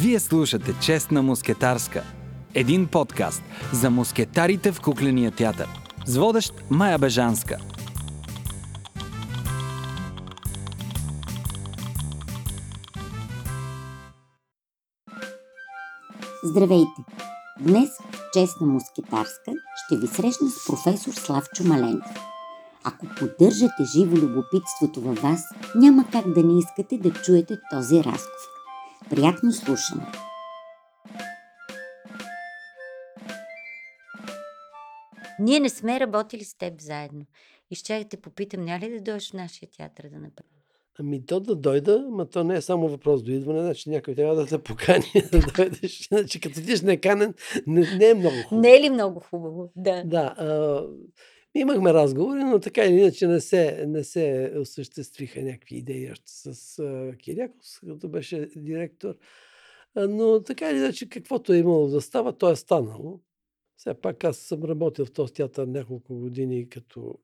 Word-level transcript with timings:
Вие 0.00 0.20
слушате 0.20 0.74
Честна 0.82 1.22
мускетарска. 1.22 2.02
Един 2.54 2.86
подкаст 2.86 3.42
за 3.72 3.90
мускетарите 3.90 4.72
в 4.72 4.80
кукления 4.80 5.30
театър. 5.30 5.68
С 6.06 6.16
водещ 6.16 6.54
Майя 6.70 6.98
Бежанска. 6.98 7.58
Здравейте! 16.44 17.02
Днес 17.60 17.88
в 18.12 18.20
Честна 18.34 18.66
мускетарска 18.66 19.52
ще 19.76 19.96
ви 19.96 20.06
срещна 20.06 20.50
с 20.50 20.66
професор 20.66 21.12
Славчо 21.12 21.64
Маленков. 21.64 22.16
Ако 22.84 23.06
поддържате 23.18 23.84
живо 23.96 24.16
любопитството 24.16 25.00
във 25.00 25.18
вас, 25.18 25.42
няма 25.74 26.04
как 26.12 26.32
да 26.32 26.42
не 26.42 26.58
искате 26.58 26.98
да 26.98 27.10
чуете 27.10 27.58
този 27.70 27.96
разговор. 27.96 28.57
Приятно 29.10 29.52
слушане! 29.52 30.06
Ние 35.40 35.60
не 35.60 35.68
сме 35.68 36.00
работили 36.00 36.44
с 36.44 36.54
теб 36.54 36.80
заедно. 36.80 37.24
И 37.70 37.74
ще 37.74 38.04
те 38.04 38.16
попитам, 38.16 38.64
няма 38.64 38.80
ли 38.80 38.90
да 38.90 39.00
дойдеш 39.00 39.30
в 39.30 39.34
нашия 39.34 39.68
театър 39.76 40.02
да 40.02 40.16
направим? 40.16 40.58
Ами 41.00 41.26
то 41.26 41.40
да 41.40 41.56
дойда, 41.56 42.06
но 42.10 42.26
то 42.26 42.44
не 42.44 42.56
е 42.56 42.60
само 42.60 42.88
въпрос 42.88 43.22
до 43.22 43.30
идване, 43.30 43.62
значи 43.62 43.90
някой 43.90 44.14
трябва 44.14 44.34
да 44.34 44.46
те 44.46 44.58
покани 44.58 45.12
да 45.32 45.40
дойдеш. 45.40 46.08
Значи 46.08 46.40
като 46.40 46.54
ти 46.54 46.84
неканен, 46.84 47.34
не, 47.66 47.96
не 47.96 48.10
е 48.10 48.14
много 48.14 48.36
хубаво. 48.48 48.62
Не 48.62 48.76
е 48.76 48.80
ли 48.80 48.90
много 48.90 49.20
хубаво? 49.20 49.72
Да. 49.76 50.02
Да. 50.04 50.34
А, 50.38 50.82
имахме 51.54 51.94
разговори, 51.94 52.44
но 52.44 52.60
така 52.60 52.84
или 52.84 53.00
иначе 53.00 53.26
не 53.26 53.40
се, 53.40 53.84
не 53.86 54.04
се 54.04 54.52
осъществиха 54.56 55.42
някакви 55.42 55.76
идеи 55.76 56.10
още 56.10 56.24
с 56.26 56.78
а, 56.78 57.16
Кирякос, 57.16 57.80
като 57.86 58.08
беше 58.08 58.48
директор. 58.56 59.14
Но 59.96 60.42
така 60.42 60.70
или 60.70 60.78
иначе, 60.78 61.08
каквото 61.08 61.52
е 61.52 61.58
имало 61.58 61.88
да 61.88 62.00
става, 62.00 62.38
то 62.38 62.50
е 62.50 62.56
станало. 62.56 63.20
Все 63.76 63.94
пак 63.94 64.24
аз 64.24 64.36
съм 64.36 64.64
работил 64.64 65.04
в 65.04 65.12
този 65.12 65.32
театър 65.32 65.66
няколко 65.66 66.14
години 66.14 66.68
като 66.68 67.18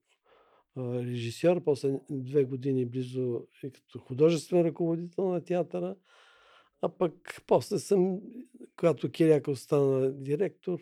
режисьор, 0.79 1.65
после 1.65 2.01
две 2.11 2.45
години 2.45 2.87
близо 2.87 3.47
и 3.63 3.71
като 3.71 3.99
художествен 3.99 4.63
ръководител 4.63 5.29
на 5.29 5.45
театъра. 5.45 5.97
А 6.83 6.89
пък 6.89 7.43
после 7.47 7.79
съм, 7.79 8.21
когато 8.77 9.11
Киряков 9.11 9.61
стана 9.61 10.13
директор, 10.13 10.81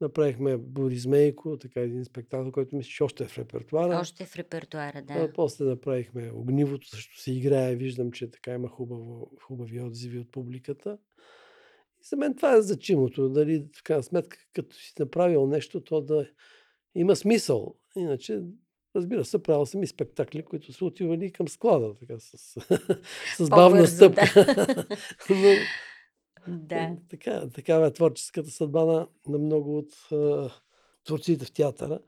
направихме 0.00 0.56
Борис 0.56 1.06
Мейко, 1.06 1.58
така 1.58 1.80
един 1.80 2.04
спектакъл, 2.04 2.52
който 2.52 2.76
мисля, 2.76 2.90
че 2.90 3.04
още 3.04 3.24
е 3.24 3.26
в 3.26 3.38
репертуара. 3.38 3.98
Още 4.00 4.22
е 4.22 4.26
в 4.26 4.36
репертуара, 4.36 5.02
да. 5.02 5.14
А, 5.14 5.32
после 5.32 5.64
направихме 5.64 6.30
Огнивото, 6.34 6.88
също 6.88 7.20
се 7.20 7.32
играе. 7.32 7.76
Виждам, 7.76 8.12
че 8.12 8.30
така 8.30 8.54
има 8.54 8.68
хубаво, 8.68 9.30
хубави 9.42 9.80
отзиви 9.80 10.18
от 10.18 10.32
публиката. 10.32 10.98
И 12.00 12.04
за 12.04 12.16
мен 12.16 12.36
това 12.36 12.56
е 12.56 12.62
значимото. 12.62 13.28
Дали, 13.28 13.66
в 13.76 13.82
крайна 13.82 14.02
сметка, 14.02 14.38
като 14.52 14.76
си 14.76 14.92
направил 14.98 15.46
нещо, 15.46 15.80
то 15.80 16.00
да 16.00 16.28
има 16.94 17.16
смисъл. 17.16 17.74
Иначе 17.96 18.42
Разбира 18.96 19.24
се, 19.24 19.42
правил 19.42 19.66
съм 19.66 19.82
и 19.82 19.86
спектакли, 19.86 20.44
които 20.44 20.72
са 20.72 20.84
отивали 20.84 21.32
към 21.32 21.48
склада, 21.48 21.94
така 21.94 22.14
с, 22.18 22.60
с 23.36 23.48
бавна 23.48 23.86
стъпка. 23.86 24.32
Да. 24.34 24.86
Но, 25.30 25.54
да. 26.48 26.96
Така, 27.08 27.48
такава 27.48 27.86
е 27.86 27.92
творческата 27.92 28.50
съдба 28.50 28.84
на, 28.84 29.08
на 29.28 29.38
много 29.38 29.78
от 29.78 30.12
а, 30.12 30.50
творците 31.04 31.44
в 31.44 31.52
театъра. 31.52 32.00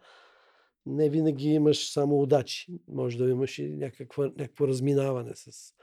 Не 0.87 1.11
винаги 1.11 1.49
имаш 1.49 1.93
само 1.93 2.21
удачи. 2.21 2.81
Може 2.89 3.19
да 3.19 3.31
имаш 3.31 3.59
и 3.59 3.77
някаква, 3.77 4.25
някакво 4.25 4.69
разминаване 4.69 5.33
с 5.35 5.75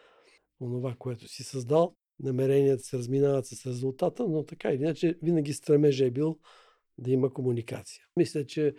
онова, 0.60 0.96
което 1.00 1.28
си 1.28 1.44
създал. 1.44 1.96
Намеренията 2.20 2.84
се 2.84 2.98
разминават 2.98 3.46
с 3.46 3.66
резултата, 3.66 4.28
но 4.28 4.44
така 4.44 4.72
или 4.72 4.82
иначе 4.82 5.18
винаги 5.24 5.54
стремежа 5.54 6.06
е 6.06 6.12
бил 6.12 6.40
да 6.98 7.12
има 7.12 7.34
комуникация. 7.34 8.04
Мисля, 8.16 8.46
че 8.46 8.76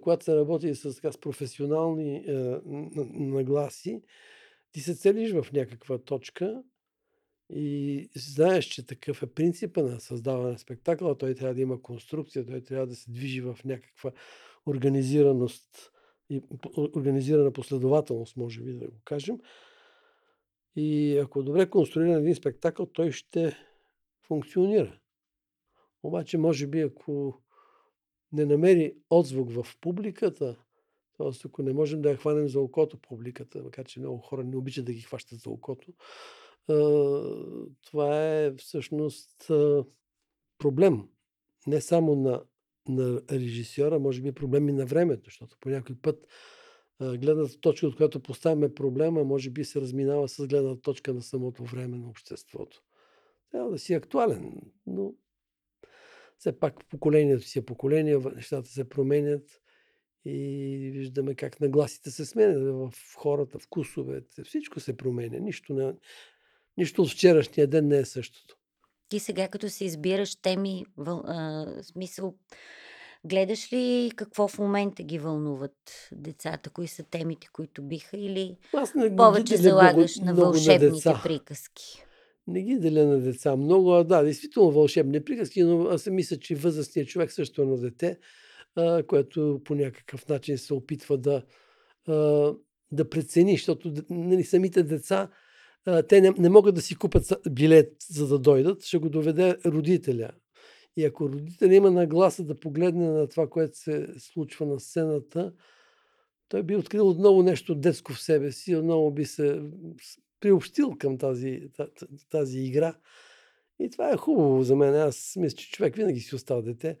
когато 0.00 0.24
се 0.24 0.36
работи 0.36 0.74
с, 0.74 0.94
така, 0.94 1.12
с 1.12 1.18
професионални 1.18 2.16
е, 2.16 2.60
нагласи, 3.14 4.02
ти 4.72 4.80
се 4.80 4.94
целиш 4.94 5.32
в 5.32 5.52
някаква 5.52 5.98
точка 5.98 6.62
и 7.50 8.08
знаеш, 8.16 8.64
че 8.64 8.86
такъв 8.86 9.22
е 9.22 9.26
принципа 9.26 9.82
на 9.82 10.00
създаване 10.00 10.52
на 10.52 10.58
спектакъла. 10.58 11.18
Той 11.18 11.34
трябва 11.34 11.54
да 11.54 11.60
има 11.60 11.82
конструкция, 11.82 12.46
той 12.46 12.60
трябва 12.60 12.86
да 12.86 12.96
се 12.96 13.10
движи 13.10 13.40
в 13.40 13.58
някаква 13.64 14.12
организираност 14.66 15.92
и 16.30 16.42
организирана 16.76 17.52
последователност, 17.52 18.36
може 18.36 18.62
би 18.62 18.72
да 18.72 18.86
го 18.86 19.00
кажем. 19.04 19.40
И 20.76 21.18
ако 21.18 21.42
добре 21.42 21.70
конструиран 21.70 22.20
един 22.20 22.34
спектакъл, 22.34 22.86
той 22.86 23.12
ще 23.12 23.56
функционира. 24.22 24.98
Обаче, 26.02 26.38
може 26.38 26.66
би, 26.66 26.80
ако 26.80 27.42
не 28.32 28.44
намери 28.44 28.94
отзвук 29.10 29.50
в 29.50 29.66
публиката, 29.80 30.56
т.е. 31.18 31.30
ако 31.44 31.62
не 31.62 31.72
можем 31.72 32.02
да 32.02 32.10
я 32.10 32.16
хванем 32.16 32.48
за 32.48 32.60
окото 32.60 32.98
публиката, 32.98 33.62
макар 33.62 33.84
че 33.86 34.00
много 34.00 34.18
хора 34.18 34.44
не 34.44 34.56
обичат 34.56 34.84
да 34.84 34.92
ги 34.92 35.00
хващат 35.00 35.40
за 35.40 35.50
окото, 35.50 35.92
това 37.82 38.24
е 38.24 38.54
всъщност 38.56 39.50
проблем. 40.58 41.08
Не 41.66 41.80
само 41.80 42.14
на, 42.14 42.42
на 42.88 43.22
режисьора, 43.30 43.98
може 43.98 44.22
би 44.22 44.32
проблем 44.32 44.68
и 44.68 44.72
на 44.72 44.86
времето, 44.86 45.24
защото 45.24 45.56
по 45.60 45.68
някой 45.68 45.96
път 46.02 46.26
гледната 47.00 47.60
точка, 47.60 47.86
от 47.86 47.96
която 47.96 48.22
поставяме 48.22 48.74
проблема, 48.74 49.24
може 49.24 49.50
би 49.50 49.64
се 49.64 49.80
разминава 49.80 50.28
с 50.28 50.46
гледната 50.46 50.80
точка 50.80 51.14
на 51.14 51.22
самото 51.22 51.64
време 51.64 51.98
на 51.98 52.08
обществото. 52.08 52.82
Трябва 53.50 53.70
да 53.70 53.78
си 53.78 53.94
актуален, 53.94 54.60
но 54.86 55.14
все 56.38 56.58
пак 56.58 56.88
поколението 56.88 57.46
си 57.46 57.58
е 57.58 57.64
поколение, 57.64 58.18
нещата 58.34 58.68
се 58.68 58.88
променят 58.88 59.62
и 60.24 60.90
виждаме 60.92 61.34
как 61.34 61.60
нагласите 61.60 62.10
се 62.10 62.26
сменят 62.26 62.62
в 62.62 62.92
хората, 63.16 63.58
вкусовете. 63.58 64.44
Всичко 64.44 64.80
се 64.80 64.96
променя. 64.96 65.38
Нищо, 65.38 65.74
не, 65.74 65.94
нищо 66.78 67.02
от 67.02 67.10
вчерашния 67.10 67.66
ден 67.66 67.88
не 67.88 67.98
е 67.98 68.04
същото. 68.04 68.56
Ти 69.08 69.18
сега, 69.18 69.48
като 69.48 69.68
се 69.68 69.84
избираш 69.84 70.36
теми, 70.36 70.84
въл, 70.96 71.22
а, 71.26 71.66
смисъл, 71.82 72.34
гледаш 73.24 73.72
ли 73.72 74.10
какво 74.16 74.48
в 74.48 74.58
момента 74.58 75.02
ги 75.02 75.18
вълнуват 75.18 76.08
децата? 76.12 76.70
Кои 76.70 76.88
са 76.88 77.02
темите, 77.02 77.48
които 77.52 77.82
биха? 77.82 78.16
Или 78.16 78.56
Аз 78.74 78.94
не 78.94 79.16
повече 79.16 79.56
залагаш 79.56 80.16
много, 80.16 80.40
на 80.40 80.44
вълшебните 80.44 81.08
на 81.08 81.20
приказки? 81.22 82.02
Не 82.46 82.62
ги 82.62 82.78
деля 82.78 83.04
на 83.04 83.18
деца 83.18 83.56
много, 83.56 83.94
а 83.94 84.04
да, 84.04 84.22
действително 84.22 84.70
вълшебни 84.70 85.24
приказки, 85.24 85.62
но 85.62 85.84
аз 85.84 86.06
мисля, 86.06 86.36
че 86.36 86.54
възрастният 86.54 87.08
човек 87.08 87.32
също 87.32 87.62
е 87.62 87.66
на 87.66 87.76
дете, 87.76 88.18
а, 88.76 89.02
което 89.02 89.60
по 89.64 89.74
някакъв 89.74 90.28
начин 90.28 90.58
се 90.58 90.74
опитва 90.74 91.18
да, 91.18 91.42
а, 92.08 92.52
да 92.92 93.10
прецени, 93.10 93.52
защото 93.52 93.92
нали, 94.10 94.44
самите 94.44 94.82
деца, 94.82 95.28
те 96.08 96.20
не, 96.20 96.30
не 96.38 96.48
могат 96.48 96.74
да 96.74 96.80
си 96.80 96.96
купят 96.96 97.32
билет, 97.50 97.92
за 98.10 98.28
да 98.28 98.38
дойдат, 98.38 98.84
ще 98.84 98.98
го 98.98 99.08
доведе 99.08 99.56
родителя. 99.66 100.30
И 100.96 101.04
ако 101.04 101.28
родителя 101.28 101.74
има 101.74 101.90
нагласа 101.90 102.44
да 102.44 102.60
погледне 102.60 103.08
на 103.08 103.28
това, 103.28 103.48
което 103.48 103.78
се 103.78 104.08
случва 104.18 104.66
на 104.66 104.80
сцената, 104.80 105.52
той 106.48 106.62
би 106.62 106.76
открил 106.76 107.08
отново 107.08 107.42
нещо 107.42 107.74
детско 107.74 108.12
в 108.12 108.22
себе 108.22 108.52
си, 108.52 108.76
отново 108.76 109.10
би 109.10 109.24
се 109.24 109.62
приобщил 110.40 110.96
към 110.98 111.18
тази, 111.18 111.62
тази 112.30 112.58
игра. 112.58 112.94
И 113.78 113.90
това 113.90 114.10
е 114.10 114.16
хубаво 114.16 114.62
за 114.62 114.76
мен. 114.76 114.94
Аз 114.94 115.36
мисля, 115.36 115.56
че 115.56 115.70
човек 115.70 115.96
винаги 115.96 116.20
си 116.20 116.34
остава 116.34 116.62
дете. 116.62 116.98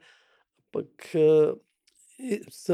Пък 0.72 1.14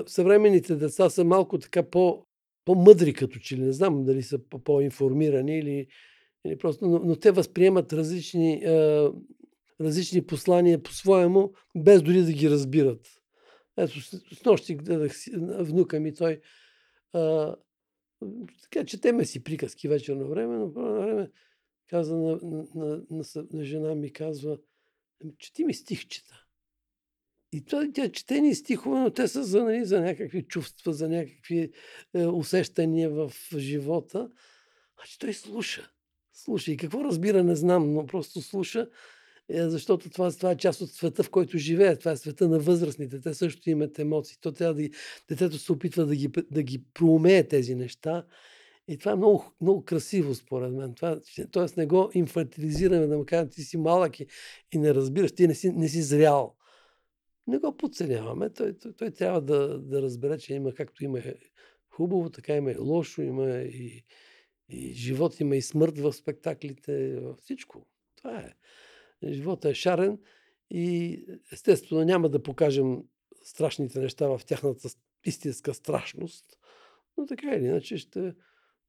съвременните 0.06 0.76
деца 0.76 1.10
са 1.10 1.24
малко 1.24 1.58
така 1.58 1.82
по, 1.82 2.26
по-мъдри 2.64 3.14
като 3.14 3.38
че 3.38 3.56
ли. 3.56 3.60
Не 3.60 3.72
знам 3.72 4.04
дали 4.04 4.22
са 4.22 4.38
по-информирани 4.64 5.58
или, 5.58 5.86
или 6.46 6.58
просто, 6.58 6.88
но, 6.88 6.98
но 6.98 7.16
те 7.16 7.30
възприемат 7.30 7.92
различни, 7.92 8.52
е, 8.52 9.08
различни 9.80 10.26
послания 10.26 10.82
по-своему, 10.82 11.52
без 11.76 12.02
дори 12.02 12.22
да 12.22 12.32
ги 12.32 12.50
разбират. 12.50 13.06
Ето, 13.76 14.00
с, 14.00 14.44
нощи 14.46 14.74
гледах 14.74 15.12
внука 15.58 16.00
ми, 16.00 16.14
той 16.14 16.40
така 18.62 18.84
четеме 18.86 19.24
си 19.24 19.44
приказки 19.44 19.88
вечерно 19.88 20.28
време, 20.28 20.56
но 20.56 20.72
по 20.72 20.80
време 20.80 21.30
каза 21.88 22.16
на, 22.16 22.38
на, 22.42 22.66
на, 22.74 23.02
на, 23.10 23.24
на 23.52 23.64
жена 23.64 23.94
ми, 23.94 24.12
казва, 24.12 24.58
ами, 25.24 25.32
чети 25.38 25.64
ми 25.64 25.74
стихчета. 25.74 26.41
И 27.52 27.64
това, 27.64 27.88
тя 27.94 28.08
четени 28.08 28.54
стихове, 28.54 29.00
но 29.00 29.10
те 29.10 29.28
са 29.28 29.44
за, 29.44 29.64
нали, 29.64 29.84
за 29.84 30.00
някакви 30.00 30.42
чувства, 30.42 30.92
за 30.92 31.08
някакви 31.08 31.70
е, 32.14 32.26
усещания 32.26 33.10
в 33.10 33.32
живота. 33.56 34.30
Значи 34.96 35.18
той 35.18 35.32
слуша. 35.32 35.90
Слуша. 36.32 36.72
И 36.72 36.76
какво 36.76 37.04
разбира, 37.04 37.44
не 37.44 37.56
знам, 37.56 37.92
но 37.92 38.06
просто 38.06 38.42
слуша, 38.42 38.88
е, 39.48 39.68
защото 39.68 40.10
това, 40.10 40.30
това 40.32 40.50
е 40.50 40.56
част 40.56 40.80
от 40.80 40.90
света, 40.90 41.22
в 41.22 41.30
който 41.30 41.58
живее. 41.58 41.96
Това 41.96 42.12
е 42.12 42.16
света 42.16 42.48
на 42.48 42.58
възрастните. 42.58 43.20
Те 43.20 43.34
също 43.34 43.70
имат 43.70 43.98
емоции. 43.98 44.36
То 44.40 44.52
трябва 44.52 44.74
да, 44.74 44.88
детето 45.28 45.58
се 45.58 45.72
опитва 45.72 46.06
да 46.06 46.16
ги, 46.16 46.30
да 46.50 46.62
ги 46.62 46.84
проумее 46.94 47.48
тези 47.48 47.74
неща 47.74 48.24
И 48.88 48.98
това 48.98 49.12
е 49.12 49.16
много, 49.16 49.52
много 49.60 49.84
красиво, 49.84 50.34
според 50.34 50.72
мен. 50.72 50.94
Това, 50.94 51.20
тоест 51.50 51.76
не 51.76 51.86
го 51.86 52.10
инфантилизираме, 52.14 53.06
да 53.06 53.16
му 53.16 53.24
кажем, 53.26 53.48
ти 53.50 53.62
си 53.62 53.76
малък 53.76 54.20
и, 54.20 54.26
и 54.72 54.78
не 54.78 54.94
разбираш, 54.94 55.32
ти 55.32 55.46
не 55.46 55.54
си, 55.54 55.70
не 55.70 55.88
си 55.88 56.02
зрял. 56.02 56.56
Не 57.46 57.58
го 57.58 57.76
подценяваме. 57.76 58.50
Той, 58.50 58.78
той, 58.78 58.92
той 58.92 59.10
трябва 59.10 59.40
да, 59.40 59.78
да 59.78 60.02
разбере, 60.02 60.38
че 60.38 60.54
има 60.54 60.74
както 60.74 61.04
има 61.04 61.20
хубаво, 61.88 62.30
така 62.30 62.56
има 62.56 62.72
и 62.72 62.78
лошо, 62.78 63.22
има 63.22 63.50
и, 63.50 64.04
и 64.68 64.92
живот, 64.92 65.40
има 65.40 65.56
и 65.56 65.62
смърт 65.62 65.98
в 65.98 66.12
спектаклите, 66.12 67.22
всичко. 67.42 67.86
Това 68.16 68.38
е. 68.38 68.54
Живота 69.32 69.68
е 69.68 69.74
шарен 69.74 70.18
и 70.70 71.18
естествено 71.52 72.04
няма 72.04 72.28
да 72.28 72.42
покажем 72.42 73.02
страшните 73.44 73.98
неща 73.98 74.28
в 74.28 74.40
тяхната 74.46 74.88
истинска 75.24 75.74
страшност, 75.74 76.58
но 77.16 77.26
така 77.26 77.54
или 77.54 77.64
иначе 77.64 77.98
ще 77.98 78.34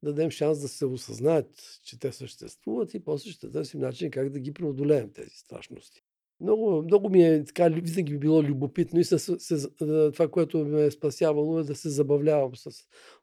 дадем 0.02 0.30
шанс 0.30 0.60
да 0.60 0.68
се 0.68 0.86
осъзнаят, 0.86 1.80
че 1.82 1.98
те 1.98 2.12
съществуват 2.12 2.94
и 2.94 3.04
после 3.04 3.30
ще 3.30 3.50
търсим 3.50 3.80
начин 3.80 4.10
как 4.10 4.30
да 4.30 4.40
ги 4.40 4.54
преодолеем 4.54 5.12
тези 5.12 5.36
страшности. 5.36 6.04
Много, 6.44 6.82
много 6.82 7.08
ми 7.08 7.24
е 7.24 7.44
така, 7.44 7.68
винаги 7.68 8.12
би 8.12 8.18
било 8.18 8.42
любопитно 8.42 9.00
и 9.00 9.04
се, 9.04 9.18
се, 9.18 9.68
това, 10.12 10.28
което 10.28 10.58
ме 10.58 10.84
е 10.84 10.90
спасявало 10.90 11.58
е 11.58 11.64
да 11.64 11.74
се 11.74 11.88
забавлявам 11.88 12.56
с 12.56 12.70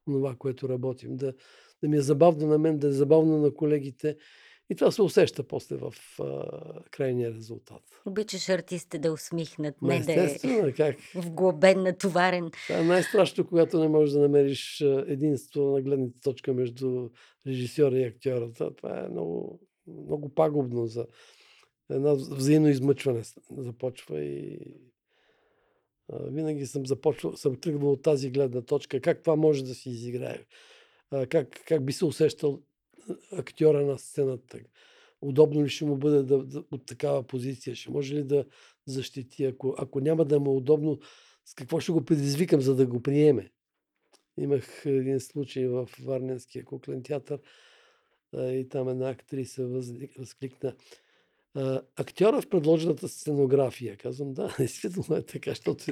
това, 0.06 0.36
което 0.36 0.70
работим. 0.70 1.16
Да, 1.16 1.34
да 1.84 1.90
ми 1.90 1.98
е 1.98 2.02
забавно 2.02 2.48
на 2.48 2.58
мен, 2.58 2.80
да 2.80 2.88
е 2.88 2.92
забавно 2.92 3.38
на 3.38 3.54
колегите 3.54 4.18
и 4.70 4.76
това 4.76 4.92
се 4.92 5.02
усеща 5.02 5.44
после 5.44 5.76
в 5.76 5.94
а, 6.20 6.44
крайния 6.92 7.34
резултат. 7.34 7.82
Обичаш 8.06 8.50
артистите 8.50 9.00
да 9.00 9.14
усмихнат, 9.14 9.82
не 9.82 10.00
да 10.00 10.14
е 10.14 10.74
как? 10.74 10.96
вглобен, 11.16 11.84
натоварен. 11.84 12.52
Това 12.68 12.80
е 12.80 12.84
най-страшно, 12.84 13.48
когато 13.48 13.80
не 13.80 13.88
можеш 13.88 14.14
да 14.14 14.20
намериш 14.20 14.82
единство 15.08 15.62
на 15.62 15.82
гледната 15.82 16.20
точка 16.24 16.54
между 16.54 17.10
режисьора 17.48 18.00
и 18.00 18.04
актьора. 18.04 18.52
Това 18.54 19.00
е 19.00 19.10
много, 19.10 19.60
много 19.88 20.34
пагубно 20.36 20.86
за 20.86 21.08
едно 21.92 22.16
взаимно 22.16 22.70
измъчване 22.70 23.24
започва 23.58 24.24
и 24.24 24.60
винаги 26.14 26.68
съм 26.68 26.86
започвал, 26.86 27.38
съм 27.38 27.56
тръгвал 27.56 27.92
от 27.92 28.02
тази 28.02 28.32
гледна 28.32 28.62
точка, 28.62 29.02
как 29.02 29.20
това 29.20 29.36
може 29.36 29.64
да 29.64 29.76
се 29.76 29.90
изиграе, 29.90 30.46
как, 31.30 31.62
как 31.68 31.86
би 31.86 31.94
се 31.94 32.06
усещал 32.06 32.62
актьора 33.32 33.86
на 33.86 33.98
сцената. 33.98 34.60
Удобно 35.22 35.64
ли 35.64 35.70
ще 35.70 35.86
му 35.86 35.98
бъде 35.98 36.24
да, 36.24 36.44
да, 36.44 36.64
от 36.72 36.86
такава 36.86 37.24
позиция? 37.24 37.76
Ще 37.76 37.92
може 37.92 38.16
ли 38.16 38.24
да 38.24 38.46
защити? 38.86 39.46
Ако, 39.46 39.76
ако 39.78 40.00
няма 40.00 40.26
да 40.26 40.40
му 40.40 40.52
е 40.52 40.56
удобно, 40.56 41.00
с 41.46 41.54
какво 41.54 41.80
ще 41.80 41.92
го 41.92 42.06
предизвикам, 42.06 42.62
за 42.62 42.76
да 42.76 42.88
го 42.88 43.02
приеме? 43.02 43.52
Имах 44.38 44.86
един 44.86 45.20
случай 45.20 45.68
в 45.68 45.90
Варненския 46.04 46.66
куклен 46.66 47.04
театър 47.04 47.40
и 48.34 48.68
там 48.70 48.90
една 48.90 49.10
актриса 49.10 49.68
възкликна 50.18 50.76
актьора 51.96 52.42
в 52.42 52.50
предложената 52.50 53.08
сценография. 53.08 53.98
Казвам, 53.98 54.34
да, 54.34 54.56
действително 54.60 55.16
е 55.16 55.22
така, 55.22 55.52
защото 55.52 55.86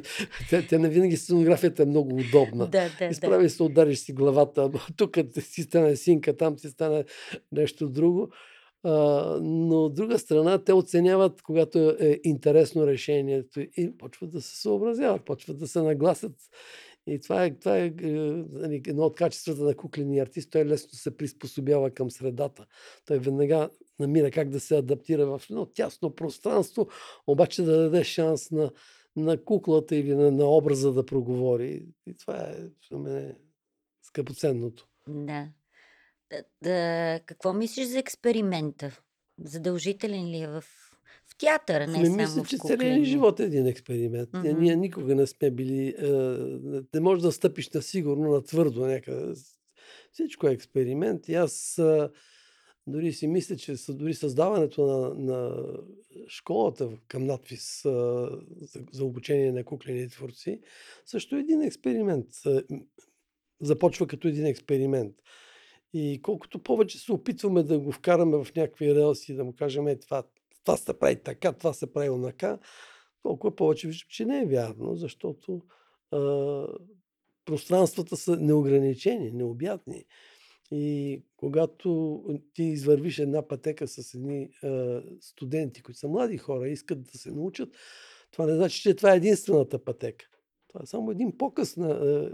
те, 0.49 0.67
те 0.67 0.79
не 0.79 0.89
винаги 0.89 1.17
сценографията 1.17 1.83
е 1.83 1.85
много 1.85 2.15
удобна. 2.15 2.67
Да, 2.67 2.89
да, 2.99 3.05
Изправи 3.05 3.43
да. 3.43 3.49
се, 3.49 3.63
удариш 3.63 3.99
си 3.99 4.13
главата, 4.13 4.71
тук 4.97 5.17
си 5.39 5.61
стане 5.61 5.95
синка, 5.95 6.37
там 6.37 6.59
си 6.59 6.69
стане 6.69 7.05
нещо 7.51 7.89
друго. 7.89 8.29
А, 8.83 8.91
но 9.41 9.85
от 9.85 9.93
друга 9.93 10.19
страна, 10.19 10.63
те 10.63 10.73
оценяват, 10.73 11.41
когато 11.41 11.95
е 11.99 12.19
интересно 12.23 12.87
решението 12.87 13.59
и 13.59 13.97
почват 13.97 14.31
да 14.31 14.41
се 14.41 14.61
съобразяват, 14.61 15.25
почват 15.25 15.57
да 15.57 15.67
се 15.67 15.81
нагласят. 15.81 16.35
И 17.07 17.19
това 17.19 17.45
е, 17.45 17.55
това 17.55 17.77
е, 17.77 17.85
е 17.85 18.09
нали, 18.51 18.81
едно 18.87 19.03
от 19.03 19.15
качествата 19.15 19.63
на 19.63 19.75
кукления 19.75 20.23
артист. 20.23 20.51
Той 20.51 20.65
лесно 20.65 20.89
се 20.93 21.17
приспособява 21.17 21.91
към 21.91 22.11
средата. 22.11 22.65
Той 23.05 23.19
веднага 23.19 23.69
намира 23.99 24.31
как 24.31 24.49
да 24.49 24.59
се 24.59 24.77
адаптира 24.77 25.25
в 25.25 25.41
едно 25.49 25.65
тясно 25.65 26.15
пространство, 26.15 26.87
обаче 27.27 27.63
да 27.63 27.77
даде 27.77 28.03
шанс 28.03 28.51
на, 28.51 28.71
на 29.15 29.43
куклата 29.43 29.95
или 29.95 30.15
на, 30.15 30.31
на 30.31 30.45
образа 30.45 30.93
да 30.93 31.05
проговори. 31.05 31.85
И 32.07 32.17
това 32.17 32.35
е 32.35 32.55
за 32.91 32.97
мен 32.97 33.35
скъпоценното. 34.03 34.87
Да. 35.07 35.47
да, 36.29 36.43
да. 36.61 37.19
Какво 37.25 37.53
мислиш 37.53 37.87
за 37.87 37.99
експеримента? 37.99 38.99
Задължителен 39.43 40.29
ли 40.29 40.37
е 40.37 40.47
в, 40.47 40.61
в 41.25 41.37
театъра, 41.37 41.87
не, 41.87 41.99
не 41.99 42.05
само 42.05 42.17
мисля, 42.17 42.43
че 42.43 42.57
целият 42.57 43.05
живот 43.05 43.39
е 43.39 43.43
един 43.43 43.67
експеримент. 43.67 44.29
Мгм. 44.33 44.59
Ние 44.59 44.75
никога 44.75 45.15
не 45.15 45.27
сме 45.27 45.51
били... 45.51 45.95
Е, 45.97 46.09
не 46.93 46.99
можеш 46.99 47.21
да 47.21 47.31
стъпиш 47.31 47.69
на 47.69 47.81
сигурно, 47.81 48.31
на 48.31 48.43
твърдо 48.43 48.85
някъде. 48.85 49.33
Всичко 50.11 50.47
е 50.47 50.51
експеримент. 50.51 51.27
И 51.27 51.35
аз 51.35 51.77
е, 51.77 52.09
дори 52.91 53.13
си 53.13 53.27
мисля, 53.27 53.55
че 53.55 53.75
дори 53.89 54.13
създаването 54.13 54.85
на, 54.85 55.13
на 55.13 55.65
школата 56.27 56.89
към 57.07 57.25
надпис 57.25 57.85
е, 57.85 57.89
за, 57.89 58.81
за 58.91 59.05
обучение 59.05 59.51
на 59.51 59.63
куклени 59.63 60.09
творци 60.09 60.61
също 61.05 61.35
е 61.35 61.39
един 61.39 61.61
експеримент. 61.61 62.27
Започва 63.61 64.07
като 64.07 64.27
един 64.27 64.45
експеримент. 64.45 65.15
И 65.93 66.19
колкото 66.21 66.63
повече 66.63 66.99
се 66.99 67.11
опитваме 67.11 67.63
да 67.63 67.79
го 67.79 67.91
вкараме 67.91 68.37
в 68.37 68.55
някакви 68.55 68.95
релси, 68.95 69.35
да 69.35 69.43
му 69.43 69.55
кажем, 69.55 69.87
е, 69.87 69.99
това, 69.99 70.23
това 70.63 70.77
се 70.77 70.99
прави 70.99 71.23
така, 71.23 71.53
това 71.53 71.73
се 71.73 71.93
прави 71.93 72.09
онака, 72.09 72.59
толкова 73.23 73.55
повече 73.55 73.87
виждам, 73.87 74.07
че 74.09 74.25
не 74.25 74.41
е 74.41 74.45
вярно, 74.45 74.95
защото 74.95 75.61
а, 76.11 76.67
пространствата 77.45 78.17
са 78.17 78.37
неограничени, 78.37 79.31
необятни. 79.31 80.05
И 80.71 81.21
когато 81.37 82.23
ти 82.53 82.63
извървиш 82.63 83.19
една 83.19 83.47
пътека 83.47 83.87
с 83.87 84.13
едни 84.13 84.49
а, 84.63 85.03
студенти, 85.21 85.81
които 85.81 85.99
са 85.99 86.07
млади 86.07 86.37
хора, 86.37 86.69
искат 86.69 87.03
да 87.03 87.17
се 87.17 87.31
научат, 87.31 87.69
това 88.31 88.45
не 88.45 88.55
значи, 88.55 88.81
че 88.81 88.93
това 88.93 89.13
е 89.13 89.17
единствената 89.17 89.83
пътека. 89.83 90.25
Това 90.67 90.81
е 90.83 90.87
само 90.87 91.11
един 91.11 91.37
показ 91.37 91.77
на, 91.77 91.89
а, 91.89 92.33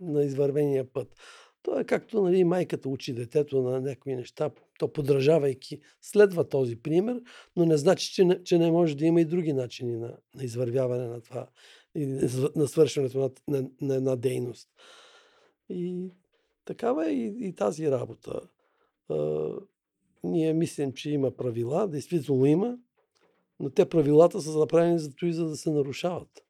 на 0.00 0.24
извървения 0.24 0.92
път. 0.92 1.16
То 1.62 1.78
е 1.78 1.84
както 1.84 2.22
нали, 2.22 2.44
майката 2.44 2.88
учи 2.88 3.12
детето 3.12 3.62
на 3.62 3.80
някои 3.80 4.16
неща, 4.16 4.50
то 4.78 4.92
подражавайки 4.92 5.80
следва 6.00 6.48
този 6.48 6.76
пример, 6.76 7.20
но 7.56 7.66
не 7.66 7.76
значи, 7.76 8.12
че 8.12 8.24
не, 8.24 8.42
че 8.42 8.58
не 8.58 8.70
може 8.70 8.96
да 8.96 9.04
има 9.04 9.20
и 9.20 9.24
други 9.24 9.52
начини 9.52 9.96
на, 9.96 10.16
на 10.34 10.44
извървяване 10.44 11.06
на 11.06 11.20
това, 11.20 11.46
на 12.56 12.68
свършването 12.68 13.18
на, 13.18 13.30
на, 13.48 13.70
на 13.80 13.94
една 13.94 14.16
дейност. 14.16 14.68
И 15.68 16.10
такава 16.64 17.08
е 17.08 17.12
и, 17.12 17.48
и 17.48 17.54
тази 17.54 17.90
работа. 17.90 18.40
А, 19.10 19.48
ние 20.24 20.52
мислим, 20.52 20.92
че 20.92 21.10
има 21.10 21.30
правила, 21.30 21.88
действително 21.88 22.46
има, 22.46 22.78
но 23.60 23.70
те 23.70 23.88
правилата 23.88 24.40
са 24.40 24.58
направени 24.58 24.98
за 24.98 25.14
това, 25.14 25.32
за 25.32 25.48
да 25.48 25.56
се 25.56 25.70
нарушават. 25.70 26.44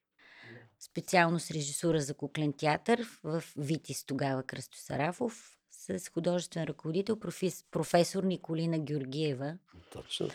Специално 0.79 1.41
с 1.41 1.50
режисура 1.50 2.00
за 2.00 2.15
куклен 2.15 2.53
театър 2.53 3.07
в 3.25 3.45
Витис 3.57 4.05
тогава 4.05 4.43
Кръсто 4.43 4.79
Сарафов 4.79 5.59
с 5.71 6.09
художествен 6.09 6.65
ръководител 6.65 7.21
профес, 7.21 7.65
професор 7.71 8.25
Николина 8.25 8.79
Георгиева. 8.79 9.59
Точно. 9.93 10.29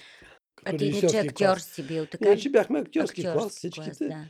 А 0.65 0.77
ти 0.77 0.85
иначе 0.85 1.17
актьор 1.17 1.45
клас. 1.45 1.63
си 1.63 1.87
бил, 1.87 2.05
така 2.05 2.25
Иначе 2.27 2.49
бяхме 2.49 2.79
актьорски, 2.79 3.21
Актьорски 3.21 3.41
клас, 3.41 3.55
всичките. 3.55 4.07
да. 4.07 4.25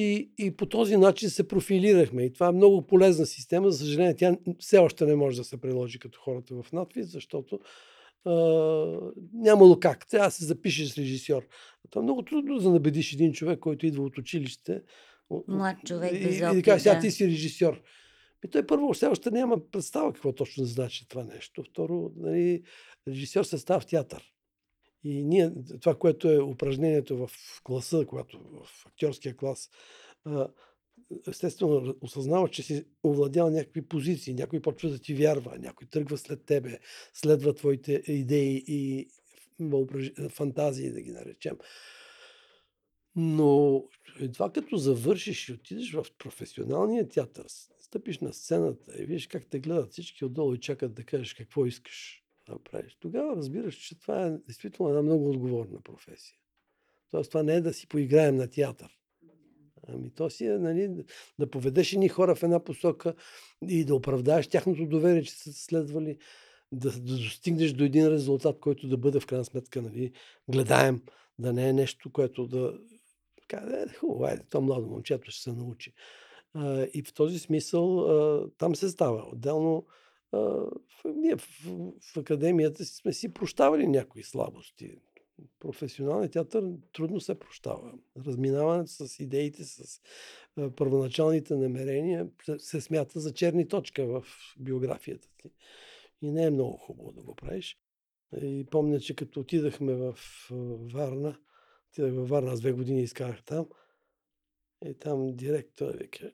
И, 0.00 0.30
и 0.38 0.56
по 0.56 0.66
този 0.66 0.96
начин 0.96 1.30
се 1.30 1.48
профилирахме. 1.48 2.24
И 2.24 2.32
това 2.32 2.46
е 2.46 2.52
много 2.52 2.86
полезна 2.86 3.26
система. 3.26 3.70
За 3.70 3.78
съжаление, 3.78 4.16
тя 4.16 4.36
все 4.58 4.78
още 4.78 5.06
не 5.06 5.16
може 5.16 5.36
да 5.36 5.44
се 5.44 5.60
приложи 5.60 5.98
като 5.98 6.20
хората 6.20 6.62
в 6.62 6.72
надпис, 6.72 7.12
защото 7.12 7.60
а, 8.24 8.32
нямало 9.32 9.80
как. 9.80 10.08
Трябва 10.08 10.26
да 10.26 10.30
се 10.30 10.44
запишеш 10.44 10.88
с 10.88 10.98
режисьор. 10.98 11.42
Това 11.90 12.00
е 12.00 12.02
много 12.02 12.22
трудно 12.22 12.58
да 12.58 12.70
набедиш 12.70 13.12
един 13.12 13.32
човек, 13.32 13.58
който 13.58 13.86
идва 13.86 14.04
от 14.04 14.18
училище. 14.18 14.82
Млад 15.48 15.76
човек 15.86 16.12
и, 16.12 16.24
без 16.24 16.34
и, 16.34 16.36
и 16.36 16.40
да 16.40 16.50
опит, 16.50 16.64
каже, 16.64 16.82
сега 16.82 16.94
да. 16.94 17.00
ти 17.00 17.10
си 17.10 17.26
режисьор. 17.26 17.82
И 18.44 18.50
той 18.50 18.66
първо 18.66 18.92
все 18.92 19.06
още 19.06 19.30
няма 19.30 19.70
представа 19.70 20.12
какво 20.12 20.32
точно 20.32 20.64
значи 20.64 21.08
това 21.08 21.24
нещо. 21.24 21.64
Второ, 21.70 22.12
нали, 22.16 22.62
режисьор 23.08 23.44
се 23.44 23.58
става 23.58 23.80
в 23.80 23.86
театър. 23.86 24.32
И 25.04 25.24
ние, 25.24 25.52
това, 25.80 25.94
което 25.94 26.30
е 26.30 26.42
упражнението 26.42 27.16
в 27.16 27.30
класа, 27.64 28.04
когато 28.08 28.38
в 28.38 28.86
актьорския 28.86 29.36
клас, 29.36 29.70
естествено 31.28 31.94
осъзнаваш, 32.00 32.50
че 32.50 32.62
си 32.62 32.84
овладял 33.04 33.50
някакви 33.50 33.82
позиции, 33.82 34.34
някой 34.34 34.60
почва 34.60 34.90
да 34.90 34.98
ти 34.98 35.14
вярва, 35.14 35.58
някой 35.58 35.86
тръгва 35.86 36.18
след 36.18 36.44
тебе, 36.44 36.78
следва 37.14 37.54
твоите 37.54 38.02
идеи 38.06 38.64
и 38.66 39.08
фантазии, 40.30 40.92
да 40.92 41.00
ги 41.00 41.10
наречем. 41.10 41.58
Но 43.16 43.84
едва 44.20 44.52
като 44.52 44.76
завършиш 44.76 45.48
и 45.48 45.52
отидеш 45.52 45.92
в 45.92 46.06
професионалния 46.18 47.08
театър, 47.08 47.44
стъпиш 47.78 48.18
на 48.18 48.32
сцената 48.32 49.02
и 49.02 49.06
видиш 49.06 49.26
как 49.26 49.46
те 49.46 49.60
гледат 49.60 49.92
всички 49.92 50.24
отдолу 50.24 50.54
и 50.54 50.60
чакат 50.60 50.94
да 50.94 51.04
кажеш 51.04 51.34
какво 51.34 51.66
искаш 51.66 52.24
направиш, 52.48 52.96
тогава 53.00 53.36
разбираш, 53.36 53.74
че 53.74 54.00
това 54.00 54.26
е 54.26 54.30
действително 54.30 54.90
една 54.90 55.02
много 55.02 55.30
отговорна 55.30 55.80
професия. 55.80 56.36
Тоест 57.10 57.30
това 57.30 57.42
не 57.42 57.54
е 57.54 57.60
да 57.60 57.72
си 57.72 57.88
поиграем 57.88 58.36
на 58.36 58.50
театър. 58.50 58.98
Ами 59.88 60.10
то 60.10 60.30
си 60.30 60.46
е, 60.46 60.58
нали, 60.58 61.04
да 61.38 61.50
поведеш 61.50 61.92
ни 61.92 62.08
хора 62.08 62.34
в 62.34 62.42
една 62.42 62.64
посока 62.64 63.14
и 63.68 63.84
да 63.84 63.94
оправдаеш 63.94 64.48
тяхното 64.48 64.86
доверие, 64.86 65.22
че 65.22 65.32
са 65.32 65.52
следвали, 65.52 66.18
да, 66.72 66.90
да 66.90 67.16
достигнеш 67.16 67.72
до 67.72 67.84
един 67.84 68.08
резултат, 68.08 68.60
който 68.60 68.88
да 68.88 68.96
бъде 68.96 69.20
в 69.20 69.26
крайна 69.26 69.44
сметка 69.44 69.82
нали, 69.82 70.12
гледаем, 70.48 71.02
да 71.38 71.52
не 71.52 71.68
е 71.68 71.72
нещо, 71.72 72.12
което 72.12 72.46
да... 72.46 72.78
Така, 73.40 73.66
е, 73.66 73.94
хубаво, 73.94 74.24
айде, 74.24 74.42
то 74.50 74.60
младо 74.60 74.86
момчето 74.86 75.30
ще 75.30 75.42
се 75.42 75.52
научи. 75.52 75.92
А, 76.54 76.86
и 76.94 77.02
в 77.02 77.14
този 77.14 77.38
смисъл 77.38 78.00
а, 78.00 78.46
там 78.58 78.76
се 78.76 78.88
става. 78.88 79.28
Отделно 79.32 79.86
ние 81.04 81.36
в, 81.36 81.48
в 82.14 82.16
академията 82.16 82.84
сме 82.84 83.12
си 83.12 83.34
прощавали 83.34 83.86
някои 83.86 84.22
слабости 84.22 84.98
професионалният 85.60 86.32
театър 86.32 86.72
трудно 86.92 87.20
се 87.20 87.38
прощава. 87.38 87.92
Разминаването 88.26 88.90
с 88.90 89.20
идеите, 89.20 89.64
с 89.64 90.00
а, 90.56 90.70
първоначалните 90.70 91.56
намерения 91.56 92.28
се, 92.44 92.58
се 92.58 92.80
смята 92.80 93.20
за 93.20 93.32
черни 93.32 93.68
точка 93.68 94.06
в 94.06 94.24
биографията 94.58 95.28
ти. 95.36 95.50
И 96.22 96.30
не 96.30 96.44
е 96.44 96.50
много 96.50 96.76
хубаво 96.76 97.12
да 97.12 97.22
го 97.22 97.34
правиш. 97.34 97.78
И 98.42 98.66
помня, 98.70 99.00
че 99.00 99.16
като 99.16 99.40
отидахме 99.40 99.94
в 99.94 100.18
Варна, 100.92 101.38
отидах 101.92 102.14
във 102.14 102.28
Варна, 102.28 102.52
аз 102.52 102.60
две 102.60 102.72
години 102.72 103.02
изкарах 103.02 103.42
там, 103.42 103.66
и 104.84 104.94
там 104.94 105.36
директор 105.36 105.96
вика, 105.96 106.32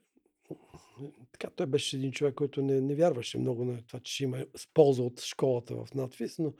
така, 1.32 1.50
той 1.50 1.66
беше 1.66 1.96
един 1.96 2.12
човек, 2.12 2.34
който 2.34 2.62
не, 2.62 2.80
не 2.80 2.94
вярваше 2.94 3.38
много 3.38 3.64
на 3.64 3.82
това, 3.86 4.00
че 4.00 4.14
ще 4.14 4.24
има 4.24 4.46
полза 4.74 5.02
от 5.02 5.20
школата 5.20 5.74
в 5.74 5.94
надвис, 5.94 6.38
но 6.38 6.52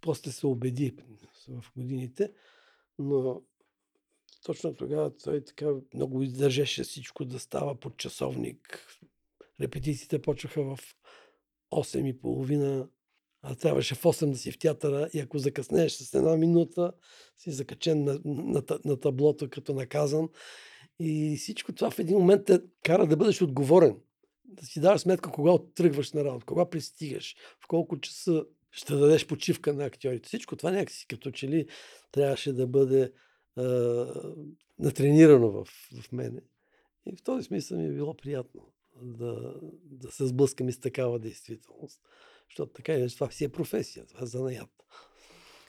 после 0.00 0.30
се 0.30 0.46
убеди 0.46 0.96
в 1.48 1.64
годините, 1.76 2.32
но 2.98 3.42
точно 4.44 4.74
тогава 4.74 5.16
той 5.16 5.44
така 5.44 5.66
много 5.94 6.22
издържеше 6.22 6.82
всичко 6.82 7.24
да 7.24 7.38
става 7.38 7.74
под 7.80 7.96
часовник. 7.96 8.86
Репетициите 9.60 10.22
почнаха 10.22 10.76
в 10.76 10.78
8 11.72 12.08
и 12.08 12.20
половина, 12.20 12.88
а 13.42 13.54
трябваше 13.54 13.94
в 13.94 14.02
8 14.02 14.30
да 14.30 14.38
си 14.38 14.52
в 14.52 14.58
театъра 14.58 15.08
и 15.12 15.20
ако 15.20 15.38
закъснееш 15.38 15.92
с 15.92 16.14
една 16.14 16.36
минута, 16.36 16.92
си 17.36 17.50
закачен 17.50 18.04
на, 18.04 18.20
на, 18.24 18.62
на 18.84 19.00
таблото 19.00 19.50
като 19.50 19.74
наказан. 19.74 20.28
И 20.98 21.36
всичко 21.36 21.72
това 21.72 21.90
в 21.90 21.98
един 21.98 22.18
момент 22.18 22.44
те 22.44 22.60
кара 22.82 23.06
да 23.06 23.16
бъдеш 23.16 23.42
отговорен. 23.42 23.96
Да 24.44 24.66
си 24.66 24.80
даваш 24.80 25.00
сметка 25.00 25.30
кога 25.30 25.58
тръгваш 25.74 26.12
на 26.12 26.24
работа, 26.24 26.46
кога 26.46 26.70
пристигаш, 26.70 27.36
в 27.60 27.66
колко 27.66 28.00
часа 28.00 28.44
ще 28.70 28.94
дадеш 28.94 29.26
почивка 29.26 29.74
на 29.74 29.84
актьорите. 29.84 30.26
Всичко 30.26 30.56
това 30.56 30.70
някакси 30.70 31.06
като 31.06 31.30
че 31.30 31.48
ли 31.48 31.66
трябваше 32.12 32.52
да 32.52 32.66
бъде 32.66 33.12
а, 33.56 33.62
натренирано 34.78 35.50
в, 35.50 35.64
в 36.02 36.12
мене. 36.12 36.40
И 37.06 37.16
в 37.16 37.22
този 37.22 37.44
смисъл 37.44 37.78
ми 37.78 37.86
е 37.86 37.92
било 37.92 38.14
приятно 38.16 38.72
да, 39.02 39.54
да 39.84 40.12
се 40.12 40.26
сблъскам 40.26 40.68
и 40.68 40.72
с 40.72 40.80
такава 40.80 41.18
действителност. 41.18 42.00
Защото 42.48 42.72
така 42.72 42.94
иначе 42.94 43.14
това 43.14 43.30
си 43.30 43.44
е 43.44 43.48
професия, 43.48 44.06
това 44.06 44.22
е 44.22 44.26
занаят. 44.26 44.70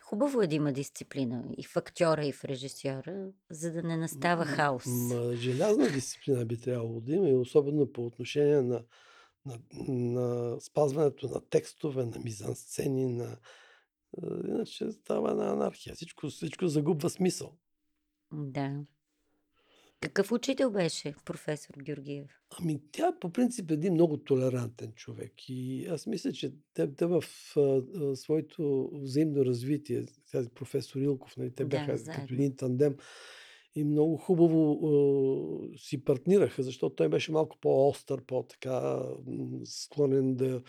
Хубаво 0.06 0.42
е 0.42 0.48
да 0.48 0.56
има 0.56 0.74
дисциплина 0.74 1.44
и 1.58 1.64
в 1.64 1.76
актьора, 1.76 2.26
и 2.26 2.32
в 2.32 2.46
режисьора, 2.46 3.28
за 3.50 3.72
да 3.72 3.84
не 3.84 3.98
настава 3.98 4.46
хаос. 4.46 4.86
М- 4.86 5.36
желязна 5.36 5.90
дисциплина 5.90 6.46
би 6.46 6.62
трябвало 6.62 7.02
да 7.02 7.14
има 7.14 7.30
и 7.30 7.36
особено 7.36 7.92
по 7.92 8.06
отношение 8.06 8.62
на 8.62 8.84
на, 9.46 9.60
на 9.88 10.60
спазването 10.60 11.28
на 11.28 11.42
текстове, 11.50 12.06
на 12.06 12.20
мизансцени, 12.20 13.08
на... 13.08 13.38
Иначе 14.48 14.92
става 14.92 15.32
една 15.32 15.52
анархия. 15.52 15.96
Всичко, 15.96 16.28
всичко 16.28 16.68
загубва 16.68 17.10
смисъл. 17.10 17.58
Да. 18.32 18.86
Какъв 20.02 20.32
учител 20.32 20.72
беше 20.72 21.16
професор 21.26 21.74
Георгиев? 21.84 22.32
Ами 22.60 22.82
тя 22.92 23.14
по 23.22 23.30
принцип 23.30 23.72
е 23.72 23.74
един 23.74 23.94
много 23.94 24.18
толерантен 24.18 24.92
човек 24.96 25.34
и 25.50 25.86
аз 25.86 26.08
мисля, 26.08 26.32
че 26.32 26.54
те, 26.74 26.96
те 26.96 27.06
в 27.06 27.24
а, 27.58 27.62
а, 27.62 28.16
своето 28.16 28.90
взаимно 28.94 29.46
развитие, 29.46 30.06
тази 30.32 30.50
професор 30.50 31.00
Илков, 31.00 31.38
нали, 31.38 31.52
те 31.52 31.66
бяха 31.66 31.98
да, 31.98 32.12
като 32.12 32.34
един 32.34 32.56
тандем, 32.56 32.96
и 33.76 33.84
много 33.84 34.18
хубаво 34.18 34.80
е, 35.74 35.78
си 35.78 36.04
партнираха, 36.04 36.64
защото 36.64 36.96
той 36.96 37.10
беше 37.10 37.32
малко 37.32 37.58
по-остър, 37.62 38.22
по-така 38.26 39.02
склонен 39.66 40.36
да, 40.36 40.62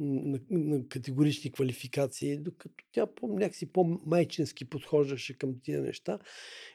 на, 0.00 0.40
на 0.50 0.88
категорични 0.88 1.52
квалификации, 1.52 2.38
докато 2.38 2.84
тя 2.92 3.06
по, 3.06 3.28
някакси 3.28 3.72
по-майчински 3.72 4.64
подхождаше 4.64 5.38
към 5.38 5.54
тия 5.62 5.82
неща. 5.82 6.18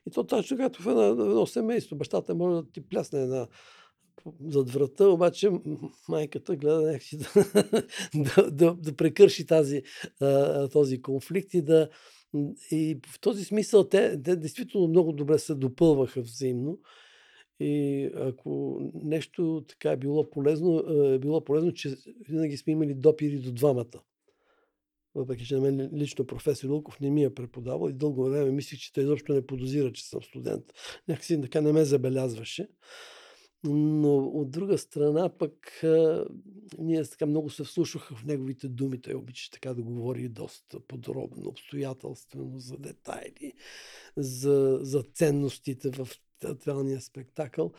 И 0.08 0.12
то 0.12 0.24
точно 0.24 0.58
както 0.58 0.84
в 0.84 0.88
едно, 0.88 1.04
едно 1.04 1.46
семейство, 1.46 1.96
бащата 1.96 2.36
може 2.36 2.62
да 2.62 2.72
ти 2.72 2.82
плясне 2.82 3.22
една 3.22 3.48
зад 4.48 4.70
врата, 4.70 5.10
обаче 5.10 5.50
майката 6.10 6.56
гледа 6.56 6.82
някакси 6.82 7.18
да, 7.18 7.26
да, 8.16 8.52
да, 8.52 8.76
да 8.76 8.96
прекърши 8.96 9.46
тази, 9.46 9.82
този 10.72 11.02
конфликт 11.02 11.54
и 11.54 11.62
да, 11.62 11.90
и 12.72 13.00
в 13.08 13.20
този 13.20 13.46
смисъл 13.46 13.84
те, 13.84 14.22
те 14.24 14.36
действително 14.36 14.88
много 14.88 15.12
добре 15.12 15.40
се 15.40 15.56
допълваха 15.56 16.22
взаимно. 16.22 16.80
И 17.60 18.06
ако 18.16 18.82
нещо 18.94 19.64
така 19.70 19.92
е 19.92 19.98
било 19.98 20.30
полезно, 20.30 20.78
е 21.14 21.20
било 21.20 21.44
полезно, 21.44 21.74
че 21.74 21.96
винаги 22.30 22.58
сме 22.58 22.74
имали 22.74 22.94
допири 22.94 23.40
до 23.40 23.52
двамата. 23.52 24.04
Въпреки, 25.16 25.46
че 25.46 25.56
на 25.56 25.62
мен 25.62 25.90
лично 25.94 26.26
професор 26.26 26.70
Луков 26.70 27.00
не 27.00 27.10
ми 27.10 27.24
е 27.24 27.34
преподавал 27.34 27.90
и 27.90 27.94
дълго 27.94 28.24
време 28.24 28.52
мислих, 28.52 28.80
че 28.80 28.94
той 28.94 29.04
изобщо 29.04 29.34
не 29.34 29.46
подозира, 29.46 29.92
че 29.92 30.10
съм 30.10 30.24
студент. 30.24 30.64
Някакси 31.08 31.42
така 31.42 31.62
не 31.62 31.74
ме 31.74 31.86
забелязваше. 31.86 32.68
Но 33.64 34.18
от 34.18 34.52
друга 34.52 34.78
страна 34.78 35.30
пък 35.30 35.84
а, 35.84 36.26
ние 36.78 37.04
така 37.04 37.26
много 37.26 37.50
се 37.50 37.64
вслушваха 37.64 38.16
в 38.16 38.26
неговите 38.26 38.68
думи. 38.68 39.02
Той 39.02 39.14
обича 39.14 39.52
така 39.52 39.74
да 39.74 39.82
говори 39.82 40.30
доста 40.30 40.80
подробно, 40.80 41.50
обстоятелствено 41.50 42.60
за 42.60 42.78
детайли, 42.78 43.54
за, 44.18 44.80
за 44.82 45.04
ценностите 45.04 45.90
в 45.90 46.08
театралния 46.40 47.02
спектакъл. 47.02 47.72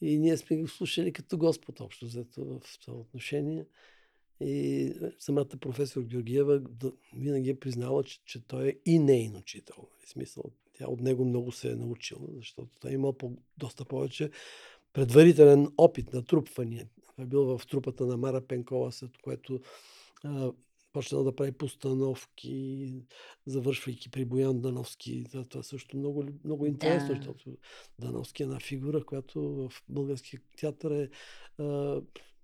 И 0.00 0.18
ние 0.18 0.36
сме 0.36 0.56
го 0.56 0.68
слушали 0.68 1.12
като 1.12 1.38
Господ 1.38 1.80
общо 1.80 2.06
взето 2.06 2.44
в 2.44 2.80
това 2.80 2.98
отношение. 2.98 3.66
И 4.40 4.92
самата 5.18 5.48
професор 5.60 6.02
Георгиева 6.02 6.62
винаги 7.16 7.50
е 7.50 7.60
признала, 7.60 8.04
че, 8.04 8.24
че 8.24 8.46
той 8.46 8.68
е 8.68 8.76
и 8.86 8.98
нейн 8.98 9.36
учител. 9.36 9.88
В 10.04 10.08
смисъл, 10.08 10.44
тя 10.72 10.86
от 10.88 11.00
него 11.00 11.24
много 11.24 11.52
се 11.52 11.70
е 11.70 11.76
научила, 11.76 12.28
защото 12.36 12.70
той 12.80 12.90
е 12.90 12.94
имал 12.94 13.12
по, 13.12 13.32
доста 13.58 13.84
повече 13.84 14.30
предварителен 14.92 15.68
опит 15.78 16.12
на 16.12 16.24
трупване. 16.24 16.88
Той 17.16 17.24
е 17.24 17.28
бил 17.28 17.58
в 17.58 17.66
трупата 17.66 18.06
на 18.06 18.16
Мара 18.16 18.40
Пенкова, 18.40 18.92
след 18.92 19.18
което 19.18 19.60
а, 20.24 20.52
почнал 20.92 21.24
да 21.24 21.36
прави 21.36 21.52
постановки, 21.52 22.94
завършвайки 23.46 24.10
при 24.10 24.24
Боян 24.24 24.60
Дановски. 24.60 25.24
Това, 25.30 25.44
това 25.44 25.62
също 25.62 25.96
много, 25.96 26.24
много 26.44 26.66
интересно, 26.66 27.08
да. 27.08 27.14
защото 27.14 27.56
Дановски 27.98 28.42
е 28.42 28.44
една 28.44 28.60
фигура, 28.60 29.04
която 29.04 29.42
в 29.42 29.82
българския 29.88 30.40
театър 30.56 30.90
е 30.90 31.10
а, 31.62 32.00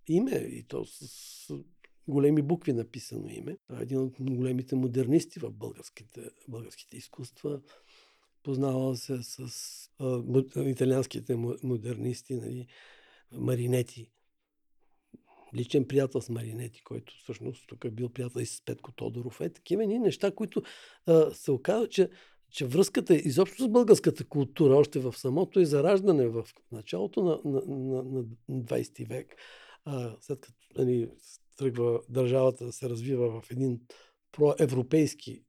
име 0.08 0.36
и 0.36 0.62
то 0.62 0.84
с, 0.84 1.06
с 1.08 1.58
големи 2.08 2.42
букви 2.42 2.72
написано 2.72 3.28
име. 3.28 3.56
Един 3.80 3.98
от 3.98 4.14
големите 4.20 4.76
модернисти 4.76 5.38
в 5.38 5.50
българските, 5.50 6.30
българските 6.48 6.96
изкуства 6.96 7.60
познавал 8.46 8.96
се 8.96 9.22
с 9.22 9.38
а, 10.00 10.22
италианските 10.56 11.36
модернисти, 11.62 12.34
нали, 12.34 12.66
Маринети. 13.32 14.10
Личен 15.54 15.84
приятел 15.84 16.20
с 16.20 16.28
Маринети, 16.28 16.82
който 16.84 17.14
всъщност 17.22 17.64
тук 17.68 17.84
е 17.84 17.90
бил 17.90 18.08
приятел 18.08 18.40
и 18.40 18.46
с 18.46 18.64
Петко 18.64 18.92
Тодоров. 18.92 19.40
Е, 19.40 19.48
такива 19.48 19.86
ни 19.86 19.98
неща, 19.98 20.30
които 20.30 20.62
а, 21.06 21.30
се 21.30 21.50
оказва, 21.50 21.88
че, 21.88 22.10
че 22.50 22.66
връзката 22.66 23.14
изобщо 23.14 23.62
с 23.62 23.68
българската 23.68 24.24
култура, 24.24 24.76
още 24.76 24.98
в 24.98 25.18
самото 25.18 25.60
и 25.60 25.66
зараждане 25.66 26.28
в 26.28 26.44
началото 26.72 27.22
на, 27.22 27.40
на, 27.44 27.62
на, 27.66 28.24
на 28.48 28.62
20 28.62 29.08
век, 29.08 29.36
а, 29.84 30.16
след 30.20 30.40
като 30.40 30.58
нали, 30.78 31.10
тръгва 31.56 32.00
държавата 32.08 32.66
да 32.66 32.72
се 32.72 32.88
развива 32.88 33.40
в 33.40 33.50
един 33.50 33.80
проевропейски 34.32 35.45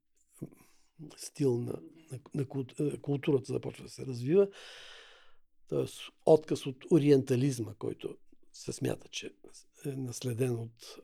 стил 1.18 1.58
на, 1.58 1.80
на, 2.12 2.20
на 2.34 2.46
е, 2.80 2.98
културата 2.98 3.54
започва 3.54 3.84
да 3.84 3.90
се 3.90 4.06
развива. 4.06 4.48
Тоест 5.70 6.00
отказ 6.26 6.66
от 6.66 6.86
ориентализма, 6.92 7.74
който 7.80 8.18
се 8.54 8.74
смята, 8.74 9.08
че 9.08 9.34
е 9.86 9.90
наследен 9.90 10.56
от, 10.60 10.98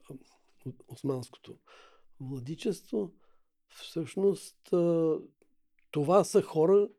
от 0.65 0.75
османското 0.87 1.57
владичество. 2.19 3.11
Всъщност 3.69 4.73
това 5.91 6.23
са 6.23 6.41
хора, 6.41 6.89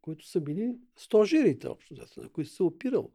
които 0.00 0.26
са 0.26 0.40
били 0.40 0.76
стожерите, 0.96 1.68
общо, 1.68 1.94
на 2.16 2.28
които 2.28 2.50
се 2.50 2.62
опирал. 2.62 3.10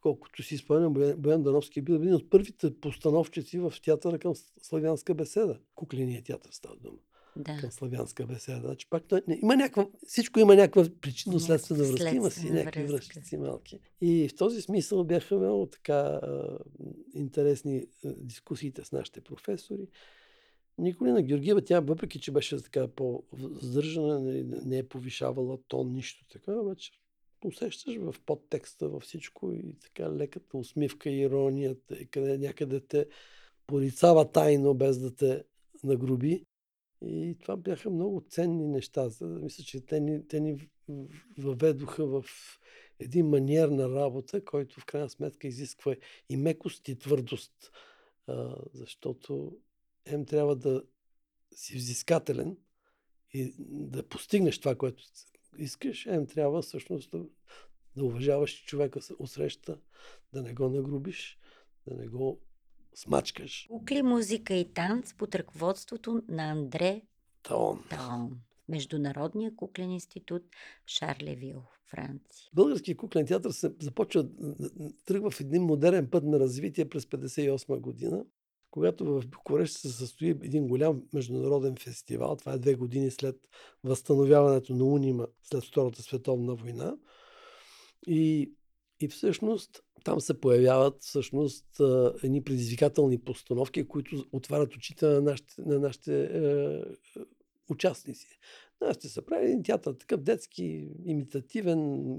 Колкото 0.00 0.42
си 0.42 0.56
спомням, 0.56 0.92
Боян 1.16 1.42
Дановски 1.42 1.78
е 1.78 1.82
бил 1.82 1.94
един 1.94 2.14
от 2.14 2.30
първите 2.30 2.80
постановчици 2.80 3.58
в 3.58 3.74
театъра 3.84 4.18
към 4.18 4.34
славянска 4.62 5.14
беседа. 5.14 5.60
Кукления 5.74 6.22
театър 6.24 6.50
става 6.52 6.76
дума. 6.76 6.98
Да. 7.36 7.56
към 7.60 7.70
славянска 7.70 8.26
беседа. 8.26 8.60
Значи 8.60 8.86
пак 8.90 9.04
той, 9.08 9.22
не, 9.28 9.38
има 9.42 9.56
някаква, 9.56 9.86
всичко 10.06 10.40
има 10.40 10.54
някаква 10.54 10.84
причинно-следствена 11.00 11.84
връзка. 11.84 12.14
Има 12.14 12.30
си 12.30 12.50
някакви 12.50 12.84
връзкици 12.84 13.36
малки. 13.36 13.80
И 14.00 14.28
в 14.28 14.36
този 14.36 14.62
смисъл 14.62 15.04
бяха 15.04 15.36
много 15.36 15.66
така 15.66 15.94
а, 15.94 16.58
интересни 17.14 17.86
а, 18.04 18.12
дискусиите 18.16 18.84
с 18.84 18.92
нашите 18.92 19.20
професори. 19.20 19.88
Николина 20.78 21.22
Георгиева, 21.22 21.62
тя 21.62 21.80
въпреки, 21.80 22.20
че 22.20 22.32
беше 22.32 22.62
така 22.62 22.88
по-здържана, 22.88 24.20
не, 24.20 24.42
не 24.42 24.78
е 24.78 24.88
повишавала 24.88 25.58
тон, 25.68 25.92
нищо 25.92 26.24
така, 26.32 26.52
обаче 26.52 26.92
усещаш 27.44 27.96
в 27.96 28.14
подтекста, 28.26 28.88
във 28.88 29.02
всичко 29.02 29.52
и 29.52 29.76
така 29.82 30.12
леката 30.12 30.56
усмивка, 30.56 31.10
иронията, 31.10 31.94
и 31.94 32.06
къде 32.06 32.38
някъде 32.38 32.80
те 32.80 33.06
порицава 33.66 34.32
тайно, 34.32 34.74
без 34.74 34.98
да 34.98 35.14
те 35.14 35.44
нагруби. 35.84 36.44
И 37.02 37.36
това 37.42 37.56
бяха 37.56 37.90
много 37.90 38.24
ценни 38.28 38.66
неща. 38.66 39.08
Мисля, 39.20 39.64
че 39.64 39.80
те 39.80 40.00
ни, 40.00 40.28
те 40.28 40.40
ни 40.40 40.68
въведоха 41.38 42.06
в 42.06 42.24
един 42.98 43.28
маниер 43.28 43.68
на 43.68 43.90
работа, 43.90 44.44
който 44.44 44.80
в 44.80 44.84
крайна 44.84 45.10
сметка 45.10 45.48
изисква 45.48 45.96
и 46.28 46.36
мекост, 46.36 46.88
и 46.88 46.98
твърдост. 46.98 47.72
А, 48.26 48.56
защото 48.74 49.56
ем 50.04 50.26
трябва 50.26 50.56
да 50.56 50.82
си 51.54 51.76
взискателен 51.76 52.56
и 53.32 53.54
да 53.58 54.08
постигнеш 54.08 54.58
това, 54.58 54.74
което 54.74 55.02
искаш, 55.58 56.06
ем 56.06 56.26
трябва 56.26 56.62
всъщност 56.62 57.10
да, 57.10 57.24
да 57.96 58.04
уважаваш 58.04 58.64
човека 58.64 59.00
отсреща, 59.18 59.78
да 60.32 60.42
не 60.42 60.54
го 60.54 60.68
нагрубиш, 60.68 61.38
да 61.86 61.94
не 61.94 62.06
го 62.06 62.40
смачкаш. 62.94 63.66
Кукли, 63.70 64.02
музика 64.02 64.54
и 64.54 64.72
танц 64.72 65.14
под 65.14 65.34
ръководството 65.34 66.22
на 66.28 66.50
Андре 66.50 67.02
Таон. 67.42 67.84
Таон. 67.90 68.40
Международния 68.68 69.56
куклен 69.56 69.90
институт 69.90 70.42
Шарлевил, 70.86 71.62
Франция. 71.90 72.50
Българският 72.54 72.98
куклен 72.98 73.26
театър 73.26 73.50
се 73.50 73.72
започва, 73.80 74.28
тръгва 75.04 75.30
в 75.30 75.40
един 75.40 75.62
модерен 75.62 76.10
път 76.10 76.24
на 76.24 76.40
развитие 76.40 76.88
през 76.88 77.04
1958 77.04 77.80
година, 77.80 78.24
когато 78.70 79.04
в 79.04 79.26
Букурещ 79.26 79.72
се 79.74 79.88
състои 79.88 80.28
един 80.28 80.68
голям 80.68 81.02
международен 81.12 81.76
фестивал. 81.76 82.36
Това 82.36 82.52
е 82.52 82.58
две 82.58 82.74
години 82.74 83.10
след 83.10 83.36
възстановяването 83.84 84.74
на 84.74 84.84
Унима 84.84 85.26
след 85.42 85.64
Втората 85.64 86.02
световна 86.02 86.54
война. 86.54 86.96
И, 88.06 88.52
и 89.00 89.08
всъщност 89.08 89.82
там 90.04 90.20
се 90.20 90.40
появяват 90.40 90.96
всъщност 91.00 91.66
едни 92.22 92.44
предизвикателни 92.44 93.18
постановки, 93.18 93.88
които 93.88 94.24
отварят 94.32 94.76
очите 94.76 95.06
на 95.06 95.20
нашите, 95.20 95.62
на 95.66 95.78
нашите 95.78 96.24
е, 96.24 96.82
участници. 97.70 98.38
Аз 98.80 98.96
ще 98.96 99.08
се 99.08 99.26
прави 99.26 99.44
един 99.44 99.62
театър, 99.62 99.92
такъв 99.94 100.20
детски, 100.20 100.88
имитативен, 101.04 102.14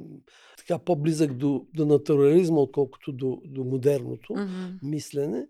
така 0.58 0.80
по-близък 0.80 1.34
до, 1.34 1.66
до 1.74 1.86
натурализма, 1.86 2.60
отколкото 2.60 3.12
до, 3.12 3.42
до 3.46 3.64
модерното 3.64 4.34
Мгм. 4.34 4.90
мислене. 4.90 5.48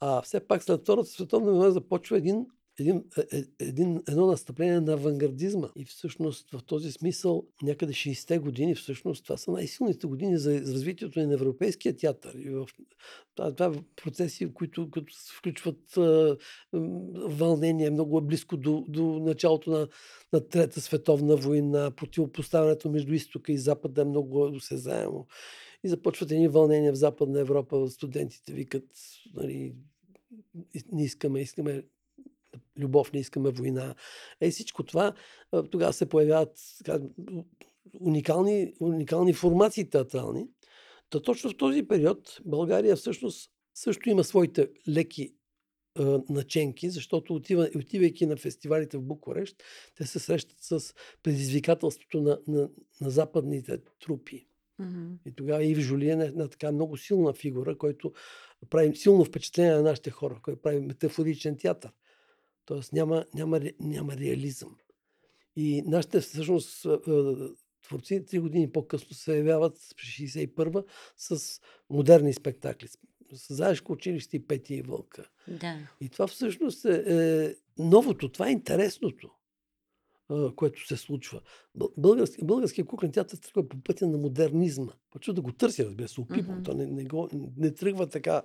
А 0.00 0.22
все 0.22 0.46
пак 0.46 0.62
след 0.62 0.80
Втората 0.80 1.08
световна 1.08 1.52
война 1.52 1.70
започва 1.70 2.16
един, 2.16 2.46
един, 2.78 3.04
е- 3.18 3.36
е- 3.36 3.44
един, 3.60 4.02
едно 4.08 4.26
настъпление 4.26 4.80
на 4.80 4.92
авангардизма. 4.92 5.68
И 5.76 5.84
всъщност 5.84 6.50
в 6.50 6.62
този 6.62 6.92
смисъл 6.92 7.46
някъде 7.62 7.92
60-те 7.92 8.38
години, 8.38 8.74
всъщност 8.74 9.24
това 9.24 9.36
са 9.36 9.50
най-силните 9.50 10.06
години 10.06 10.38
за 10.38 10.60
развитието 10.60 11.20
на 11.20 11.34
европейския 11.34 11.96
театър. 11.96 12.34
И 12.34 12.50
в, 12.50 12.66
това, 13.34 13.54
това 13.54 13.66
е 13.66 13.82
процеси, 13.96 14.54
които, 14.54 14.90
които 14.90 15.12
включват 15.38 15.96
а, 15.96 16.36
м, 16.72 17.00
вълнение, 17.14 17.90
много 17.90 18.18
е 18.18 18.22
близко 18.22 18.56
до, 18.56 18.84
до 18.88 19.02
началото 19.02 19.70
на, 19.70 19.88
на 20.32 20.48
Трета 20.48 20.80
световна 20.80 21.36
война, 21.36 21.90
противопоставянето 21.90 22.90
между 22.90 23.12
изтока 23.12 23.52
и 23.52 23.58
запада 23.58 24.02
е 24.02 24.04
много 24.04 24.42
осезаемо. 24.42 25.26
И 25.84 25.88
започват 25.88 26.30
едни 26.30 26.48
вълнения 26.48 26.92
в 26.92 26.96
Западна 26.96 27.40
Европа. 27.40 27.88
Студентите 27.88 28.52
викат, 28.52 28.84
нали, 29.34 29.74
не 30.92 31.04
искаме, 31.04 31.40
искаме 31.40 31.82
любов, 32.78 33.12
не 33.12 33.20
искаме 33.20 33.50
война. 33.50 33.94
Е, 34.40 34.50
всичко 34.50 34.82
това 34.82 35.12
тогава 35.70 35.92
се 35.92 36.08
появяват 36.08 36.58
така, 36.78 37.00
уникални, 38.00 38.72
уникални 38.80 39.32
формации 39.32 39.90
театрални. 39.90 40.48
Та 41.10 41.22
точно 41.22 41.50
в 41.50 41.56
този 41.56 41.82
период 41.82 42.40
България 42.44 42.96
всъщност 42.96 43.50
също 43.74 44.10
има 44.10 44.24
своите 44.24 44.68
леки 44.88 45.34
а, 45.98 46.20
наченки, 46.28 46.90
защото 46.90 47.34
отива, 47.34 47.68
отивайки 47.76 48.26
на 48.26 48.36
фестивалите 48.36 48.96
в 48.98 49.02
Букурещ, 49.02 49.62
те 49.94 50.06
се 50.06 50.18
срещат 50.18 50.60
с 50.60 50.94
предизвикателството 51.22 52.20
на, 52.20 52.38
на, 52.46 52.68
на 53.00 53.10
западните 53.10 53.78
трупи. 54.00 54.46
Мгм. 54.78 55.12
И 55.26 55.32
тогава 55.32 55.64
Ив 55.64 55.78
Жулиен 55.78 56.20
е 56.20 56.24
една 56.24 56.48
така 56.48 56.72
много 56.72 56.96
силна 56.96 57.32
фигура, 57.32 57.78
който 57.78 58.12
прави 58.70 58.96
силно 58.96 59.24
впечатление 59.24 59.72
на 59.72 59.82
нашите 59.82 60.10
хора, 60.10 60.38
който 60.42 60.62
прави 60.62 60.80
метафоричен 60.80 61.56
театър. 61.56 61.90
Тоест 62.64 62.92
няма, 62.92 63.24
няма, 63.34 63.60
няма 63.80 64.16
реализъм. 64.16 64.76
И 65.56 65.82
нашите 65.82 66.20
всъщност 66.20 66.84
а, 66.84 66.88
а, 66.88 67.48
творци 67.82 68.24
три 68.24 68.38
години 68.38 68.72
по-късно 68.72 69.16
се 69.16 69.36
явяват 69.36 69.72
през 69.96 70.08
61-а 70.08 70.84
с 71.16 71.60
модерни 71.90 72.32
спектакли. 72.32 72.88
С 73.32 73.54
Заешко 73.54 73.92
училище 73.92 74.36
и 74.36 74.46
Петия 74.46 74.78
и 74.78 74.82
Вълка. 74.82 75.24
Да. 75.48 75.78
И 76.00 76.08
това 76.08 76.26
всъщност 76.26 76.84
е, 76.84 77.04
е 77.06 77.54
новото, 77.78 78.28
това 78.28 78.48
е 78.48 78.52
интересното, 78.52 79.30
което 80.56 80.86
се 80.86 80.96
случва. 80.96 81.40
Бъл- 81.74 81.92
Български, 81.96 82.44
българският 82.44 82.88
куклен 82.88 83.12
театър 83.12 83.36
тръгва 83.36 83.68
по 83.68 83.82
пътя 83.82 84.06
на 84.06 84.18
модернизма. 84.18 84.92
Почва 85.10 85.34
да 85.34 85.40
го 85.40 85.52
търси, 85.52 85.84
разбира 85.84 86.08
се. 86.08 86.20
Мгм. 86.20 86.62
То 86.64 86.74
не, 86.74 86.86
не, 86.86 87.04
го, 87.04 87.28
не 87.56 87.74
тръгва 87.74 88.06
така 88.06 88.42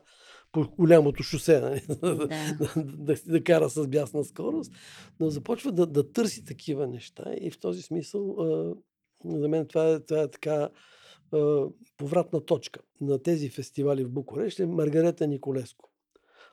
по 0.52 0.66
голямото 0.78 1.24
шосе, 1.24 1.60
нали? 1.60 1.82
Да. 2.02 2.28
да, 2.60 2.84
да, 2.86 3.16
да 3.28 3.44
кара 3.44 3.70
с 3.70 3.88
бясна 3.88 4.24
скорост, 4.24 4.72
но 5.20 5.30
започва 5.30 5.72
да, 5.72 5.86
да 5.86 6.12
търси 6.12 6.46
такива 6.46 6.88
неща 6.88 7.34
и 7.42 7.52
в 7.52 7.60
този 7.60 7.82
смисъл 7.82 8.36
а, 8.40 8.76
за 9.26 9.48
мен 9.48 9.68
това 9.68 9.90
е, 9.90 10.00
това 10.00 10.22
е 10.22 10.28
така 10.32 10.70
а, 11.32 11.66
повратна 11.98 12.46
точка 12.46 12.80
на 13.02 13.20
тези 13.24 13.50
фестивали 13.50 14.04
в 14.04 14.10
Букурещ 14.12 14.60
е 14.60 14.66
Маргарета 14.66 15.28
Николеско. 15.28 15.90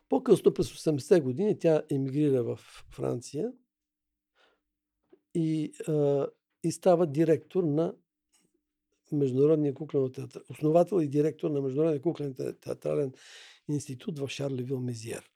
По-късно 0.09 0.55
през 0.55 0.73
80-те 0.73 1.20
години 1.20 1.59
тя 1.59 1.83
емигрира 1.90 2.44
в 2.44 2.59
Франция 2.90 3.53
и, 5.35 5.73
а, 5.88 6.27
и 6.62 6.73
става 6.73 7.07
директор 7.07 7.64
на 7.64 7.94
Международния 9.12 9.75
куклен 9.75 10.12
театър, 10.12 10.42
основател 10.51 11.01
и 11.01 11.09
директор 11.09 11.51
на 11.51 11.61
Международния 11.62 12.03
куклен 12.03 12.35
те- 12.35 12.53
театрален 12.53 13.12
институт 13.68 14.18
в 14.18 14.29
Шарлевил 14.29 14.81
Мезиер. 14.81 15.31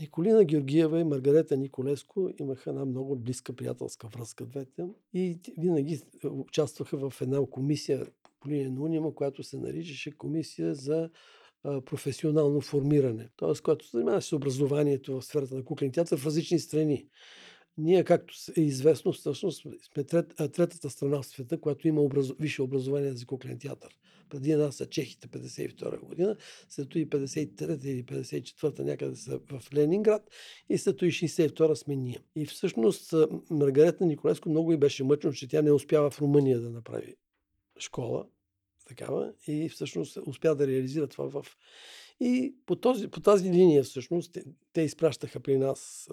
Николина 0.00 0.44
Георгиева 0.44 1.00
и 1.00 1.04
Маргарета 1.04 1.56
Николеско 1.56 2.30
имаха 2.40 2.70
една 2.70 2.84
много 2.84 3.16
близка 3.16 3.52
приятелска 3.52 4.08
връзка 4.08 4.46
двете 4.46 4.88
и 5.14 5.38
винаги 5.58 6.02
е, 6.24 6.26
участваха 6.26 7.10
в 7.10 7.20
една 7.20 7.46
комисия 7.46 8.06
по 8.40 8.48
линия 8.48 8.70
на 8.70 8.82
Унима, 8.82 9.10
която 9.14 9.42
се 9.42 9.58
наричаше 9.58 10.16
комисия 10.16 10.74
за 10.74 11.10
професионално 11.62 12.60
формиране. 12.60 13.28
Т.е. 13.36 13.62
която 13.62 13.84
се 13.84 13.96
занимава 13.96 14.22
с 14.22 14.32
образованието 14.32 15.20
в 15.20 15.24
сферата 15.24 15.54
на 15.54 15.64
куклен 15.64 15.92
театър 15.92 16.18
в 16.18 16.26
различни 16.26 16.58
страни. 16.58 17.06
Ние, 17.78 18.04
както 18.04 18.34
е 18.56 18.60
известно, 18.60 19.12
всъщност 19.12 19.66
сме 19.82 20.04
трет, 20.04 20.34
третата 20.36 20.90
страна 20.90 21.22
в 21.22 21.26
света, 21.26 21.60
която 21.60 21.88
има 21.88 22.00
образ... 22.00 22.32
висше 22.40 22.62
образование 22.62 23.12
за 23.12 23.26
куклен 23.26 23.58
театър. 23.58 23.98
Преди 24.28 24.54
нас 24.54 24.76
са 24.76 24.86
чехите 24.86 25.28
52 25.28 26.00
година, 26.00 26.36
след 26.68 26.94
и 26.94 27.08
53 27.10 27.84
или 27.86 28.04
54 28.04 28.78
някъде 28.80 29.16
са 29.16 29.40
в 29.50 29.74
Ленинград 29.74 30.30
и 30.68 30.78
след 30.78 31.02
и 31.02 31.04
62 31.04 31.74
сме 31.74 31.96
ние. 31.96 32.18
И 32.36 32.46
всъщност 32.46 33.14
Маргарета 33.50 34.06
Николеско 34.06 34.48
много 34.48 34.72
и 34.72 34.76
беше 34.76 35.04
мъчно, 35.04 35.32
че 35.32 35.48
тя 35.48 35.62
не 35.62 35.72
успява 35.72 36.10
в 36.10 36.20
Румъния 36.20 36.60
да 36.60 36.70
направи 36.70 37.14
школа 37.78 38.26
такава 38.86 39.32
и 39.46 39.68
всъщност 39.68 40.18
успя 40.26 40.54
да 40.54 40.66
реализира 40.66 41.06
това 41.06 41.28
в... 41.28 41.46
И 42.20 42.54
по, 42.66 42.76
този, 42.76 43.08
по 43.08 43.20
тази 43.20 43.50
линия 43.50 43.82
всъщност 43.82 44.32
те, 44.32 44.44
те 44.72 44.82
изпращаха 44.82 45.40
при 45.40 45.58
нас 45.58 46.08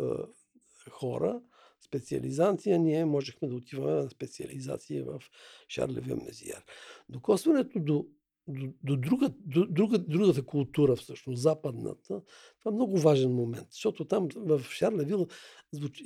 хора, 0.90 1.42
специализанти, 1.86 2.72
а 2.72 2.78
ние 2.78 3.06
можехме 3.06 3.48
да 3.48 3.56
отиваме 3.56 3.92
на 3.92 4.10
специализация 4.10 5.06
в 5.06 5.22
Шарлевия 5.70 6.16
Мезиер. 6.16 6.66
Докосването 7.10 7.80
до, 7.80 8.06
до, 8.48 8.68
до, 8.84 8.98
друга, 8.98 9.30
до 9.40 9.66
друга, 9.66 9.98
другата 9.98 10.46
култура, 10.46 10.96
всъщност, 10.96 11.42
западната, 11.42 12.22
това 12.60 12.72
е 12.72 12.76
много 12.76 12.98
важен 12.98 13.32
момент, 13.32 13.68
защото 13.72 14.06
там 14.06 14.28
в 14.36 14.62
Шарлевил 14.70 15.28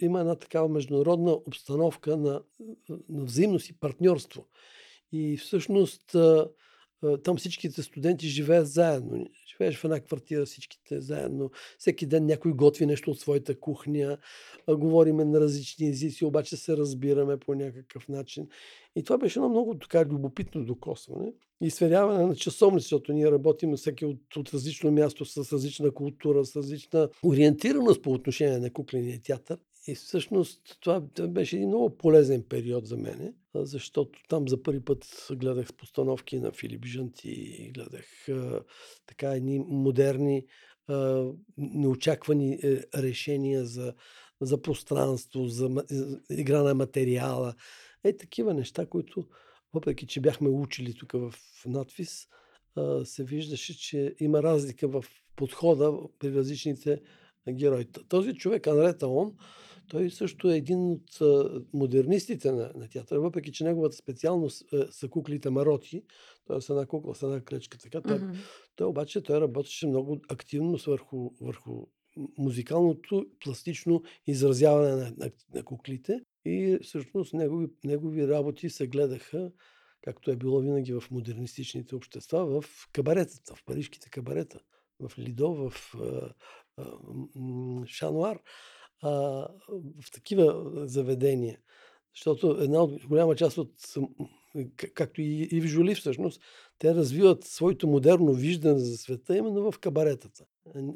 има 0.01 0.19
една 0.19 0.35
такава 0.35 0.69
международна 0.69 1.31
обстановка 1.31 2.17
на, 2.17 2.43
на 3.09 3.23
взаимност 3.23 3.69
и 3.69 3.79
партньорство. 3.79 4.47
И 5.11 5.37
всъщност 5.37 6.15
там 7.23 7.37
всичките 7.37 7.83
студенти 7.83 8.27
живеят 8.27 8.67
заедно. 8.67 9.25
Живееш 9.51 9.77
в 9.77 9.83
една 9.83 9.99
квартира 9.99 10.45
всичките 10.45 11.01
заедно. 11.01 11.51
Всеки 11.77 12.05
ден 12.05 12.25
някой 12.25 12.53
готви 12.53 12.85
нещо 12.85 13.11
от 13.11 13.19
своята 13.19 13.59
кухня. 13.59 14.17
Говориме 14.69 15.25
на 15.25 15.39
различни 15.39 15.89
езици, 15.89 16.25
обаче 16.25 16.57
се 16.57 16.77
разбираме 16.77 17.37
по 17.37 17.55
някакъв 17.55 18.07
начин. 18.07 18.47
И 18.95 19.03
това 19.03 19.17
беше 19.17 19.39
едно 19.39 19.49
много 19.49 19.77
така 19.79 20.05
любопитно 20.05 20.65
докосване 20.65 21.33
и 21.61 21.69
сверяване 21.69 22.25
на 22.25 22.35
часовници, 22.35 22.83
защото 22.83 23.13
ние 23.13 23.31
работим 23.31 23.75
всеки 23.75 24.05
от, 24.05 24.35
от 24.35 24.53
различно 24.53 24.91
място, 24.91 25.25
с 25.25 25.53
различна 25.53 25.91
култура, 25.91 26.45
с 26.45 26.55
различна 26.55 27.09
ориентираност 27.23 28.01
по 28.01 28.11
отношение 28.11 28.59
на 28.59 28.73
кукления 28.73 29.21
театър. 29.21 29.57
И 29.87 29.95
всъщност 29.95 30.77
това 30.81 30.99
беше 31.29 31.55
един 31.55 31.67
много 31.67 31.97
полезен 31.97 32.43
период 32.49 32.85
за 32.85 32.97
мене, 32.97 33.33
защото 33.55 34.19
там 34.29 34.47
за 34.47 34.63
първи 34.63 34.85
път 34.85 35.27
гледах 35.31 35.73
постановки 35.73 36.39
на 36.39 36.51
Филип 36.51 36.85
Жанти, 36.85 37.71
гледах 37.73 38.05
така 39.05 39.31
едни 39.31 39.59
модерни, 39.59 40.45
неочаквани 41.57 42.53
е, 42.53 42.81
решения 42.95 43.65
за, 43.65 43.93
за 44.41 44.61
пространство, 44.61 45.47
за, 45.47 45.69
за 45.89 46.19
игра 46.29 46.63
на 46.63 46.73
материала. 46.73 47.53
Е, 48.03 48.17
такива 48.17 48.53
неща, 48.53 48.85
които, 48.85 49.27
въпреки 49.73 50.07
че 50.07 50.21
бяхме 50.21 50.49
учили 50.49 50.93
тук 50.93 51.11
в 51.11 51.33
надвис, 51.65 52.27
а, 52.75 53.05
се 53.05 53.23
виждаше, 53.23 53.79
че 53.79 54.15
има 54.19 54.43
разлика 54.43 54.87
в 54.87 55.05
подхода 55.35 55.93
при 56.19 56.33
различните 56.33 57.01
герои. 57.49 57.85
Този 58.09 58.33
човек, 58.33 58.67
Анрета 58.67 59.07
Он, 59.07 59.35
той 59.89 60.09
също 60.09 60.51
е 60.51 60.57
един 60.57 60.91
от 60.91 61.19
модернистите 61.73 62.51
на, 62.51 62.71
на 62.75 62.89
театъра, 62.89 63.19
въпреки 63.19 63.51
че 63.51 63.63
неговата 63.63 63.95
специалност 63.95 64.73
е, 64.73 64.85
са 64.91 65.09
куклите 65.09 65.49
мароти, 65.49 66.03
т.е. 66.47 66.57
една 66.69 66.85
кукла, 66.85 67.15
с 67.15 67.23
една 67.23 67.41
клечка. 67.41 67.77
Така, 67.77 68.01
той, 68.01 68.19
mm-hmm. 68.19 68.35
той 68.75 68.87
обаче 68.87 69.23
той 69.23 69.41
работеше 69.41 69.87
много 69.87 70.21
активно 70.29 70.77
върху, 70.87 71.31
върху 71.41 71.87
музикалното 72.37 73.25
пластично 73.39 74.03
изразяване 74.27 74.95
на, 74.95 75.13
на, 75.17 75.31
на 75.53 75.63
куклите 75.63 76.19
и 76.45 76.79
всъщност 76.83 77.33
негови, 77.33 77.67
негови 77.83 78.27
работи 78.27 78.69
се 78.69 78.87
гледаха, 78.87 79.51
както 80.01 80.31
е 80.31 80.35
било 80.35 80.59
винаги 80.59 80.93
в 80.93 81.03
модернистичните 81.11 81.95
общества, 81.95 82.61
в 82.61 82.89
кабаретата, 82.93 83.55
в 83.55 83.65
парижките 83.65 84.09
кабарета, 84.09 84.59
в 84.99 85.17
Лидо, 85.17 85.53
в 85.53 85.95
а, 85.95 86.33
а, 86.77 86.97
Шануар 87.85 88.39
а, 89.01 89.09
в 90.01 90.11
такива 90.13 90.71
заведения. 90.87 91.59
Защото 92.15 92.57
една 92.61 92.83
от 92.83 93.05
голяма 93.05 93.35
част 93.35 93.57
от, 93.57 93.71
както 94.93 95.21
и, 95.21 95.61
в 95.61 95.65
Жоли 95.65 95.95
всъщност, 95.95 96.41
те 96.79 96.95
развиват 96.95 97.43
своето 97.43 97.87
модерно 97.87 98.33
виждане 98.33 98.79
за 98.79 98.97
света 98.97 99.37
именно 99.37 99.71
в 99.71 99.79
кабаретата. 99.79 100.45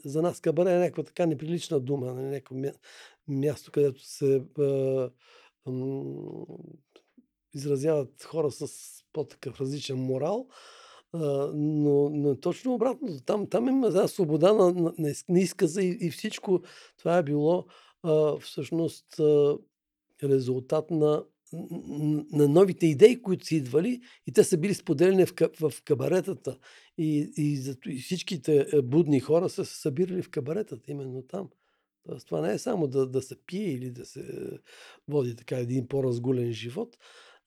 За 0.05 0.21
нас 0.21 0.39
кабаре 0.39 0.75
е 0.75 0.79
някаква 0.79 1.03
така 1.03 1.25
неприлична 1.25 1.79
дума, 1.79 2.05
на 2.05 2.13
нали, 2.13 2.25
някакво 2.25 2.55
място, 3.27 3.71
където 3.71 4.05
се 4.05 4.43
а, 4.59 5.09
м, 5.65 6.45
изразяват 7.53 8.23
хора 8.23 8.51
с 8.51 8.67
по-такъв 9.13 9.61
различен 9.61 9.97
морал. 9.97 10.47
Но, 11.53 12.09
но 12.09 12.35
точно 12.39 12.73
обратно. 12.73 13.19
Там, 13.25 13.49
там 13.49 13.67
има 13.67 13.89
да, 13.89 14.07
свобода 14.07 14.53
на, 14.53 14.71
на, 14.73 15.13
на 15.29 15.39
изказа 15.39 15.81
и, 15.81 15.97
и 16.01 16.11
всичко 16.11 16.61
това 16.97 17.17
е 17.17 17.23
било 17.23 17.65
а, 18.03 18.37
всъщност 18.37 19.19
а, 19.19 19.57
резултат 20.23 20.91
на, 20.91 21.23
на 22.31 22.47
новите 22.47 22.87
идеи, 22.87 23.21
които 23.21 23.45
са 23.45 23.55
идвали 23.55 24.01
и 24.27 24.31
те 24.31 24.43
са 24.43 24.57
били 24.57 24.73
споделени 24.73 25.25
в, 25.25 25.33
в 25.59 25.73
кабаретата. 25.85 26.57
И, 26.97 27.33
и, 27.37 27.75
и 27.85 27.99
всичките 27.99 28.67
е, 28.73 28.81
будни 28.81 29.19
хора 29.19 29.49
са 29.49 29.65
се 29.65 29.81
събирали 29.81 30.21
в 30.21 30.29
кабаретата, 30.29 30.91
именно 30.91 31.21
там. 31.21 31.49
Тоест, 32.03 32.27
това 32.27 32.41
не 32.41 32.53
е 32.53 32.59
само 32.59 32.87
да, 32.87 33.07
да 33.07 33.21
се 33.21 33.35
пие 33.45 33.71
или 33.71 33.91
да 33.91 34.05
се 34.05 34.49
води 35.07 35.35
така 35.35 35.57
един 35.57 35.87
по-разгулен 35.87 36.51
живот, 36.51 36.97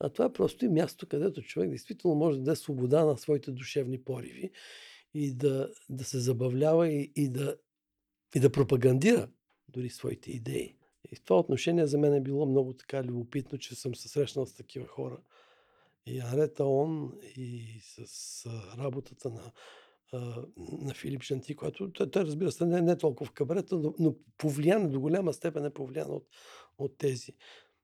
а 0.01 0.09
това 0.09 0.25
е 0.25 0.33
просто 0.33 0.65
и 0.65 0.69
място, 0.69 1.07
където 1.07 1.43
човек 1.43 1.71
действително 1.71 2.17
може 2.17 2.39
да 2.39 2.45
даде 2.45 2.57
свобода 2.57 3.05
на 3.05 3.19
своите 3.19 3.51
душевни 3.51 4.05
пориви 4.05 4.51
и 5.15 5.35
да, 5.35 5.71
да 5.89 6.05
се 6.05 6.19
забавлява 6.19 6.89
и, 6.89 7.13
и, 7.17 7.29
да, 7.29 7.57
и 8.35 8.41
да 8.41 8.53
пропагандира 8.53 9.29
дори 9.69 9.91
своите 9.91 10.31
идеи. 10.31 10.77
И 11.13 11.17
в 11.17 11.21
това 11.21 11.41
отношение 11.41 11.87
за 11.87 11.99
мен 11.99 12.15
е 12.15 12.21
било 12.21 12.47
много 12.47 12.73
така 12.73 13.05
любопитно, 13.05 13.59
че 13.59 13.75
съм 13.75 13.95
се 13.95 14.09
срещнал 14.09 14.47
с 14.47 14.55
такива 14.55 14.87
хора. 14.87 15.19
И 16.07 16.21
Арета 16.21 16.65
Он, 16.65 17.13
и 17.37 17.81
с 17.83 18.47
работата 18.79 19.31
на, 19.31 19.53
на 20.57 20.95
Филип 20.95 21.23
Шанти, 21.23 21.57
който 21.57 21.93
той, 21.93 22.11
той 22.11 22.25
разбира 22.25 22.53
се 22.53 22.67
не, 22.67 22.81
не 22.81 22.99
толкова 22.99 23.31
в 23.31 23.33
кабарета, 23.33 23.77
но, 23.77 23.95
но 23.99 24.15
повлиян 24.39 24.91
до 24.91 25.01
голяма 25.01 25.33
степен 25.33 25.65
е 25.65 25.71
повлиян 25.71 26.11
от, 26.11 26.27
от 26.79 26.99
тези. 26.99 27.33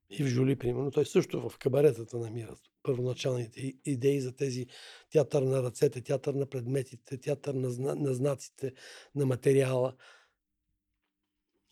И 0.09 0.23
в 0.23 0.27
Жули, 0.27 0.55
примерно, 0.55 0.91
той 0.91 1.05
също 1.05 1.49
в 1.49 1.57
кабаретата 1.57 2.17
намира 2.17 2.55
първоначалните 2.83 3.73
идеи 3.85 4.21
за 4.21 4.35
тези 4.35 4.67
театър 5.11 5.41
на 5.41 5.63
ръцете, 5.63 6.01
театър 6.01 6.33
на 6.33 6.45
предметите, 6.45 7.17
театър 7.17 7.53
на, 7.53 7.95
на 7.95 8.13
знаците, 8.13 8.73
на 9.15 9.25
материала. 9.25 9.93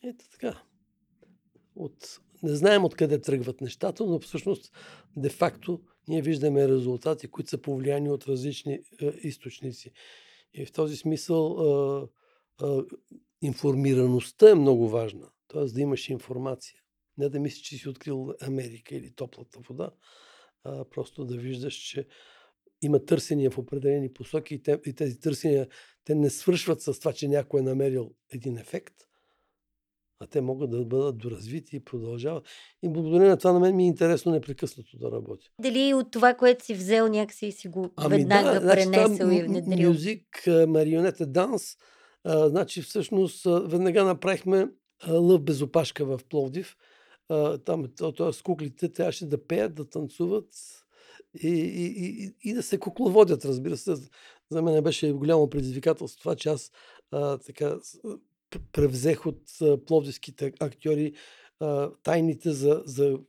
Ето 0.04 0.30
така. 0.32 0.64
От... 1.76 2.20
Не 2.44 2.56
знаем 2.56 2.86
откъде 2.86 3.22
тръгват 3.22 3.62
нещата, 3.62 4.06
но 4.06 4.20
всъщност, 4.20 4.74
де-факто, 5.18 5.82
ние 6.08 6.22
виждаме 6.22 6.68
резултати, 6.68 7.28
които 7.28 7.50
са 7.50 7.62
повлияни 7.62 8.10
от 8.10 8.26
различни 8.26 8.74
е, 8.74 9.06
източници. 9.06 9.92
И 10.54 10.66
в 10.66 10.72
този 10.72 10.98
смисъл 10.98 11.58
е, 12.62 12.66
е, 12.66 12.80
информираността 13.42 14.50
е 14.50 14.56
много 14.56 14.90
важна. 14.90 15.30
Тоест 15.48 15.76
да 15.76 15.82
имаш 15.82 16.10
информация. 16.10 16.80
Не 17.18 17.30
да 17.30 17.40
мислиш, 17.40 17.62
че 17.62 17.78
си 17.78 17.90
открил 17.90 18.34
Америка 18.42 18.96
или 18.96 19.12
топлата 19.12 19.60
вода, 19.60 19.92
а 20.64 20.86
просто 20.86 21.26
да 21.26 21.38
виждаш, 21.38 21.76
че 21.76 22.08
има 22.82 23.06
търсения 23.06 23.52
в 23.52 23.58
определени 23.58 24.14
посоки 24.14 24.56
и, 24.56 24.64
те, 24.64 24.80
и 24.86 24.94
тези 24.94 25.20
търсения 25.20 25.68
те 26.04 26.16
не 26.16 26.30
свършват 26.30 26.82
с 26.82 27.00
това, 27.00 27.14
че 27.14 27.28
някой 27.28 27.60
е 27.60 27.64
намерил 27.64 28.12
един 28.30 28.58
ефект– 28.58 28.94
а 30.22 30.28
те 30.28 30.42
могат 30.42 30.70
да 30.70 30.86
бъдат 30.86 31.18
доразвити 31.18 31.76
и 31.76 31.80
продължават. 31.80 32.44
И 32.84 32.90
благодарение 32.90 33.30
на 33.30 33.38
това 33.38 33.54
на 33.54 33.60
мен 33.60 33.76
ми 33.76 33.84
е 33.84 33.88
интересно 33.88 34.32
непрекъснато 34.32 34.98
да 34.98 35.12
работя. 35.12 35.46
Дали 35.60 35.94
от 35.94 36.12
това, 36.12 36.34
което 36.34 36.66
си 36.66 36.74
взел, 36.74 37.08
някакси 37.08 37.52
си 37.52 37.68
го 37.68 37.90
ами 37.96 38.18
веднага 38.18 38.60
да, 38.60 38.74
пренесъл 38.74 39.16
значи, 39.16 39.36
и 39.36 39.44
внедрил? 39.44 39.90
Мюзик, 39.90 40.48
марионета, 40.68 41.26
данс. 41.26 41.78
А, 42.24 42.50
значи 42.50 42.82
всъщност 42.82 43.46
веднага 43.46 44.04
направихме 44.04 44.68
лъв 45.10 45.42
безопашка 45.42 46.06
в 46.06 46.20
Пловдив. 46.30 46.78
А, 47.30 47.58
там, 47.58 47.86
т.е. 47.98 48.44
куклите 48.44 48.90
трябваше 48.90 49.26
да 49.26 49.48
пеят, 49.48 49.76
да 49.76 49.90
танцуват 49.90 50.48
и, 51.44 51.50
и, 51.50 51.86
и, 51.86 52.34
и 52.44 52.54
да 52.54 52.64
се 52.64 52.80
кукловодят, 52.80 53.46
разбира 53.46 53.78
се. 53.78 53.96
За 54.50 54.62
мен 54.62 54.84
беше 54.84 55.12
голямо 55.12 55.50
предизвикателство 55.50 56.20
това, 56.20 56.36
че 56.36 56.50
аз 56.50 56.72
а, 57.12 57.38
така 57.38 57.78
превзех 58.72 59.26
от 59.26 59.42
пловдивските 59.86 60.54
актьори 60.60 61.14
тайните 62.04 62.52
за, 62.52 62.84
за 62.86 63.20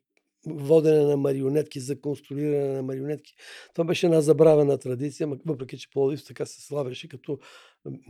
водене 0.47 1.05
на 1.05 1.17
марионетки, 1.17 1.81
за 1.81 2.01
конструиране 2.01 2.73
на 2.73 2.83
марионетки. 2.83 3.35
Това 3.75 3.85
беше 3.85 4.07
една 4.07 4.21
забравена 4.21 4.79
традиция, 4.79 5.29
въпреки 5.47 5.79
че 5.79 5.91
Пловдив 5.91 6.25
така 6.27 6.47
се 6.47 6.63
славеше 6.63 7.09
като 7.09 7.39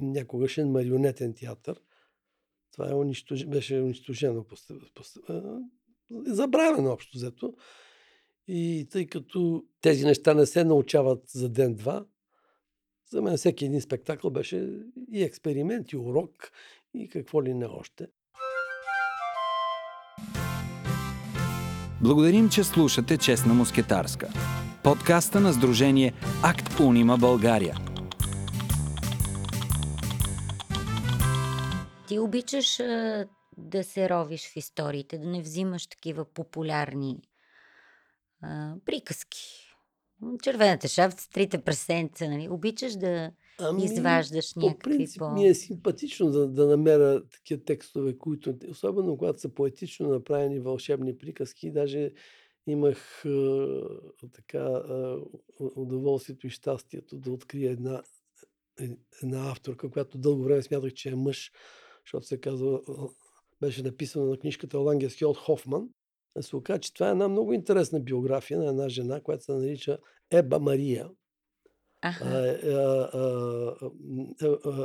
някогашен 0.01 0.71
марионетен 0.71 1.35
театър. 1.35 1.81
Това 2.73 2.91
е 2.91 2.95
унищож... 2.95 3.45
беше 3.45 3.81
унищожено, 3.81 4.45
забравено 6.27 6.91
общо 6.91 7.19
взето. 7.19 7.55
И 8.49 8.89
тъй 8.91 9.07
като 9.07 9.65
тези 9.81 10.05
неща 10.05 10.35
не 10.35 10.47
се 10.47 10.65
научават 10.65 11.29
за 11.29 11.49
ден-два, 11.49 12.07
за 13.11 13.23
мен 13.23 13.37
всеки 13.37 13.65
един 13.65 13.81
спектакъл 13.81 14.31
беше 14.31 14.69
и 15.13 15.23
експеримент, 15.23 15.93
и 15.93 15.97
урок, 15.97 16.53
и 16.95 17.09
какво 17.09 17.43
ли 17.43 17.55
не 17.55 17.67
още. 17.67 18.07
Благодарим, 22.03 22.49
че 22.49 22.65
слушате 22.65 23.19
Честна 23.19 23.55
мускетарска. 23.55 24.29
Подкаста 24.85 25.41
на 25.41 25.53
Сдружение 25.53 26.13
Акт 26.43 26.81
Унима 26.81 27.17
България. 27.17 27.77
Ти 32.09 32.19
обичаш 32.19 32.81
а, 32.81 33.27
да 33.57 33.85
се 33.85 34.09
ровиш 34.09 34.49
в 34.53 34.57
историите, 34.57 35.19
да 35.19 35.27
не 35.27 35.43
взимаш 35.43 35.87
такива 35.87 36.25
популярни 36.25 37.21
а, 38.43 38.75
приказки. 38.87 39.69
Червената 40.43 40.89
шапка, 40.89 41.23
трите 41.33 41.63
пресенца, 41.63 42.29
нали? 42.29 42.49
Обичаш 42.49 42.93
да 42.93 43.31
Ами, 43.59 43.85
изваждаш 43.85 44.55
някакви 44.55 44.79
по... 44.79 44.79
принцип, 44.79 45.19
по... 45.19 45.31
ми 45.31 45.47
е 45.47 45.55
симпатично 45.55 46.31
да, 46.31 46.49
да 46.49 46.67
намеря 46.67 47.23
такива 47.29 47.65
текстове, 47.65 48.19
които, 48.19 48.55
особено 48.69 49.17
когато 49.17 49.41
са 49.41 49.49
поетично 49.49 50.09
направени 50.09 50.61
вълшебни 50.61 51.19
приказки, 51.19 51.71
даже 51.71 52.13
имах 52.67 53.25
а, 53.25 53.81
така 54.33 54.59
а, 54.59 55.19
удоволствието 55.61 56.47
и 56.47 56.51
щастието 56.51 57.17
да 57.17 57.31
открия 57.31 57.73
една, 57.73 58.03
е, 58.81 58.91
една 59.23 59.51
авторка, 59.51 59.91
която 59.91 60.19
дълго 60.19 60.43
време 60.45 60.63
смятах, 60.63 60.93
че 60.93 61.09
е 61.09 61.15
мъж, 61.15 61.53
защото 62.05 62.27
се 62.27 62.41
казва, 62.41 62.81
беше 63.61 63.83
написана 63.83 64.27
на 64.27 64.37
книжката 64.37 64.79
Лангес 64.79 65.23
от 65.23 65.37
Хофман. 65.37 65.89
Се 66.41 66.57
оказа, 66.57 66.81
че 66.81 66.95
това 66.95 67.09
е 67.09 67.11
една 67.11 67.29
много 67.29 67.53
интересна 67.53 68.01
биография 68.01 68.59
на 68.59 68.67
една 68.67 68.89
жена, 68.89 69.21
която 69.21 69.45
се 69.45 69.53
нарича 69.53 69.99
Еба 70.31 70.59
Мария. 70.59 71.11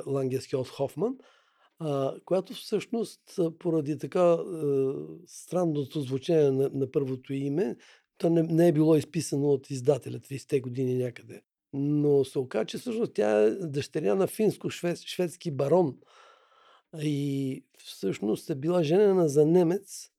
Лангес 0.08 0.54
от 0.54 0.68
Хофман 0.68 1.18
а, 1.80 2.16
която 2.26 2.54
всъщност 2.54 3.22
поради 3.60 3.98
така 3.98 4.38
странното 5.28 6.02
звучение 6.02 6.52
на, 6.52 6.70
на 6.74 6.92
първото 6.92 7.34
име, 7.34 7.76
то 8.18 8.30
не, 8.30 8.44
не 8.44 8.68
е 8.68 8.74
било 8.74 8.96
изписано 8.96 9.48
от 9.48 9.70
издателя 9.70 10.20
30-те 10.20 10.60
години 10.60 10.96
някъде. 10.96 11.42
Но 11.74 12.26
се 12.26 12.40
оказа, 12.40 12.66
че 12.66 12.78
всъщност 12.78 13.14
тя 13.14 13.42
е 13.42 13.50
дъщеря 13.50 14.16
на 14.16 14.28
финско-шведски 14.28 15.52
барон. 15.52 15.98
И 17.02 17.66
всъщност 17.78 18.50
е 18.50 18.56
била 18.56 18.84
женена 18.84 19.30
за 19.30 19.46
немец, 19.46 20.10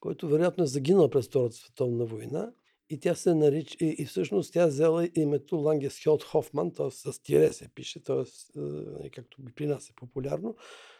който 0.00 0.28
вероятно 0.28 0.64
е 0.64 0.66
загинал 0.66 1.10
през 1.10 1.26
Втората 1.26 1.56
световна 1.56 2.04
война. 2.04 2.52
И 2.90 3.00
тя 3.00 3.14
се 3.14 3.34
нарича, 3.34 3.76
и, 3.80 3.94
и 3.98 4.04
всъщност 4.04 4.52
тя 4.52 4.66
взела 4.66 5.08
името 5.14 5.56
Лангес 5.56 6.04
Хьот 6.04 6.22
Хофман, 6.22 6.72
т.е. 6.72 6.90
с 6.90 7.22
тире 7.22 7.52
се 7.52 7.68
пише, 7.74 8.02
т.е. 8.02 8.58
Нали, 8.60 9.10
както 9.10 9.38
при 9.54 9.66
нас 9.66 9.90
е 9.90 9.94
популярно, 9.96 10.56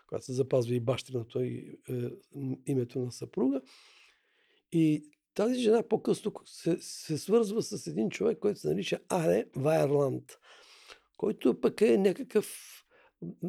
когато 0.09 0.25
се 0.25 0.33
запазва 0.33 0.75
и 0.75 0.81
бащиното 0.81 1.40
и 1.40 1.79
е, 1.88 2.11
името 2.66 2.99
на 2.99 3.12
съпруга. 3.12 3.61
И 4.73 5.05
тази 5.35 5.61
жена 5.61 5.83
по-късно 5.88 6.33
се, 6.44 6.77
се 6.81 7.18
свързва 7.18 7.62
с 7.62 7.87
един 7.87 8.11
човек, 8.11 8.38
който 8.38 8.61
се 8.61 8.68
нарича 8.68 8.99
Аре 9.09 9.44
Вайерланд, 9.57 10.38
който 11.16 11.61
пък 11.61 11.81
е 11.81 11.99
някакъв 11.99 12.57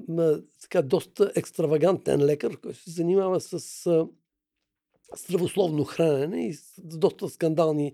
м, 0.08 0.41
така, 0.62 0.82
доста 0.82 1.32
екстравагантен 1.36 2.26
лекар, 2.26 2.60
който 2.60 2.80
се 2.80 2.91
занимава 2.91 3.41
с 3.41 3.86
а, 3.86 4.08
здравословно 5.17 5.84
хранене 5.84 6.48
и 6.48 6.54
с 6.54 6.74
доста 6.78 7.30
скандални 7.30 7.93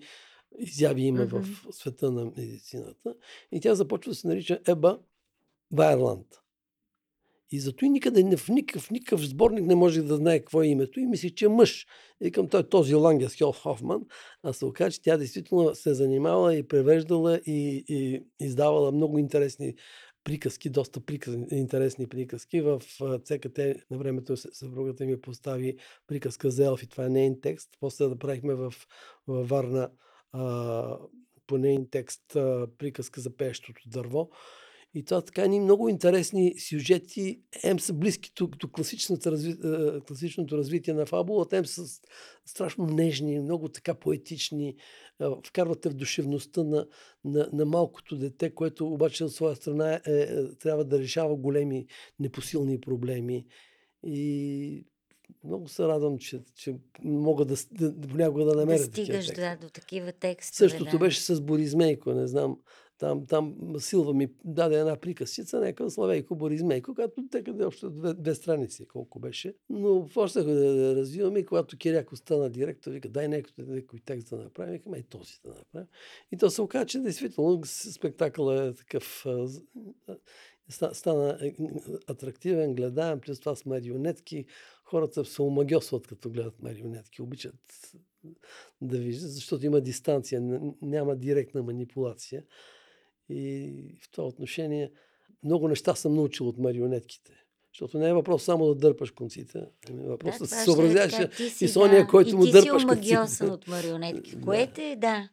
изяви 0.59 1.01
има 1.01 1.19
mm-hmm. 1.19 1.71
в 1.71 1.75
света 1.75 2.11
на 2.11 2.25
медицината. 2.25 3.15
И 3.51 3.61
тя 3.61 3.75
започва 3.75 4.11
да 4.11 4.15
се 4.15 4.27
нарича 4.27 4.59
Еба 4.67 4.99
Вайерланд. 5.71 6.27
И 7.53 7.59
зато 7.59 7.85
и 7.85 7.89
никъде, 7.89 8.37
в 8.37 8.49
никакъв, 8.49 8.91
никакъв 8.91 9.27
сборник 9.27 9.65
не 9.65 9.75
може 9.75 10.01
да 10.01 10.15
знае 10.15 10.39
какво 10.39 10.61
е 10.61 10.67
името 10.67 10.99
и 10.99 11.05
мисли, 11.05 11.35
че 11.35 11.45
е 11.45 11.49
мъж. 11.49 11.87
И 12.21 12.31
към 12.31 12.47
той 12.47 12.69
този 12.69 12.95
Лангес 12.95 13.35
Хелф 13.35 13.61
Хофман, 13.61 14.01
а 14.43 14.53
се 14.53 14.65
оказа, 14.65 14.91
че 14.91 15.01
тя 15.01 15.17
действително 15.17 15.75
се 15.75 15.89
е 15.89 15.93
занимавала 15.93 16.55
и 16.55 16.67
превеждала 16.67 17.41
и, 17.45 17.85
и 17.87 18.23
издавала 18.39 18.91
много 18.91 19.17
интересни 19.17 19.75
приказки, 20.23 20.69
доста 20.69 20.99
приказки, 20.99 21.45
интересни 21.51 22.07
приказки. 22.07 22.61
В 22.61 22.81
ЦКТ 23.23 23.59
на 23.89 23.97
времето 23.97 24.37
съпругата 24.37 25.05
ми 25.05 25.21
постави 25.21 25.77
приказка 26.07 26.51
за 26.51 26.65
Елфи. 26.65 26.87
Това 26.87 27.05
е 27.05 27.09
нейн 27.09 27.41
текст. 27.41 27.69
После 27.79 28.07
да 28.07 28.17
правихме 28.17 28.55
в, 28.55 28.73
в 29.27 29.43
Варна 29.43 29.89
а, 30.33 30.97
по 31.47 31.57
нейн 31.57 31.87
текст 31.91 32.35
а, 32.35 32.67
приказка 32.77 33.21
за 33.21 33.37
пеещото 33.37 33.81
дърво. 33.85 34.29
И 34.93 35.05
това 35.05 35.21
така 35.21 35.47
ни 35.47 35.59
много 35.59 35.89
интересни 35.89 36.59
сюжети, 36.59 37.41
ем 37.63 37.79
са 37.79 37.93
близки 37.93 38.31
до, 38.37 38.47
до 38.47 38.71
класичното, 38.71 39.31
разви, 39.31 39.57
класичното 40.07 40.57
развитие 40.57 40.93
на 40.93 41.05
фабулата, 41.05 41.57
ем 41.57 41.65
са 41.65 42.01
страшно 42.45 42.85
нежни, 42.85 43.39
много 43.39 43.69
така 43.69 43.93
поетични, 43.93 44.75
вкарвате 45.47 45.89
в 45.89 45.93
душевността 45.93 46.63
на, 46.63 46.87
на, 47.25 47.49
на 47.53 47.65
малкото 47.65 48.17
дете, 48.17 48.55
което 48.55 48.87
обаче 48.87 49.23
от 49.23 49.33
своя 49.33 49.55
страна 49.55 49.93
е, 49.93 50.01
е, 50.07 50.55
трябва 50.55 50.85
да 50.85 50.99
решава 50.99 51.35
големи 51.35 51.87
непосилни 52.19 52.81
проблеми. 52.81 53.45
И 54.03 54.85
много 55.43 55.67
се 55.67 55.83
радвам, 55.83 56.17
че, 56.17 56.41
че 56.55 56.75
мога 57.03 57.45
да, 57.45 57.55
да, 57.71 58.07
понякога 58.07 58.45
да 58.45 58.55
намеря. 58.55 58.77
Да 58.77 58.83
стигаш 58.83 59.27
да, 59.27 59.57
до 59.61 59.69
такива 59.69 60.11
текстове. 60.11 60.69
Същото 60.69 60.91
да. 60.91 60.97
беше 60.97 61.21
с 61.21 61.41
Боризмейко, 61.41 62.13
не 62.13 62.27
знам. 62.27 62.57
Там, 62.97 63.25
там 63.25 63.55
Силва 63.79 64.13
ми 64.13 64.27
даде 64.45 64.79
една 64.79 64.95
приказчица, 64.95 65.59
нека 65.59 65.89
Славейко 65.89 66.35
Боризмейко, 66.35 66.93
като 66.93 67.27
те 67.31 67.43
къде 67.43 67.65
общо 67.65 67.89
две, 67.89 68.13
две 68.13 68.35
страници, 68.35 68.87
колко 68.87 69.19
беше. 69.19 69.55
Но 69.69 70.07
почнах 70.13 70.45
да, 70.45 70.53
да 70.53 70.95
развиваме 70.95 71.39
и 71.39 71.45
когато 71.45 71.77
Киряко 71.77 72.15
стана 72.15 72.49
директор, 72.49 72.91
вика, 72.91 73.09
дай 73.09 73.27
някой, 73.27 73.51
някой 73.57 73.99
текст 74.05 74.29
да 74.29 74.35
направим, 74.37 74.73
викаме 74.73 74.97
и 74.97 75.03
този 75.03 75.33
да 75.45 75.49
направим. 75.49 75.87
И 76.31 76.37
то 76.37 76.49
се 76.49 76.61
оказа, 76.61 76.85
че 76.85 76.99
действително 76.99 77.61
спектакъл 77.65 78.51
е 78.51 78.73
такъв 78.73 79.25
стана 80.69 81.37
е, 81.41 81.53
атрактивен, 82.07 82.75
гледаем, 82.75 83.19
плюс 83.19 83.39
това 83.39 83.55
с 83.55 83.65
марионетки. 83.65 84.45
Хората 84.91 85.25
се 85.25 85.41
омагьосват, 85.41 86.07
като 86.07 86.29
гледат 86.29 86.61
марионетки. 86.61 87.21
Обичат 87.21 87.55
да 88.81 88.97
виждат, 88.97 89.31
защото 89.31 89.65
има 89.65 89.81
дистанция, 89.81 90.61
няма 90.81 91.15
директна 91.15 91.63
манипулация. 91.63 92.43
И 93.29 93.73
в 94.01 94.11
това 94.11 94.27
отношение 94.27 94.91
много 95.43 95.67
неща 95.67 95.95
съм 95.95 96.13
научил 96.13 96.47
от 96.47 96.57
марионетките. 96.57 97.31
Защото 97.73 97.97
не 97.97 98.09
е 98.09 98.13
въпрос 98.13 98.43
само 98.43 98.67
да 98.67 98.75
дърпаш 98.75 99.11
конците, 99.11 99.59
е 99.89 99.93
въпрос 99.93 100.33
да, 100.33 100.39
да 100.39 100.47
се 100.47 100.63
съобразяваш 100.63 101.13
и 101.61 101.67
с 101.67 101.79
ония, 101.79 102.07
който 102.07 102.29
и 102.29 102.33
му 102.33 102.45
дърпаш 102.45 102.85
конците. 102.85 103.15
И 103.15 103.25
ти 103.25 103.33
си 103.35 103.43
от 103.43 103.67
марионетки, 103.67 104.41
което 104.45 104.81
е, 104.81 104.95
да, 104.95 105.29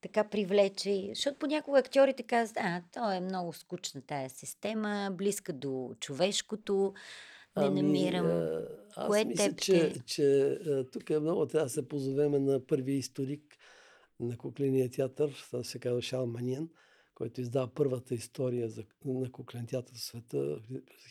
така 0.00 0.24
привлече. 0.24 1.10
Защото 1.14 1.38
понякога 1.38 1.78
актьорите 1.78 2.22
казват, 2.22 2.56
а, 2.60 2.82
то 2.92 3.12
е 3.12 3.20
много 3.20 3.52
скучна 3.52 4.02
тая 4.06 4.30
система, 4.30 5.10
близка 5.12 5.52
до 5.52 5.94
човешкото, 6.00 6.94
не 7.56 7.66
ами, 7.66 7.82
намирам. 7.82 8.26
Аз 9.00 9.06
Кое 9.06 9.24
мисля, 9.24 9.48
теб 9.48 9.60
че, 9.60 9.92
те... 9.92 10.00
че 10.06 10.58
тук 10.92 11.10
е 11.10 11.18
много 11.18 11.46
трябва 11.46 11.66
да 11.66 11.70
се 11.70 11.88
позовеме 11.88 12.38
на 12.38 12.66
първия 12.66 12.96
историк 12.96 13.56
на 14.20 14.36
кукления 14.36 14.90
театър, 14.90 15.44
това 15.50 15.64
се 15.64 15.78
казва 15.78 16.02
Шал 16.02 16.26
Маниен, 16.26 16.68
който 17.14 17.40
издава 17.40 17.68
първата 17.74 18.14
история 18.14 18.68
за, 18.68 18.84
на 19.04 19.32
куклен 19.32 19.66
театър 19.66 19.94
в 19.94 20.00
света 20.00 20.38
в 20.38 20.62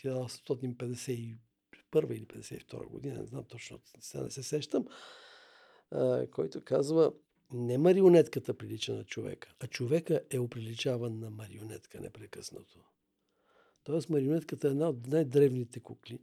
1851 0.04 1.38
или 1.94 2.26
52 2.26 2.88
година, 2.88 3.20
не 3.20 3.26
знам 3.26 3.44
точно, 3.44 3.80
сега 4.00 4.24
не 4.24 4.30
се 4.30 4.44
сещам, 4.44 4.86
а, 5.92 6.28
който 6.28 6.62
казва 6.62 7.14
не 7.54 7.78
марионетката 7.78 8.54
прилича 8.54 8.94
на 8.94 9.04
човека, 9.04 9.56
а 9.60 9.68
човека 9.68 10.22
е 10.30 10.40
оприличаван 10.40 11.20
на 11.20 11.30
марионетка 11.30 12.00
непрекъснато. 12.00 12.80
Тоест 13.84 14.10
марионетката 14.10 14.68
е 14.68 14.72
една 14.72 14.90
от 14.90 15.08
най-древните 15.08 15.80
кукли. 15.80 16.20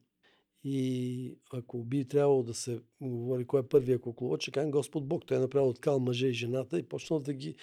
И 0.69 1.39
ако 1.53 1.85
би 1.85 2.05
трябвало 2.05 2.43
да 2.43 2.55
се 2.55 2.81
говори 3.01 3.45
кой 3.45 3.61
е 3.61 3.69
първия 3.69 4.01
кукловод, 4.01 4.45
Господ 4.67 5.09
Бог. 5.09 5.27
Той 5.27 5.37
е 5.37 5.41
направил 5.41 5.69
откал 5.69 5.99
мъже 5.99 6.27
и 6.27 6.33
жената 6.33 6.79
и 6.79 6.83
почнал 6.83 7.21
да 7.21 7.33
ги, 7.33 7.55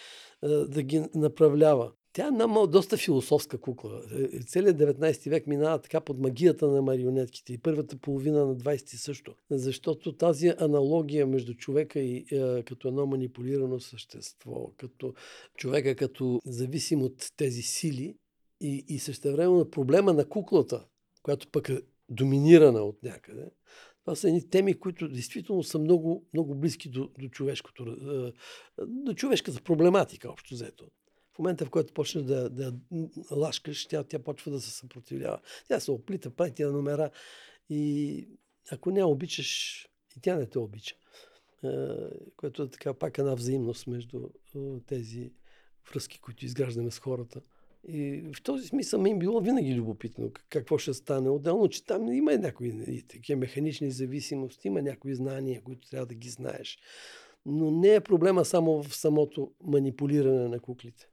да 0.67 0.83
ги 0.83 1.03
направлява. 1.15 1.91
Тя 2.13 2.25
е 2.25 2.27
една 2.27 2.65
доста 2.67 2.97
философска 2.97 3.57
кукла. 3.57 4.01
Е, 4.11 4.39
целият 4.39 4.77
19 4.77 5.29
век 5.29 5.47
минава 5.47 5.81
така 5.81 6.01
под 6.01 6.19
магията 6.19 6.67
на 6.67 6.81
марионетките 6.81 7.53
и 7.53 7.57
първата 7.57 7.97
половина 7.97 8.45
на 8.45 8.55
20 8.55 8.95
също. 8.95 9.35
Защото 9.51 10.17
тази 10.17 10.53
аналогия 10.59 11.27
между 11.27 11.53
човека 11.53 11.99
и 11.99 12.25
е, 12.31 12.63
като 12.63 12.87
едно 12.87 13.05
манипулирано 13.05 13.79
същество, 13.79 14.71
като 14.77 15.13
човека 15.57 15.95
като 15.95 16.41
зависим 16.45 17.01
от 17.01 17.31
тези 17.37 17.61
сили 17.61 18.15
и, 18.61 18.85
и 18.87 18.99
същевременно 18.99 19.69
проблема 19.69 20.13
на 20.13 20.29
куклата, 20.29 20.85
която 21.23 21.47
пък 21.47 21.69
е 21.69 21.81
доминирана 22.13 22.81
от 22.81 23.03
някъде, 23.03 23.51
това 24.03 24.15
са 24.15 24.27
едни 24.27 24.49
теми, 24.49 24.79
които 24.79 25.07
действително 25.07 25.63
са 25.63 25.79
много, 25.79 26.25
много 26.33 26.55
близки 26.55 26.89
до, 26.89 27.09
до, 27.19 27.29
човешкото, 27.29 27.83
е, 27.83 28.31
до 28.85 29.13
човешката 29.13 29.61
проблематика, 29.61 30.29
общо 30.29 30.53
взето. 30.53 30.91
В 31.35 31.39
момента, 31.39 31.65
в 31.65 31.69
който 31.69 31.93
почнеш 31.93 32.23
да, 32.23 32.49
да 32.49 32.73
лашкаш, 33.31 33.87
тя, 33.87 34.03
тя 34.03 34.19
почва 34.19 34.51
да 34.51 34.61
се 34.61 34.71
съпротивлява. 34.71 35.39
Тя 35.67 35.79
се 35.79 35.91
оплита, 35.91 36.29
прави 36.29 36.53
тия 36.53 36.71
номера 36.71 37.09
и 37.69 38.27
ако 38.71 38.91
не 38.91 39.03
обичаш, 39.03 39.81
и 40.17 40.21
тя 40.21 40.35
не 40.35 40.45
те 40.45 40.59
обича. 40.59 40.95
Е, 41.63 41.69
което 42.35 42.63
е 42.63 42.69
така 42.69 42.93
пак 42.93 43.17
една 43.17 43.35
взаимност 43.35 43.87
между 43.87 44.29
е, 44.55 44.59
тези 44.87 45.33
връзки, 45.91 46.19
които 46.19 46.45
изграждаме 46.45 46.91
с 46.91 46.99
хората. 46.99 47.41
И 47.87 48.31
в 48.35 48.43
този 48.43 48.67
смисъл 48.67 49.01
ми 49.01 49.11
е 49.11 49.17
било 49.17 49.41
винаги 49.41 49.75
любопитно 49.75 50.31
какво 50.49 50.77
ще 50.77 50.93
стане. 50.93 51.29
Отделно, 51.29 51.69
че 51.69 51.85
там 51.85 52.13
има 52.13 52.37
някои 52.37 53.03
такива 53.07 53.39
механични 53.39 53.91
зависимости, 53.91 54.67
има 54.67 54.81
някои 54.81 55.15
знания, 55.15 55.61
които 55.63 55.89
трябва 55.89 56.05
да 56.05 56.15
ги 56.15 56.29
знаеш. 56.29 56.79
Но 57.45 57.71
не 57.71 57.95
е 57.95 58.01
проблема 58.01 58.45
само 58.45 58.83
в 58.83 58.95
самото 58.95 59.53
манипулиране 59.63 60.47
на 60.47 60.59
куклите. 60.59 61.09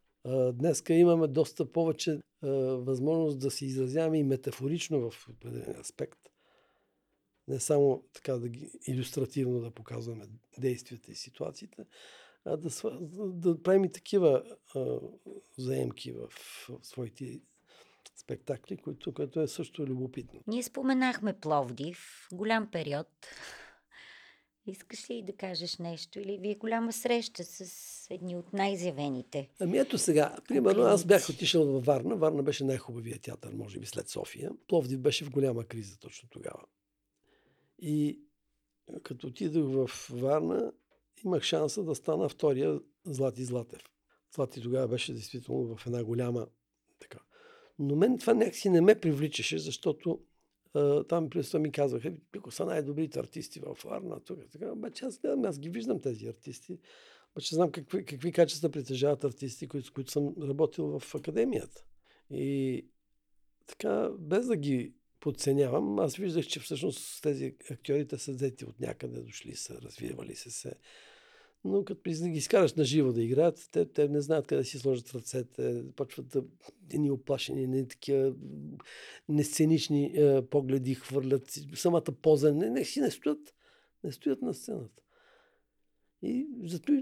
Днеска 0.53 0.95
имаме 0.95 1.27
доста 1.27 1.73
повече 1.73 2.19
възможност 2.73 3.39
да 3.39 3.51
се 3.51 3.67
изразяваме 3.67 4.19
и 4.19 4.25
метафорично 4.25 5.11
в 5.11 5.29
определен 5.29 5.81
аспект. 5.81 6.19
Не 7.49 7.61
само 7.61 8.05
така 8.13 8.33
да 8.33 8.49
ги 8.49 8.71
иллюстративно 8.87 9.61
да 9.61 9.71
показваме 9.71 10.25
действията 10.59 11.13
и 11.13 11.15
ситуациите, 11.15 11.85
а 12.45 12.57
да, 12.57 12.71
да 13.33 13.63
правим 13.63 13.85
и 13.85 13.93
такива 13.93 14.43
а, 14.75 15.01
заемки 15.59 16.13
в, 16.13 16.29
в 16.29 16.87
своите 16.87 17.41
спектакли, 18.17 18.77
които, 18.77 19.15
което 19.15 19.41
е 19.41 19.49
също 19.49 19.87
любопитно. 19.87 20.41
Ние 20.47 20.63
споменахме 20.63 21.41
Пловдив, 21.41 22.29
голям 22.33 22.71
период. 22.71 23.09
Искаш 24.67 25.11
ли 25.11 25.23
да 25.23 25.33
кажеш 25.33 25.79
нещо? 25.79 26.21
Или 26.21 26.39
ви 26.39 26.51
е 26.51 26.55
голяма 26.55 26.93
среща 26.93 27.45
с 27.45 28.07
едни 28.11 28.37
от 28.37 28.53
най-изявените? 28.53 29.51
Ами 29.61 29.79
ето 29.79 29.99
сега, 29.99 30.37
примерно 30.49 30.83
аз 30.83 31.05
бях 31.05 31.31
отишъл 31.31 31.67
във 31.67 31.85
Варна. 31.85 32.17
Варна 32.17 32.43
беше 32.43 32.65
най-хубавия 32.65 33.19
театър, 33.19 33.53
може 33.53 33.79
би 33.79 33.87
след 33.87 34.09
София. 34.09 34.51
Пловдив 34.69 35.01
беше 35.01 35.25
в 35.25 35.31
голяма 35.31 35.65
криза 35.65 35.99
точно 35.99 36.29
тогава. 36.29 36.65
И 37.79 38.21
като 39.03 39.27
отидох 39.27 39.89
в 39.89 40.09
Варна, 40.11 40.73
имах 41.25 41.43
шанса 41.43 41.85
да 41.85 41.95
стана 41.95 42.29
втория 42.29 42.81
Злати 43.05 43.45
Златев. 43.45 43.83
Злати 44.35 44.63
тогава 44.63 44.89
беше 44.89 45.13
действително 45.13 45.77
в 45.77 45.87
една 45.87 46.05
голяма 46.05 46.47
така. 46.99 47.19
Но 47.79 47.97
мен 47.97 48.19
това 48.19 48.35
някакси 48.35 48.71
не 48.71 48.81
ме 48.81 49.01
привличаше, 49.01 49.59
защото 49.59 50.21
а, 50.75 51.05
там 51.05 51.31
през 51.31 51.47
това 51.47 51.61
ми 51.61 51.73
казваха, 51.73 52.13
пико 52.33 52.51
са 52.51 52.65
най-добрите 52.65 53.19
артисти 53.19 53.61
в 53.61 53.77
Варна, 53.85 54.21
тук, 54.21 54.51
така. 54.53 54.73
Обаче 54.73 55.05
аз, 55.05 55.21
аз 55.45 55.59
ги 55.59 55.69
виждам 55.69 56.01
тези 56.01 56.27
артисти. 56.27 56.79
Обаче 57.33 57.55
знам 57.55 57.73
какви, 57.73 58.05
какви 58.05 58.33
качества 58.33 58.71
притежават 58.71 59.25
артисти, 59.25 59.69
които, 59.69 59.87
с 59.87 59.91
които 59.91 60.11
съм 60.11 60.35
работил 60.43 60.99
в 60.99 61.15
академията. 61.15 61.85
И 62.31 62.87
така, 63.67 64.11
без 64.19 64.47
да 64.47 64.57
ги 64.57 64.95
подценявам, 65.21 65.99
аз 65.99 66.17
виждах, 66.17 66.47
че 66.47 66.61
всъщност 66.61 67.23
тези 67.23 67.55
актьорите 67.71 68.19
са 68.19 68.33
взети 68.33 68.65
от 68.65 68.81
някъде, 68.81 69.21
дошли 69.21 69.57
са, 69.57 69.81
развивали 69.83 70.35
се 70.35 70.51
се. 70.51 70.73
Но 71.65 71.85
като 71.85 72.01
ги 72.11 72.39
изкараш 72.39 72.75
на 72.75 72.85
живо 72.85 73.13
да 73.13 73.23
играят, 73.23 73.69
те, 73.73 73.87
те 73.87 74.09
не 74.09 74.21
знаят 74.21 74.47
къде 74.47 74.65
си 74.65 74.79
сложат 74.79 75.15
ръцете, 75.15 75.85
почват 75.97 76.29
да 76.29 76.43
ни 76.99 77.11
оплашени, 77.11 77.67
не 77.67 77.89
такива 77.89 78.35
несценични 79.29 80.13
е, 80.15 80.43
погледи 80.43 80.95
хвърлят, 80.95 81.59
самата 81.75 82.13
поза, 82.23 82.55
не, 82.55 82.71
не 82.71 82.85
си 82.85 83.01
не 83.01 83.11
стоят, 83.11 83.55
не 84.05 84.13
стоят 84.13 84.43
на 84.43 84.55
сцената. 84.55 85.03
И 86.23 86.49
зато 86.65 86.93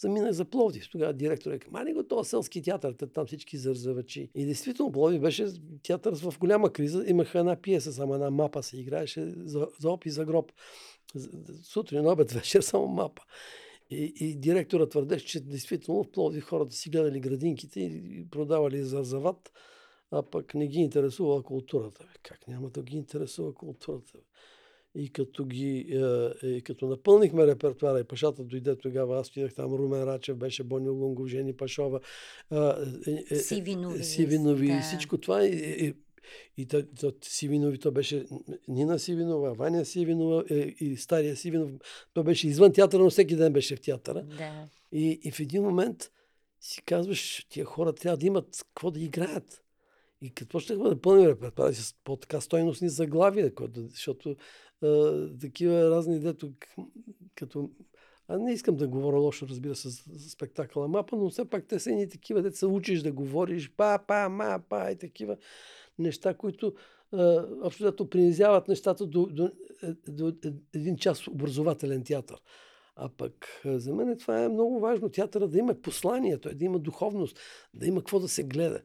заминах 0.00 0.32
за 0.32 0.44
Пловдив. 0.44 0.88
Тогава 0.90 1.12
директор 1.12 1.52
е 1.52 1.58
мани 1.70 1.94
го 1.94 2.02
този 2.02 2.28
селски 2.30 2.62
театър, 2.62 2.92
там 2.92 3.26
всички 3.26 3.56
зарзавачи. 3.56 4.30
И 4.34 4.44
действително 4.44 4.92
Пловдив 4.92 5.20
беше 5.20 5.46
театър 5.82 6.14
в 6.14 6.38
голяма 6.38 6.72
криза. 6.72 7.04
Имаха 7.06 7.38
една 7.38 7.56
пиеса, 7.56 7.92
само 7.92 8.14
една 8.14 8.30
мапа 8.30 8.62
се 8.62 8.80
играеше 8.80 9.32
за, 9.36 9.68
за 9.80 9.90
оп 9.90 10.04
за 10.06 10.24
гроб. 10.24 10.52
Сутрин, 11.62 12.06
обед, 12.06 12.32
вечер, 12.32 12.60
само 12.60 12.86
мапа. 12.86 13.22
И, 13.90 14.12
и 14.20 14.34
директора 14.34 14.86
твърдеше, 14.86 15.26
че 15.26 15.40
действително 15.40 16.02
в 16.02 16.10
Пловдив 16.10 16.44
хората 16.44 16.76
си 16.76 16.90
гледали 16.90 17.20
градинките 17.20 17.80
и 17.80 18.26
продавали 18.30 18.82
за 18.82 19.02
зават, 19.02 19.52
а 20.10 20.22
пък 20.22 20.54
не 20.54 20.66
ги 20.66 20.78
интересува 20.78 21.42
културата. 21.42 22.08
Как 22.22 22.48
няма 22.48 22.70
да 22.70 22.82
ги 22.82 22.96
интересува 22.96 23.54
културата? 23.54 24.18
И 24.94 25.12
като, 25.12 25.44
ги, 25.44 25.86
е, 26.42 26.46
и 26.46 26.62
като 26.62 26.86
напълнихме 26.86 27.46
репертуара 27.46 28.00
и 28.00 28.04
Пашата 28.04 28.44
дойде 28.44 28.76
тогава, 28.76 29.20
аз 29.20 29.28
отидах 29.28 29.54
там, 29.54 29.74
Румен 29.74 30.04
Рачев 30.04 30.36
беше, 30.36 30.64
Бони 30.64 30.88
Лунгов, 30.88 31.28
Жени 31.28 31.56
Пашова, 31.56 32.00
е, 32.52 33.24
е, 33.30 33.36
Сивинови, 33.36 34.04
Сивинови 34.04 34.66
да. 34.66 34.72
и 34.72 34.80
всичко 34.80 35.18
това. 35.18 35.44
И, 35.44 35.86
и, 35.86 35.94
и 36.56 36.66
то, 36.66 36.82
то, 37.00 37.12
Сивинови, 37.22 37.78
то 37.78 37.92
беше 37.92 38.26
Нина 38.68 38.98
Сивинова, 38.98 39.54
Ваня 39.54 39.84
Сивинова 39.84 40.44
и, 40.50 40.76
и 40.80 40.96
стария 40.96 41.36
Сивинов. 41.36 41.70
То 42.14 42.24
беше 42.24 42.48
извън 42.48 42.72
театъра, 42.72 43.02
но 43.02 43.10
всеки 43.10 43.36
ден 43.36 43.52
беше 43.52 43.76
в 43.76 43.80
театъра. 43.80 44.22
Да. 44.22 44.68
И, 44.92 45.20
и 45.24 45.30
в 45.30 45.40
един 45.40 45.62
момент 45.62 46.10
си 46.60 46.82
казваш, 46.82 47.46
тия 47.48 47.64
хора 47.64 47.92
трябва 47.92 48.16
да 48.16 48.26
имат 48.26 48.64
какво 48.74 48.90
да 48.90 49.00
играят. 49.00 49.62
И 50.20 50.30
като 50.30 50.48
почнахме 50.48 50.88
да 50.88 51.00
пълним 51.00 51.28
репертуара 51.28 51.74
с 51.74 51.94
по-така 52.04 52.40
стойностни 52.40 52.88
заглавия, 52.88 53.52
защото 53.90 54.36
такива 55.40 55.90
разни, 55.90 56.20
дето 56.20 56.52
като... 57.34 57.70
А 58.28 58.38
не 58.38 58.52
искам 58.52 58.76
да 58.76 58.88
говоря 58.88 59.16
лошо, 59.16 59.46
разбира 59.48 59.74
се, 59.74 59.88
за 59.88 60.30
спектакъла 60.30 60.88
Мапа, 60.88 61.16
но 61.16 61.30
все 61.30 61.44
пак 61.44 61.66
те 61.66 61.78
са 61.78 61.90
едни 61.90 62.08
такива, 62.08 62.42
дето 62.42 62.56
се 62.56 62.66
учиш 62.66 63.02
да 63.02 63.12
говориш 63.12 63.72
па, 63.76 63.98
па, 64.06 64.28
ма, 64.28 64.60
па 64.68 64.90
и 64.90 64.98
такива 64.98 65.36
неща, 65.98 66.34
които 66.34 66.74
общо 67.62 68.10
принизяват 68.10 68.68
нещата 68.68 69.06
до, 69.06 69.26
до, 69.26 69.50
до, 70.08 70.32
до 70.32 70.52
един 70.74 70.96
час 70.96 71.28
образователен 71.28 72.04
театър. 72.04 72.42
А 72.96 73.08
пък 73.08 73.62
за 73.64 73.94
мен 73.94 74.18
това 74.18 74.44
е 74.44 74.48
много 74.48 74.80
важно. 74.80 75.08
Театъра 75.08 75.48
да 75.48 75.58
има 75.58 75.74
послание, 75.74 76.38
той 76.38 76.54
да 76.54 76.64
има 76.64 76.78
духовност, 76.78 77.38
да 77.74 77.86
има 77.86 78.00
какво 78.00 78.20
да 78.20 78.28
се 78.28 78.42
гледа. 78.42 78.80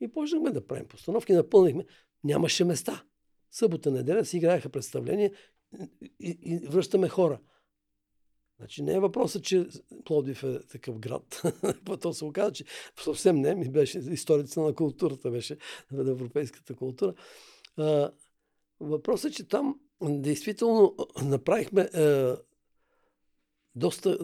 И 0.00 0.12
почнахме 0.12 0.50
да 0.50 0.66
правим 0.66 0.88
постановки, 0.88 1.32
напълнихме. 1.32 1.84
Нямаше 2.24 2.64
места. 2.64 3.04
Събота, 3.52 3.90
неделя 3.90 4.24
си 4.24 4.36
играеха 4.36 4.68
представления 4.68 5.32
и, 6.20 6.38
и 6.42 6.58
връщаме 6.58 7.08
хора. 7.08 7.40
Значи 8.58 8.82
не 8.82 8.94
е 8.94 9.00
въпросът, 9.00 9.44
че 9.44 9.66
Плодив 10.04 10.42
е 10.42 10.60
такъв 10.66 10.98
град. 10.98 11.42
То 12.00 12.12
се 12.12 12.24
оказа, 12.24 12.52
че 12.52 12.64
съвсем 13.04 13.36
не 13.36 13.54
ми 13.54 13.68
беше 13.68 13.98
историята 13.98 14.60
на 14.60 14.74
културата, 14.74 15.30
беше 15.30 15.56
на 15.92 16.10
европейската 16.10 16.74
култура. 16.74 17.14
А, 17.76 18.10
въпросът 18.80 19.30
е, 19.30 19.34
че 19.34 19.48
там 19.48 19.80
действително 20.02 20.96
направихме 21.22 21.80
а, 21.82 22.36
доста... 23.74 24.18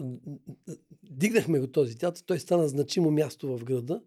Дигнахме 1.03 1.59
го 1.59 1.67
този 1.67 1.97
театър, 1.97 2.23
той 2.25 2.39
стана 2.39 2.67
значимо 2.67 3.11
място 3.11 3.57
в 3.57 3.63
града. 3.63 4.01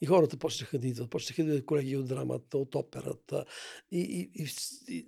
И 0.00 0.06
хората 0.06 0.36
почнаха 0.36 0.78
да 0.78 0.88
идват, 0.88 1.10
почнаха 1.10 1.44
да 1.44 1.48
идват 1.48 1.66
колеги 1.66 1.96
от 1.96 2.06
драмата, 2.06 2.58
от 2.58 2.74
операта. 2.74 3.44
И, 3.90 4.30
и, 4.34 4.46
и, 4.88 5.06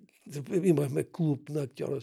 и 0.53 0.69
имахме 0.69 1.05
клуб 1.05 1.49
на 1.49 1.63
актьора. 1.63 2.01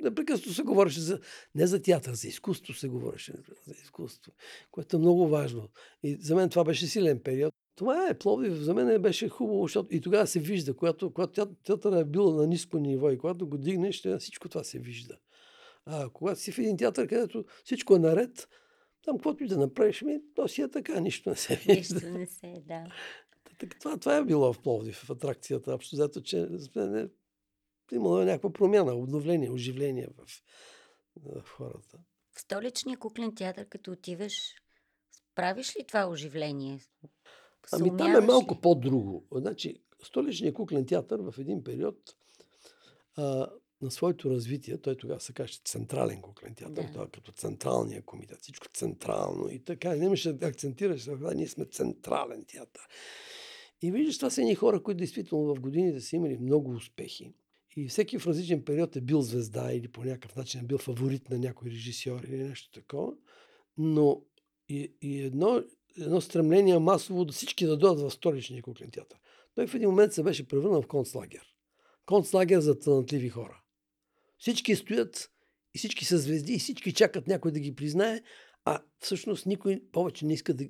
Непрекъснато 0.00 0.54
се 0.54 0.62
говореше 0.62 1.00
за, 1.00 1.20
не 1.54 1.66
за 1.66 1.82
театър, 1.82 2.14
за 2.14 2.28
изкуство 2.28 2.74
се 2.74 2.88
говореше. 2.88 3.32
За 3.66 3.74
изкуство, 3.82 4.32
което 4.70 4.96
е 4.96 4.98
много 4.98 5.28
важно. 5.28 5.68
И 6.02 6.16
за 6.20 6.34
мен 6.34 6.48
това 6.48 6.64
беше 6.64 6.86
силен 6.86 7.20
период. 7.20 7.54
Това 7.76 8.08
е 8.08 8.18
Пловдив. 8.18 8.52
За 8.52 8.74
мен 8.74 9.02
беше 9.02 9.28
хубаво, 9.28 9.64
защото 9.64 9.94
и 9.94 10.00
тогава 10.00 10.26
се 10.26 10.40
вижда, 10.40 10.76
когато, 10.76 11.12
когато 11.12 11.54
театър 11.54 12.00
е 12.00 12.04
бил 12.04 12.30
на 12.30 12.46
ниско 12.46 12.78
ниво 12.78 13.10
и 13.10 13.18
когато 13.18 13.46
го 13.46 13.58
дигнеш, 13.58 14.02
всичко 14.18 14.48
това 14.48 14.64
се 14.64 14.78
вижда. 14.78 15.18
А 15.86 16.08
когато 16.08 16.40
си 16.40 16.52
в 16.52 16.58
един 16.58 16.76
театър, 16.76 17.06
където 17.06 17.44
всичко 17.64 17.96
е 17.96 17.98
наред, 17.98 18.48
там, 19.04 19.16
каквото 19.16 19.44
и 19.44 19.46
да 19.46 19.58
направиш, 19.58 20.02
ми, 20.02 20.20
то 20.34 20.48
си 20.48 20.62
е 20.62 20.70
така, 20.70 21.00
нищо 21.00 21.30
не 21.30 21.36
се 21.36 21.56
вижда. 21.56 21.94
Нищо 21.94 22.10
не 22.10 22.26
се, 22.26 22.62
да. 22.66 22.84
Това, 23.80 23.96
това 23.96 24.16
е 24.16 24.24
било 24.24 24.52
в 24.52 24.62
Пловдив, 24.62 24.96
в 24.96 25.10
атракцията. 25.10 25.74
Общо 25.74 25.96
зато, 25.96 26.20
че 26.20 26.48
не, 26.76 27.08
имало 27.92 28.20
е 28.20 28.24
някаква 28.24 28.52
промяна, 28.52 28.94
обновление, 28.94 29.50
оживление 29.50 30.08
в, 30.16 30.42
в 31.16 31.48
хората. 31.48 31.98
В 32.32 32.40
столичния 32.40 32.98
куклен 32.98 33.34
театър, 33.34 33.68
като 33.68 33.92
отиваш, 33.92 34.54
правиш 35.34 35.76
ли 35.76 35.84
това 35.88 36.08
оживление? 36.08 36.80
Ами 37.72 37.96
там 37.96 38.16
е 38.16 38.20
малко 38.20 38.54
ли? 38.54 38.58
по-друго. 38.62 39.26
Значи, 39.32 39.82
столичният 40.02 40.54
куклен 40.54 40.86
театър 40.86 41.20
в 41.20 41.38
един 41.38 41.64
период 41.64 42.16
а, 43.16 43.50
на 43.82 43.90
своето 43.90 44.30
развитие, 44.30 44.78
той 44.78 44.96
тогава 44.96 45.20
се 45.20 45.32
каже 45.32 45.58
централен 45.64 46.20
куклен 46.20 46.54
театър, 46.54 46.84
да. 46.94 47.02
е 47.02 47.06
като 47.12 47.32
централния 47.32 48.02
комитет, 48.02 48.38
всичко 48.42 48.66
централно 48.74 49.50
и 49.50 49.58
така. 49.58 49.94
Не 49.94 50.04
имаше 50.04 50.32
да 50.32 50.46
акцентираш, 50.46 51.04
да, 51.04 51.34
ние 51.34 51.48
сме 51.48 51.64
централен 51.64 52.44
театър. 52.44 52.82
И 53.82 53.92
виждаш, 53.92 54.16
това 54.16 54.30
са 54.30 54.40
едни 54.40 54.54
хора, 54.54 54.82
които 54.82 54.98
действително 54.98 55.54
в 55.54 55.60
годините 55.60 56.00
са 56.00 56.16
имали 56.16 56.38
много 56.38 56.70
успехи. 56.70 57.32
И 57.76 57.88
всеки 57.88 58.18
в 58.18 58.26
различен 58.26 58.64
период 58.64 58.96
е 58.96 59.00
бил 59.00 59.22
звезда 59.22 59.72
или 59.72 59.88
по 59.88 60.04
някакъв 60.04 60.36
начин 60.36 60.60
е 60.60 60.64
бил 60.64 60.78
фаворит 60.78 61.30
на 61.30 61.38
някой 61.38 61.70
режисьор 61.70 62.20
или 62.22 62.44
нещо 62.44 62.70
такова. 62.70 63.12
Но 63.78 64.22
и, 64.68 64.92
и 65.02 65.22
едно, 65.22 65.62
едно 66.00 66.20
стремление 66.20 66.78
масово 66.78 67.24
да 67.24 67.32
всички 67.32 67.66
да 67.66 67.76
дойдат 67.76 68.00
в 68.00 68.10
столичния 68.10 68.62
куклен 68.62 68.90
театър. 68.90 69.18
Той 69.54 69.66
в 69.66 69.74
един 69.74 69.88
момент 69.88 70.12
се 70.12 70.22
беше 70.22 70.48
превърнал 70.48 70.82
в 70.82 70.86
концлагер. 70.86 71.46
Концлагер 72.06 72.60
за 72.60 72.78
талантливи 72.78 73.28
хора. 73.28 73.61
Всички 74.42 74.76
стоят 74.76 75.30
и 75.74 75.78
всички 75.78 76.04
са 76.04 76.18
звезди 76.18 76.52
и 76.52 76.58
всички 76.58 76.92
чакат 76.92 77.26
някой 77.26 77.52
да 77.52 77.60
ги 77.60 77.74
признае, 77.74 78.22
а 78.64 78.82
всъщност 78.98 79.46
никой 79.46 79.82
повече 79.92 80.26
не 80.26 80.34
иска 80.34 80.54
да 80.54 80.64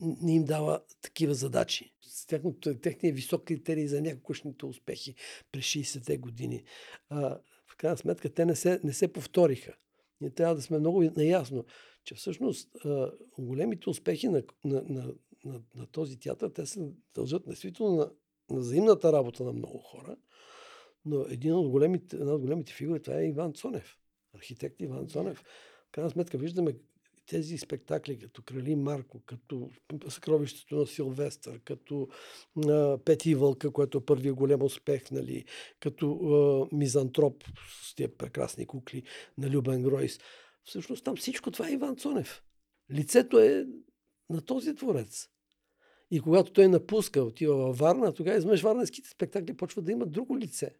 не 0.00 0.34
им 0.34 0.44
дава 0.44 0.80
такива 1.02 1.34
задачи. 1.34 1.94
С 2.00 2.26
тяхното, 2.26 2.78
техния 2.78 3.12
висок 3.12 3.44
критерий 3.44 3.86
за 3.86 4.02
някаквошните 4.02 4.66
успехи 4.66 5.14
през 5.52 5.64
60-те 5.64 6.16
години. 6.18 6.64
А, 7.08 7.38
в 7.66 7.76
крайна 7.76 7.96
сметка 7.96 8.30
те 8.30 8.44
не 8.44 8.56
се, 8.56 8.80
не 8.84 8.92
се 8.92 9.12
повториха. 9.12 9.74
Ние 10.20 10.30
трябва 10.30 10.54
да 10.54 10.62
сме 10.62 10.78
много 10.78 11.02
наясно, 11.16 11.64
че 12.04 12.14
всъщност 12.14 12.76
а, 12.84 13.12
големите 13.38 13.90
успехи 13.90 14.28
на, 14.28 14.42
на, 14.64 14.82
на, 14.88 15.14
на, 15.44 15.60
на 15.74 15.86
този 15.86 16.18
театър, 16.18 16.50
те 16.50 16.66
се 16.66 16.80
дължат 17.14 17.46
действително 17.46 17.96
на, 17.96 18.10
на 18.50 18.60
взаимната 18.60 19.12
работа 19.12 19.44
на 19.44 19.52
много 19.52 19.78
хора, 19.78 20.16
Но 21.04 21.26
един 21.28 21.54
от 21.54 21.68
големите, 21.68 22.16
една 22.16 22.32
от 22.32 22.40
големите 22.40 22.72
фигури, 22.72 23.02
това 23.02 23.20
е 23.20 23.26
Иван 23.26 23.52
Цонев. 23.52 23.98
Архитект 24.34 24.80
Иван 24.80 25.08
Цонев. 25.08 25.38
В 25.88 25.92
крайна 25.92 26.10
сметка 26.10 26.38
виждаме 26.38 26.74
тези 27.26 27.58
спектакли, 27.58 28.18
като 28.18 28.42
Крали 28.42 28.76
Марко, 28.76 29.20
като 29.26 29.70
Съкровището 30.08 30.76
на 30.76 30.86
Силвестър, 30.86 31.60
като 31.64 32.08
а, 32.68 32.98
Пети 33.04 33.30
и 33.30 33.34
Вълка, 33.34 33.70
което 33.70 33.98
е 33.98 34.04
първият 34.04 34.36
голям 34.36 34.62
успех, 34.62 35.10
нали, 35.10 35.44
като 35.80 36.12
а, 36.12 36.76
Мизантроп 36.76 37.44
с 37.82 37.94
тези 37.94 38.12
прекрасни 38.12 38.66
кукли 38.66 39.02
на 39.38 39.50
Любен 39.50 39.82
Гройс. 39.82 40.18
Всъщност 40.64 41.04
там 41.04 41.16
всичко 41.16 41.50
това 41.50 41.68
е 41.68 41.72
Иван 41.72 41.96
Цонев. 41.96 42.42
Лицето 42.90 43.38
е 43.38 43.66
на 44.30 44.40
този 44.40 44.74
творец. 44.74 45.28
И 46.10 46.20
когато 46.20 46.52
той 46.52 46.68
напуска, 46.68 47.22
отива 47.22 47.56
във 47.56 47.78
Варна, 47.78 48.12
тогава 48.12 48.36
изведнъж 48.36 48.62
варненските 48.62 49.08
спектакли 49.08 49.56
почват 49.56 49.84
да 49.84 49.92
имат 49.92 50.10
друго 50.10 50.38
лице. 50.38 50.76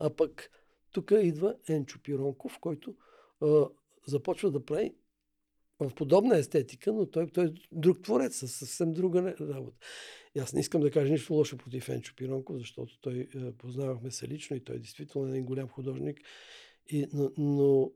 А 0.00 0.10
пък 0.16 0.50
тук 0.92 1.10
идва 1.10 1.56
Енчо 1.68 2.02
Пиронков, 2.02 2.58
който 2.60 2.96
а, 3.40 3.68
започва 4.06 4.50
да 4.50 4.64
прави 4.64 4.94
в 5.80 5.94
подобна 5.94 6.38
естетика, 6.38 6.92
но 6.92 7.06
той, 7.06 7.26
той 7.26 7.46
е 7.46 7.52
друг 7.72 8.02
творец, 8.02 8.36
със 8.36 8.54
съвсем 8.54 8.92
друга 8.92 9.34
работа. 9.40 9.78
И 10.34 10.38
аз 10.38 10.52
не 10.52 10.60
искам 10.60 10.80
да 10.80 10.90
кажа 10.90 11.12
нищо 11.12 11.34
лошо 11.34 11.56
против 11.56 11.88
Енчо 11.88 12.14
Пиронков, 12.16 12.58
защото 12.58 13.00
той 13.00 13.28
е, 13.34 13.52
познавахме 13.52 14.10
се 14.10 14.28
лично 14.28 14.56
и 14.56 14.64
той 14.64 14.76
е 14.76 14.78
действително 14.78 15.28
един 15.28 15.44
голям 15.44 15.68
художник. 15.68 16.20
И, 16.88 17.06
но, 17.12 17.30
но 17.38 17.92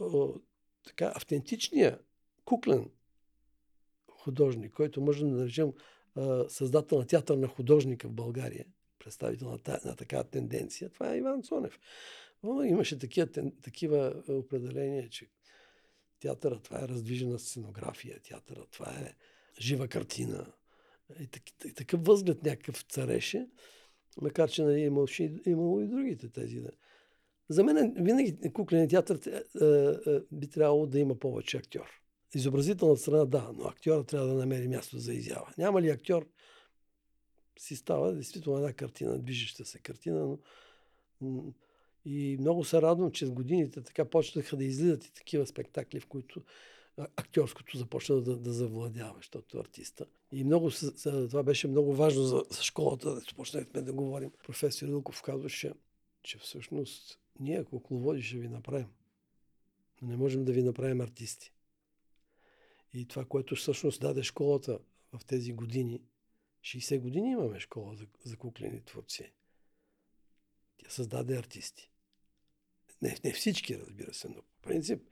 о, 0.00 0.34
така, 0.86 1.12
автентичният 1.16 2.04
куклен 2.44 2.90
художник, 4.10 4.72
който 4.72 5.00
може 5.00 5.24
да 5.24 5.30
наречем 5.30 5.72
създател 6.48 6.98
на 6.98 7.06
театър 7.06 7.36
на 7.36 7.48
художника 7.48 8.08
в 8.08 8.12
България, 8.12 8.66
представител 9.04 9.50
на, 9.50 9.58
та, 9.58 9.80
на 9.84 9.96
такава 9.96 10.24
тенденция, 10.24 10.90
това 10.90 11.12
е 11.12 11.18
Иван 11.18 11.42
Цонев. 11.42 11.78
Но 12.42 12.62
имаше 12.62 12.98
такива, 12.98 13.26
такива 13.62 14.22
определения, 14.28 15.08
че 15.08 15.26
театъра 16.20 16.58
това 16.58 16.84
е 16.84 16.88
раздвижена 16.88 17.38
сценография, 17.38 18.20
театъра 18.20 18.64
това 18.70 18.90
е 18.90 19.14
жива 19.60 19.88
картина. 19.88 20.46
И, 21.20 21.26
так, 21.26 21.42
такъв 21.74 22.04
възглед 22.04 22.42
някакъв 22.42 22.82
цареше, 22.88 23.48
макар 24.20 24.50
че 24.50 24.62
нали, 24.62 24.80
имало, 24.80 25.06
имало 25.46 25.80
и 25.80 25.88
другите 25.88 26.28
тези. 26.28 26.60
Да. 26.60 26.70
За 27.48 27.64
мен 27.64 27.94
винаги 27.96 28.52
кукленият 28.52 28.90
театър 28.90 29.20
е, 29.26 29.64
е, 29.64 30.14
е, 30.14 30.20
би 30.32 30.48
трябвало 30.48 30.86
да 30.86 30.98
има 30.98 31.18
повече 31.18 31.56
актьор. 31.56 31.86
Изобразителната 32.34 33.00
страна, 33.00 33.24
да, 33.24 33.50
но 33.54 33.64
актьора 33.64 34.04
трябва 34.04 34.26
да 34.26 34.34
намери 34.34 34.68
място 34.68 34.98
за 34.98 35.14
изява. 35.14 35.52
Няма 35.58 35.82
ли 35.82 35.88
актьор, 35.88 36.28
си 37.60 37.76
става 37.76 38.12
действително 38.12 38.58
една 38.58 38.72
картина, 38.72 39.18
движеща 39.18 39.64
се 39.64 39.78
картина, 39.78 40.38
но 41.20 41.54
и 42.04 42.36
много 42.40 42.64
се 42.64 42.82
радвам, 42.82 43.12
че 43.12 43.26
с 43.26 43.30
годините 43.30 43.82
така 43.82 44.04
почнаха 44.04 44.56
да 44.56 44.64
излизат 44.64 45.04
и 45.04 45.12
такива 45.12 45.46
спектакли, 45.46 46.00
в 46.00 46.06
които 46.06 46.42
актьорското 46.96 47.78
започна 47.78 48.20
да, 48.20 48.36
да 48.36 48.52
завладява, 48.52 49.14
защото 49.16 49.58
артиста. 49.58 50.06
И 50.32 50.44
много, 50.44 50.70
това 51.02 51.42
беше 51.42 51.68
много 51.68 51.94
важно 51.94 52.22
за, 52.22 52.44
за 52.50 52.62
школата, 52.62 53.14
да 53.14 53.22
почнахме 53.36 53.82
да 53.82 53.92
говорим. 53.92 54.30
Професор 54.44 54.88
Илков 54.88 55.22
казваше, 55.22 55.72
че 56.22 56.38
всъщност 56.38 57.18
ние 57.40 57.64
кукловоди 57.64 58.22
ще 58.22 58.38
ви 58.38 58.48
направим. 58.48 58.88
Но 60.02 60.08
не 60.08 60.16
можем 60.16 60.44
да 60.44 60.52
ви 60.52 60.62
направим 60.62 61.00
артисти. 61.00 61.52
И 62.94 63.06
това, 63.06 63.24
което 63.24 63.56
всъщност 63.56 64.00
даде 64.00 64.22
школата 64.22 64.78
в 65.12 65.24
тези 65.24 65.52
години, 65.52 66.00
60 66.62 67.00
години 67.00 67.30
имаме 67.30 67.60
школа 67.60 67.96
за, 67.96 68.06
за 68.24 68.36
куклени 68.36 68.84
творци. 68.84 69.32
Тя 70.78 70.90
създаде 70.90 71.36
артисти. 71.36 71.90
Не, 73.02 73.16
не 73.24 73.32
всички, 73.32 73.78
разбира 73.78 74.14
се, 74.14 74.28
но 74.28 74.42
по 74.42 74.60
принцип, 74.62 75.02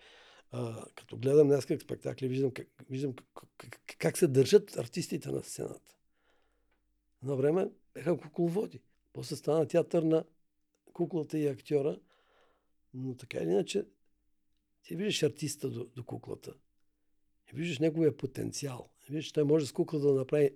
а, 0.51 0.86
като 0.94 1.16
гледам 1.16 1.49
днес 1.49 1.66
как 1.66 1.82
спектакли, 1.82 2.28
виждам, 2.28 2.51
как, 2.51 2.68
виждам 2.90 3.14
как, 3.14 3.49
как, 3.57 3.96
как 3.99 4.18
се 4.18 4.26
държат 4.26 4.76
артистите 4.76 5.30
на 5.30 5.42
сцената. 5.42 5.96
На 7.22 7.36
време 7.36 7.70
бяха 7.94 8.18
кукловоди. 8.18 8.80
После 9.12 9.36
стана 9.36 9.68
театър 9.68 10.03
на 10.03 10.24
куклата 10.92 11.38
и 11.38 11.46
актьора, 11.46 12.01
но 12.94 13.16
така 13.16 13.38
или 13.38 13.51
иначе 13.51 13.86
ти 14.82 14.96
виждаш 14.96 15.22
артиста 15.22 15.70
до, 15.70 15.84
до 15.84 16.05
куклата. 16.05 16.55
И 17.53 17.57
виждаш 17.57 17.78
неговия 17.78 18.16
потенциал. 18.16 18.90
И 19.09 19.12
виждаш, 19.12 19.32
той 19.32 19.44
може 19.44 19.66
с 19.66 19.72
куклата 19.72 20.07
да 20.07 20.14
направи 20.14 20.51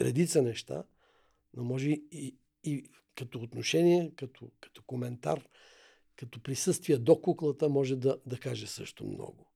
редица 0.00 0.42
неща, 0.42 0.84
но 1.56 1.64
може 1.64 1.90
и, 1.90 2.36
и 2.64 2.90
като 3.14 3.38
отношение, 3.38 4.12
като, 4.16 4.50
като 4.60 4.82
коментар, 4.82 5.48
като 6.16 6.42
присъствие 6.42 6.98
до 6.98 7.20
куклата 7.20 7.68
може 7.68 7.96
да, 7.96 8.18
да 8.26 8.38
каже 8.38 8.66
също 8.66 9.04
много. 9.04 9.46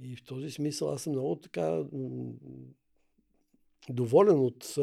И 0.00 0.16
в 0.16 0.24
този 0.24 0.50
смисъл 0.50 0.92
аз 0.92 1.02
съм 1.02 1.12
много 1.12 1.36
така 1.36 1.84
доволен 3.88 4.38
от 4.38 4.74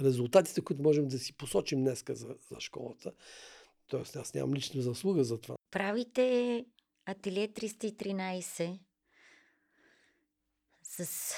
резултатите, 0.00 0.60
които 0.60 0.82
можем 0.82 1.08
да 1.08 1.18
си 1.18 1.32
посочим 1.32 1.80
днеска 1.80 2.14
за, 2.14 2.36
за 2.50 2.60
школата. 2.60 3.12
Тоест 3.86 4.16
аз 4.16 4.34
нямам 4.34 4.54
лична 4.54 4.82
заслуга 4.82 5.24
за 5.24 5.40
това. 5.40 5.56
Правите 5.70 6.64
Ателие 7.06 7.48
313 7.48 8.78
с 10.82 11.32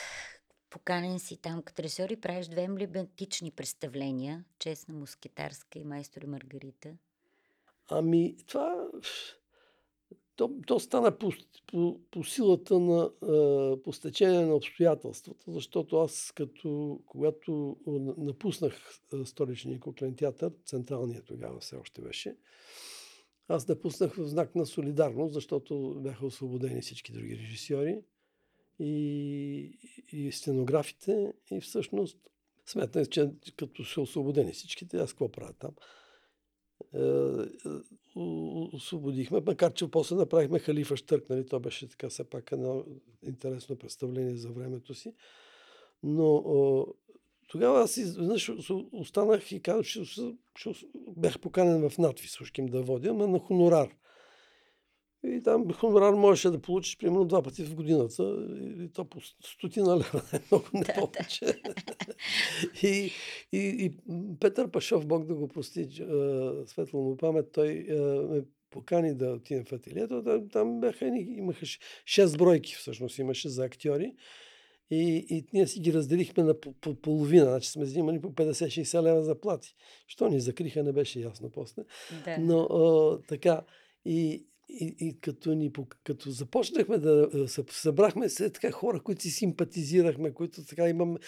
поканен 0.70 1.18
си 1.18 1.36
там 1.36 1.62
като 1.62 1.82
режисьор 1.82 2.10
и 2.10 2.20
правиш 2.20 2.46
две 2.46 2.62
емблематични 2.62 3.50
представления. 3.50 4.44
Честна 4.58 4.94
мускетарска 4.94 5.78
и 5.78 5.84
майстор 5.84 6.22
Маргарита. 6.22 6.96
Ами, 7.88 8.36
това... 8.46 8.88
То, 10.36 10.50
то 10.66 10.80
стана 10.80 11.18
по, 11.18 11.32
по, 11.66 12.00
по 12.10 12.24
силата 12.24 12.78
на 12.78 13.10
по 13.84 13.92
стечение 13.92 14.40
на 14.40 14.54
обстоятелствата, 14.54 15.52
защото 15.52 15.96
аз 15.96 16.32
като, 16.36 17.00
когато 17.06 17.76
напуснах 18.18 19.00
столичния 19.24 19.80
куклен 19.80 20.16
театър, 20.16 20.52
централния 20.64 21.22
тогава 21.22 21.60
все 21.60 21.76
още 21.76 22.02
беше, 22.02 22.36
аз 23.48 23.68
напуснах 23.68 24.14
в 24.14 24.28
знак 24.28 24.54
на 24.54 24.66
солидарност, 24.66 25.34
защото 25.34 26.00
бяха 26.00 26.26
освободени 26.26 26.80
всички 26.80 27.12
други 27.12 27.38
режисьори 27.38 28.02
и, 28.80 29.78
и 30.12 30.32
стенографите 30.32 31.32
и 31.50 31.60
всъщност 31.60 32.18
сметнах, 32.66 33.08
че 33.08 33.30
като 33.56 33.84
са 33.84 34.00
освободени 34.00 34.52
всичките, 34.52 34.96
аз 34.96 35.12
какво 35.12 35.28
правя 35.28 35.52
там? 35.52 35.70
Е, 36.94 36.98
е, 36.98 37.80
освободихме, 38.72 39.40
макар 39.46 39.72
че 39.72 39.90
после 39.90 40.16
направихме 40.16 40.58
Халифа 40.58 40.96
Штърк, 40.96 41.30
нали? 41.30 41.46
то 41.46 41.60
беше 41.60 41.88
така 41.88 42.08
все 42.08 42.24
пак 42.24 42.52
едно 42.52 42.84
интересно 43.22 43.76
представление 43.76 44.36
за 44.36 44.50
времето 44.50 44.94
си. 44.94 45.14
Но 46.02 46.86
тогава 47.48 47.82
аз 47.82 47.96
изведнъж 47.96 48.52
останах 48.92 49.52
и 49.52 49.62
казах, 49.62 49.86
че, 49.86 50.02
бях 51.08 51.40
поканен 51.40 51.90
в 51.90 51.98
надвис, 51.98 52.40
ушким 52.40 52.66
да 52.66 52.82
водя, 52.82 53.14
но 53.14 53.26
на 53.26 53.38
хонорар. 53.38 53.94
И 55.24 55.42
там 55.42 55.72
хонорар 55.72 56.14
можеше 56.14 56.50
да 56.50 56.62
получиш 56.62 56.98
примерно 56.98 57.24
два 57.24 57.42
пъти 57.42 57.64
в 57.64 57.74
годината. 57.74 58.48
И 58.84 58.88
то 58.88 59.04
по 59.04 59.18
стотина 59.44 59.96
лева, 59.96 60.22
много 60.50 60.66
не 60.74 60.84
повече. 60.84 61.62
и, 62.82 63.10
и, 63.52 63.58
и 63.58 63.96
Петър 64.40 64.70
Пашов, 64.70 65.06
Бог 65.06 65.26
да 65.26 65.34
го 65.34 65.48
прости, 65.48 65.88
светло 66.66 67.02
му 67.02 67.16
памет, 67.16 67.52
той 67.52 67.86
ме 68.30 68.42
покани 68.70 69.14
да 69.14 69.30
отидем 69.30 69.64
в 69.64 69.72
ателието. 69.72 70.40
Там 70.52 70.80
бяха, 70.80 71.06
имаха 71.06 71.66
6 71.66 72.38
бройки 72.38 72.74
всъщност 72.74 73.18
имаше 73.18 73.48
за 73.48 73.64
актьори. 73.64 74.14
И, 74.90 75.26
и 75.30 75.46
ние 75.52 75.66
си 75.66 75.80
ги 75.80 75.92
разделихме 75.92 76.42
на 76.42 76.60
по, 76.60 76.72
по 76.72 76.94
половина. 76.94 77.44
Значи 77.44 77.70
сме 77.70 77.84
взимали 77.84 78.20
по 78.20 78.28
50-60 78.28 79.02
лева 79.02 79.22
заплати. 79.22 79.74
Що 80.06 80.28
ни 80.28 80.40
закриха, 80.40 80.82
не 80.82 80.92
беше 80.92 81.20
ясно 81.20 81.50
после. 81.50 81.82
Да. 82.24 82.38
Но 82.38 82.66
о, 82.70 83.18
така. 83.28 83.62
И, 84.04 84.46
и, 84.70 84.96
и 85.00 85.20
като, 85.20 85.54
ни, 85.54 85.72
като 86.04 86.30
започнахме 86.30 86.98
да 86.98 87.28
събрахме 87.70 88.28
се 88.28 88.50
така 88.50 88.70
хора, 88.70 89.00
които 89.00 89.22
си 89.22 89.30
симпатизирахме, 89.30 90.34
които 90.34 90.64
така 90.64 90.88
имаме, 90.88 91.18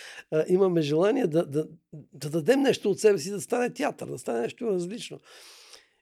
имаме 0.48 0.82
желание 0.82 1.26
да, 1.26 1.46
да, 1.46 1.68
да 1.92 2.30
дадем 2.30 2.60
нещо 2.60 2.90
от 2.90 3.00
себе 3.00 3.18
си, 3.18 3.30
да 3.30 3.40
стане 3.40 3.70
театър, 3.70 4.06
да 4.06 4.18
стане 4.18 4.40
нещо 4.40 4.66
различно. 4.66 5.20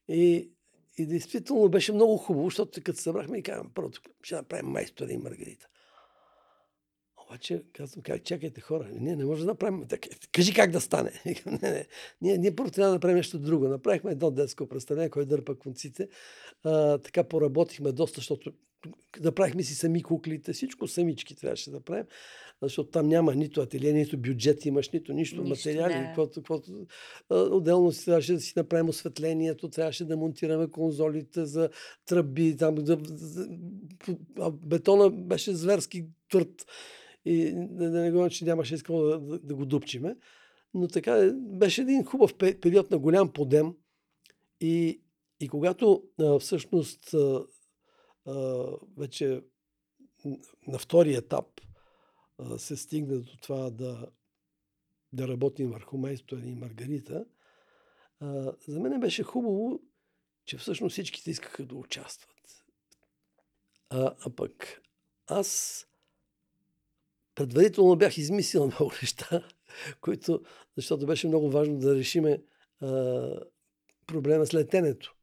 И, 0.09 0.51
и 0.99 1.07
действително 1.07 1.69
беше 1.69 1.93
много 1.93 2.17
хубаво, 2.17 2.47
защото 2.47 2.81
като 2.85 3.01
събрахме 3.01 3.39
и 3.39 3.43
казвам, 3.43 3.71
първото 3.75 4.01
ще 4.23 4.35
направим 4.35 4.71
майстора 4.71 5.13
и 5.13 5.19
Маргарита. 5.19 5.70
Обаче 7.31 7.63
казвам, 7.73 8.03
как, 8.03 8.25
чакайте 8.25 8.61
хора, 8.61 8.89
ние 8.93 9.17
не 9.17 9.25
можем 9.25 9.47
да 9.47 9.53
направим 9.53 9.87
така. 9.89 10.09
Кажи 10.33 10.55
как 10.55 10.71
да 10.71 10.81
стане. 10.81 11.13
не, 11.47 11.71
не. 11.71 11.87
Ние, 12.21 12.39
ние 12.39 12.57
първо 12.57 12.71
трябва 12.71 12.89
да 12.89 12.95
направим 12.95 13.17
нещо 13.17 13.39
друго. 13.39 13.69
Направихме 13.69 14.13
едно 14.13 14.31
детско 14.31 14.67
представление, 14.67 15.11
кой 15.11 15.27
дърпа 15.27 15.59
конците. 15.59 16.09
А, 16.65 16.99
така 16.99 17.25
поработихме 17.25 17.93
доста, 17.93 18.21
защото 18.21 18.53
направихме 19.21 19.63
си 19.63 19.75
сами 19.75 20.03
куклите, 20.03 20.53
всичко 20.53 20.89
самички 20.89 21.37
трябваше 21.37 21.71
да 21.71 21.81
правим, 21.81 22.05
защото 22.63 22.91
там 22.91 23.09
няма 23.09 23.35
нито 23.35 23.61
ателие, 23.61 23.93
нито 23.93 24.19
бюджет 24.19 24.67
имаш, 24.67 24.91
нито 24.91 25.13
нищо, 25.13 25.43
нищо 25.43 25.49
материали. 25.49 25.93
Да. 25.93 26.07
Каквото, 26.07 26.35
каквото, 26.41 26.87
отделно 27.31 27.93
си 27.93 28.05
трябваше 28.05 28.33
да 28.33 28.41
си 28.41 28.53
направим 28.57 28.89
осветлението, 28.89 29.69
трябваше 29.69 30.05
да 30.05 30.17
монтираме 30.17 30.71
конзолите 30.71 31.45
за 31.47 31.69
тръби, 32.07 32.57
там, 32.57 32.75
да, 32.75 32.99
бетона 34.51 35.11
беше 35.11 35.55
зверски 35.55 36.07
твърд 36.31 36.67
и 37.25 37.53
да, 37.55 37.91
да 37.91 38.01
не 38.01 38.11
говоря, 38.11 38.31
че 38.31 38.45
нямаше 38.45 38.75
искало 38.75 39.03
да, 39.03 39.21
да, 39.21 39.39
да 39.39 39.55
го 39.55 39.67
дупчиме. 39.67 40.17
Но 40.75 40.89
така 40.89 41.33
беше 41.35 41.83
един 41.83 42.05
хубав 42.05 42.37
период 42.37 42.91
на 42.91 42.99
голям 42.99 43.33
подем 43.33 43.75
и, 44.61 45.03
и 45.41 45.49
когато 45.49 46.05
а, 46.21 46.39
всъщност 46.39 47.15
а, 47.15 47.47
а, 48.27 48.67
вече 48.99 49.43
на 50.67 50.79
втори 50.79 51.15
етап 51.15 51.47
а, 52.39 52.59
се 52.59 52.77
стигна 52.77 53.21
до 53.21 53.37
това 53.37 53.71
да, 53.71 54.07
да 55.13 55.29
работим 55.29 55.71
върху 55.71 55.99
майстор 55.99 56.39
и 56.39 56.55
Маргарита, 56.55 57.25
а, 58.21 58.53
за 58.69 58.81
мен 58.81 59.01
беше 59.01 59.23
хубаво, 59.23 59.81
че 60.45 60.59
всъщност 60.59 60.93
всичките 60.93 61.31
искаха 61.31 61.67
да 61.67 61.75
участват. 61.75 62.65
А, 63.91 64.15
а 64.27 64.31
пък 64.31 64.83
аз 65.27 65.87
предварително 67.35 67.97
бях 67.97 68.19
измислил 68.19 68.67
много 68.67 68.93
неща, 69.03 69.49
които, 70.01 70.41
защото 70.77 71.07
беше 71.07 71.29
много 71.29 71.51
важно 71.51 71.79
да 71.79 71.95
решиме 71.95 72.43
а, 72.81 73.31
проблема 74.07 74.47
с 74.47 74.55
летенето. 74.55 75.15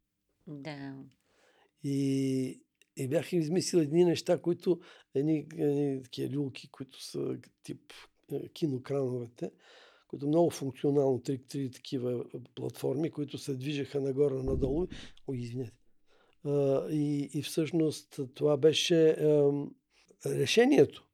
Да. 0.47 0.95
И, 1.83 2.61
и 2.97 3.07
бях 3.07 3.33
измислил 3.33 3.79
едни 3.79 4.05
неща, 4.05 4.41
които, 4.41 4.79
едни, 5.15 5.47
едни 5.57 6.03
такива 6.03 6.35
люлки, 6.35 6.71
които 6.71 7.03
са 7.03 7.37
тип 7.63 7.93
е, 8.31 8.49
кинокрановете, 8.49 9.51
които 10.07 10.27
много 10.27 10.49
функционално, 10.49 11.21
три, 11.21 11.43
три 11.47 11.71
такива 11.71 12.25
платформи, 12.55 13.11
които 13.11 13.37
се 13.37 13.55
движеха 13.55 14.01
нагоре-надолу. 14.01 14.87
О, 15.27 15.33
извинете. 15.33 15.77
А, 16.43 16.87
и, 16.91 17.29
и 17.33 17.41
всъщност 17.43 18.19
това 18.35 18.57
беше 18.57 19.09
а, 19.09 19.51
решението. 20.25 21.06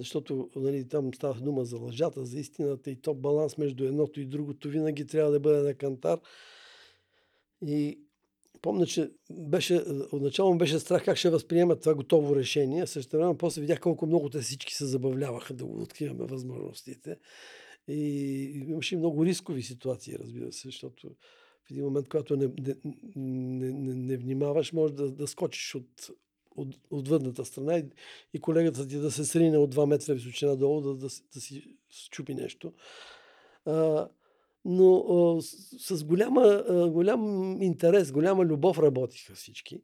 Защото 0.00 0.50
нали, 0.56 0.88
там 0.88 1.14
става 1.14 1.40
дума 1.40 1.64
за 1.64 1.76
лъжата, 1.76 2.24
за 2.24 2.40
истината 2.40 2.90
и 2.90 2.96
то 2.96 3.14
баланс 3.14 3.58
между 3.58 3.84
едното 3.84 4.20
и 4.20 4.26
другото 4.26 4.68
винаги 4.68 5.06
трябва 5.06 5.32
да 5.32 5.40
бъде 5.40 5.62
на 5.62 5.74
кантар. 5.74 6.20
И 7.66 8.00
помня, 8.62 8.86
че 8.86 9.10
беше, 9.30 9.82
отначало 10.12 10.58
беше 10.58 10.78
страх 10.78 11.04
как 11.04 11.16
ще 11.16 11.30
възприемат 11.30 11.80
това 11.80 11.94
готово 11.94 12.36
решение. 12.36 12.86
Също 12.86 13.16
време 13.16 13.38
после 13.38 13.60
видях 13.60 13.80
колко 13.80 14.06
много 14.06 14.30
те 14.30 14.40
всички 14.40 14.74
се 14.74 14.86
забавляваха 14.86 15.54
да 15.54 15.64
го 15.64 15.82
откриваме 15.82 16.24
възможностите. 16.24 17.16
И 17.88 18.64
имаше 18.68 18.96
много 18.96 19.24
рискови 19.24 19.62
ситуации, 19.62 20.16
разбира 20.18 20.52
се, 20.52 20.68
защото 20.68 21.08
в 21.66 21.70
един 21.70 21.84
момент, 21.84 22.08
когато 22.08 22.36
не, 22.36 22.46
не, 22.46 22.74
не, 23.16 23.72
не, 23.72 23.94
не 23.94 24.16
внимаваш, 24.16 24.72
може 24.72 24.94
да, 24.94 25.10
да 25.10 25.26
скочиш 25.26 25.74
от, 25.74 26.10
от, 26.56 26.76
от 26.90 27.08
въдната 27.08 27.44
страна 27.44 27.78
и, 27.78 27.84
и 28.34 28.40
колегата 28.40 28.88
ти 28.88 28.96
да 28.96 29.10
се 29.10 29.24
срине 29.24 29.58
от 29.58 29.74
2 29.74 29.86
метра 29.86 30.14
височина 30.14 30.56
долу, 30.56 30.80
да, 30.80 30.94
да, 30.94 31.08
да 31.34 31.40
си 31.40 31.76
чупи 32.10 32.34
нещо. 32.34 32.72
А, 33.64 34.08
но 34.64 34.96
а, 34.96 35.42
с, 35.42 35.96
с 35.96 36.04
голяма, 36.04 36.42
а, 36.42 36.90
голям 36.90 37.56
интерес, 37.62 38.12
голяма 38.12 38.44
любов 38.44 38.78
работиха 38.78 39.34
всички. 39.34 39.82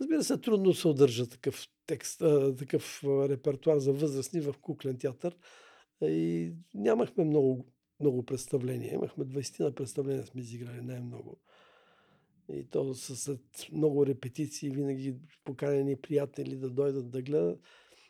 Разбира 0.00 0.24
се, 0.24 0.38
трудно 0.38 0.74
се 0.74 0.88
удържа 0.88 1.28
такъв 1.28 1.68
текст, 1.86 2.22
а, 2.22 2.56
такъв 2.56 3.04
репертуар 3.04 3.78
за 3.78 3.92
възрастни 3.92 4.40
в 4.40 4.54
куклен 4.60 4.98
театър. 4.98 5.36
И 6.02 6.52
нямахме 6.74 7.24
много, 7.24 7.66
много 8.00 8.22
представления. 8.22 8.94
Имахме 8.94 9.24
20 9.24 9.60
на 9.60 9.74
представления 9.74 10.26
сме 10.26 10.40
изиграли 10.40 10.80
най-много. 10.80 11.38
И 12.52 12.64
то 12.64 12.94
след 12.94 13.40
много 13.72 14.06
репетиции, 14.06 14.70
винаги 14.70 15.16
поканени 15.44 15.96
приятели 15.96 16.56
да 16.56 16.70
дойдат 16.70 17.10
да 17.10 17.22
гледат. 17.22 17.60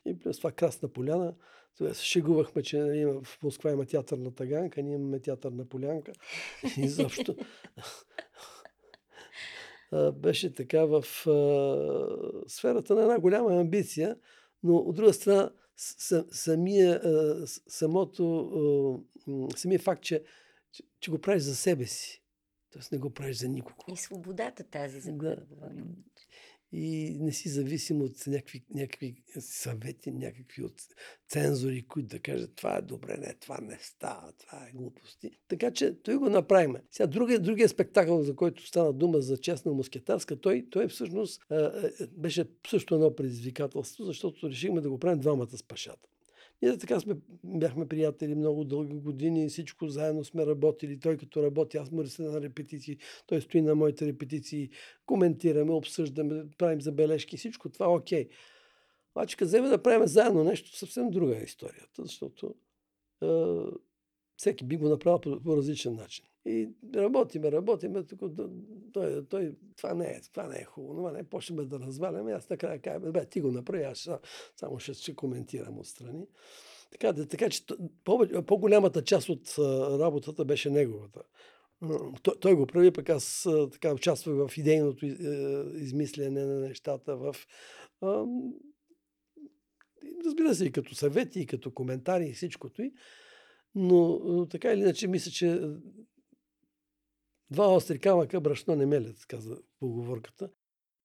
И 0.04 0.18
плюс 0.18 0.38
това 0.38 0.52
Красна 0.52 0.88
поляна. 0.88 1.34
Тогава 1.78 1.94
се 1.94 2.04
шегувахме, 2.04 2.62
че 2.62 2.78
нали, 2.78 3.04
в 3.04 3.26
Москва 3.42 3.70
има 3.70 3.86
театър 3.86 4.18
на 4.18 4.34
Таганка, 4.34 4.82
ние 4.82 4.94
имаме 4.94 5.20
театър 5.20 5.52
на 5.52 5.64
Полянка. 5.64 6.12
И 6.76 6.88
защо 6.88 7.36
беше 10.12 10.54
така 10.54 10.84
в 10.84 11.04
сферата 12.46 12.94
на 12.94 13.02
една 13.02 13.18
голяма 13.18 13.60
амбиция, 13.60 14.16
но 14.62 14.76
от 14.76 14.96
друга 14.96 15.12
страна 15.12 15.50
самия, 16.30 17.00
самото, 17.46 19.04
самия 19.56 19.78
факт, 19.78 20.02
че, 20.02 20.24
че 21.00 21.10
го 21.10 21.18
правиш 21.18 21.42
за 21.42 21.56
себе 21.56 21.86
си. 21.86 22.17
Тоест 22.72 22.92
не 22.92 22.98
го 22.98 23.10
правиш 23.10 23.36
за 23.36 23.48
никого. 23.48 23.84
И 23.92 23.96
свободата 23.96 24.64
тази, 24.64 25.00
за 25.00 25.18
която 25.18 25.40
да. 25.40 25.46
говорим 25.46 25.94
и 26.72 27.16
не 27.20 27.32
си 27.32 27.48
зависим 27.48 28.02
от 28.02 28.26
някакви, 28.26 28.64
някакви 28.74 29.22
съвети, 29.40 30.10
някакви 30.10 30.64
от 30.64 30.82
цензори, 31.28 31.86
които 31.86 32.08
да 32.08 32.18
кажат 32.18 32.56
това 32.56 32.76
е 32.76 32.82
добре, 32.82 33.16
не, 33.16 33.34
това 33.34 33.58
не 33.62 33.78
става, 33.82 34.32
това 34.32 34.66
е 34.68 34.76
глупости. 34.76 35.30
Така 35.48 35.70
че 35.70 36.02
той 36.02 36.16
го 36.16 36.30
направим. 36.30 36.76
Сега 36.90 37.06
другия, 37.06 37.40
другия 37.40 37.68
спектакъл, 37.68 38.22
за 38.22 38.36
който 38.36 38.66
стана 38.66 38.92
дума 38.92 39.20
за 39.20 39.36
честна 39.36 39.72
мускетарска, 39.72 40.40
той, 40.40 40.66
той 40.70 40.88
всъщност 40.88 41.42
беше 42.10 42.44
също 42.68 42.94
едно 42.94 43.16
предизвикателство, 43.16 44.04
защото 44.04 44.50
решихме 44.50 44.80
да 44.80 44.90
го 44.90 44.98
правим 44.98 45.20
двамата 45.20 45.56
с 45.56 45.62
пашата. 45.62 46.08
Ние 46.62 46.78
така 46.78 47.00
сме, 47.00 47.14
бяхме 47.44 47.88
приятели 47.88 48.34
много 48.34 48.64
дълги 48.64 48.96
години, 48.96 49.48
всичко 49.48 49.88
заедно 49.88 50.24
сме 50.24 50.46
работили. 50.46 51.00
Той 51.00 51.16
като 51.16 51.42
работи, 51.42 51.76
аз 51.76 51.90
му 51.90 52.04
рисувам 52.04 52.32
на 52.32 52.40
репетиции, 52.40 52.98
той 53.26 53.40
стои 53.40 53.62
на 53.62 53.74
моите 53.74 54.06
репетиции, 54.06 54.70
коментираме, 55.06 55.72
обсъждаме, 55.72 56.44
правим 56.58 56.80
забележки, 56.80 57.36
всичко 57.36 57.68
това 57.68 57.94
окей. 57.94 58.28
Обаче, 59.14 59.36
като 59.36 59.48
вземе 59.48 59.68
да 59.68 59.82
правим 59.82 60.06
заедно 60.06 60.44
нещо, 60.44 60.76
съвсем 60.76 61.10
друга 61.10 61.38
е 61.40 61.44
историята, 61.44 62.04
защото 62.04 62.54
е, 63.22 63.26
всеки 64.38 64.64
би 64.64 64.76
го 64.76 64.88
направил 64.88 65.20
по, 65.20 65.40
по 65.40 65.56
различен 65.56 65.94
начин. 65.94 66.24
И 66.46 66.68
работиме, 66.94 67.52
работиме, 67.52 68.02
тук, 68.02 68.20
той, 68.92 69.26
той, 69.26 69.54
това 69.76 69.94
не 69.94 70.04
е, 70.04 70.20
това 70.32 70.46
не 70.46 70.58
е 70.58 70.64
хубаво, 70.64 71.02
но 71.02 71.10
не 71.10 71.24
почнем 71.24 71.68
да 71.68 71.80
разваляме, 71.80 72.32
аз 72.32 72.50
накрая 72.50 72.78
кажа, 72.78 73.00
бе, 73.00 73.26
ти 73.26 73.40
го 73.40 73.52
направи, 73.52 73.82
аз 73.82 74.10
само 74.56 74.78
ще, 74.78 74.94
ще 74.94 75.14
коментирам 75.14 75.78
отстрани. 75.78 76.26
Така, 76.90 77.12
така 77.26 77.50
че 77.50 77.62
по, 78.04 78.26
по-голямата 78.46 79.04
част 79.04 79.28
от 79.28 79.54
работата 80.00 80.44
беше 80.44 80.70
неговата. 80.70 81.22
Той, 82.22 82.34
той 82.40 82.54
го 82.54 82.66
прави, 82.66 82.90
пък 82.90 83.08
аз 83.08 83.48
така 83.72 83.94
участвах 83.94 84.48
в 84.48 84.58
идейното 84.58 85.06
измислене 85.76 86.44
на 86.44 86.60
нещата, 86.60 87.16
в 87.16 87.36
разбира 90.26 90.54
се, 90.54 90.64
и 90.64 90.72
като 90.72 90.94
съвети, 90.94 91.40
и 91.40 91.46
като 91.46 91.70
коментари, 91.70 92.26
и 92.26 92.32
всичкото 92.32 92.82
и. 92.82 92.92
Но 93.74 94.46
така 94.50 94.72
или 94.72 94.80
иначе, 94.80 95.08
мисля, 95.08 95.30
че 95.30 95.60
Два 97.50 97.74
остри 97.74 97.98
камъка 97.98 98.40
брашно 98.40 98.76
не 98.76 98.86
мелят, 98.86 99.26
каза 99.26 99.58
поговорката. 99.80 100.50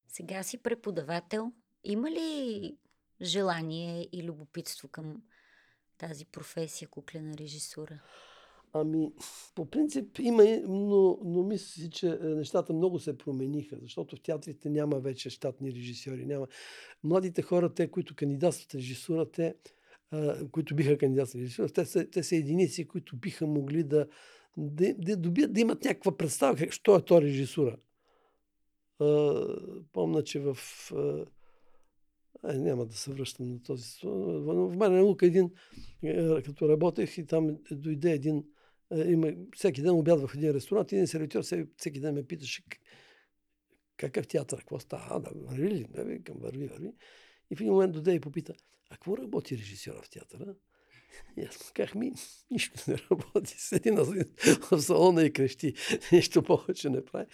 Сега 0.08 0.44
си 0.44 0.58
преподавател. 0.58 1.52
Има 1.84 2.12
ли 2.12 2.78
желание 3.22 4.08
и 4.12 4.24
любопитство 4.24 4.88
към 4.88 5.22
тази 5.98 6.26
професия 6.26 6.88
куклена 6.88 7.38
режисура? 7.38 8.00
Ами, 8.74 9.14
по 9.56 9.70
принцип 9.70 10.20
има, 10.20 10.44
но, 10.68 11.20
но 11.24 11.44
мисля 11.44 11.66
си, 11.66 11.90
че 11.90 12.08
е, 12.08 12.26
нещата 12.26 12.74
много 12.74 13.00
се 13.00 13.18
промениха, 13.18 13.78
защото 13.82 14.16
в 14.16 14.22
театрите 14.22 14.70
няма 14.70 15.00
вече 15.00 15.30
щатни 15.30 15.72
режисьори. 15.72 16.26
Няма. 16.26 16.48
Младите 17.04 17.42
хора, 17.42 17.74
те, 17.74 17.92
които 17.92 18.16
кандидатстват 18.16 18.76
режисура, 18.76 19.32
те, 19.32 19.56
които 20.52 20.76
биха 20.76 20.98
кандидатствали 20.98 21.50
те 21.74 21.86
са, 21.86 22.10
те 22.10 22.24
са 22.24 22.36
единици, 22.36 22.88
които 22.88 23.16
биха 23.18 23.48
могли 23.48 23.84
да, 23.84 24.08
да, 24.58 24.94
да, 24.98 25.18
добият, 25.18 25.54
да 25.54 25.62
имат 25.62 25.84
някаква 25.84 26.18
представа, 26.18 26.72
що 26.72 26.96
е 26.96 27.02
то 27.02 27.22
режисура. 27.22 27.78
А, 29.00 29.46
помня, 29.94 30.24
че 30.24 30.40
в... 30.40 30.58
А, 30.96 31.26
няма 32.54 32.86
да 32.86 32.94
се 32.96 33.12
връщам 33.12 33.50
на 33.50 33.64
този... 33.64 33.84
В 34.04 34.76
Марина 34.76 35.02
Лука 35.02 35.26
един, 35.26 35.52
като 36.46 36.70
работех 36.70 37.18
и 37.18 37.26
там 37.26 37.58
дойде 37.72 38.12
един... 38.12 38.44
Има, 39.06 39.34
всеки 39.56 39.82
ден 39.82 39.92
обядвах 39.92 40.32
в 40.32 40.36
един 40.36 40.52
ресторант 40.52 40.92
и 40.92 40.96
един 40.96 41.08
сервитьор 41.08 41.44
всеки 41.78 42.00
ден 42.00 42.14
ме 42.14 42.24
питаше 42.24 42.64
какъв 43.98 44.28
театър, 44.28 44.58
какво 44.58 44.80
става? 44.80 45.08
А, 45.10 45.20
да, 45.20 45.32
върви 45.36 45.72
ли? 45.72 45.86
Да, 45.90 46.04
върви, 46.34 46.68
върви. 46.68 46.94
И 47.52 47.56
в 47.56 47.62
един 47.62 47.74
момент 47.74 47.94
дойде 47.94 48.14
и 48.14 48.20
попита, 48.20 48.54
а 48.94 48.96
какво 48.96 49.18
работи 49.18 49.58
режисьора 49.58 50.02
в 50.02 50.10
театъра? 50.10 50.56
И 51.38 51.42
аз 51.42 51.72
казах, 51.74 51.96
ми, 51.96 52.14
нищо 52.52 52.80
не 52.88 52.98
работи. 53.12 53.56
Седи 53.58 53.92
на, 53.92 54.04
в 54.72 54.82
салона 54.82 55.24
и 55.24 55.34
крещи. 55.34 55.74
Нищо 56.12 56.44
повече 56.44 56.90
не 56.90 57.06
прави. 57.06 57.26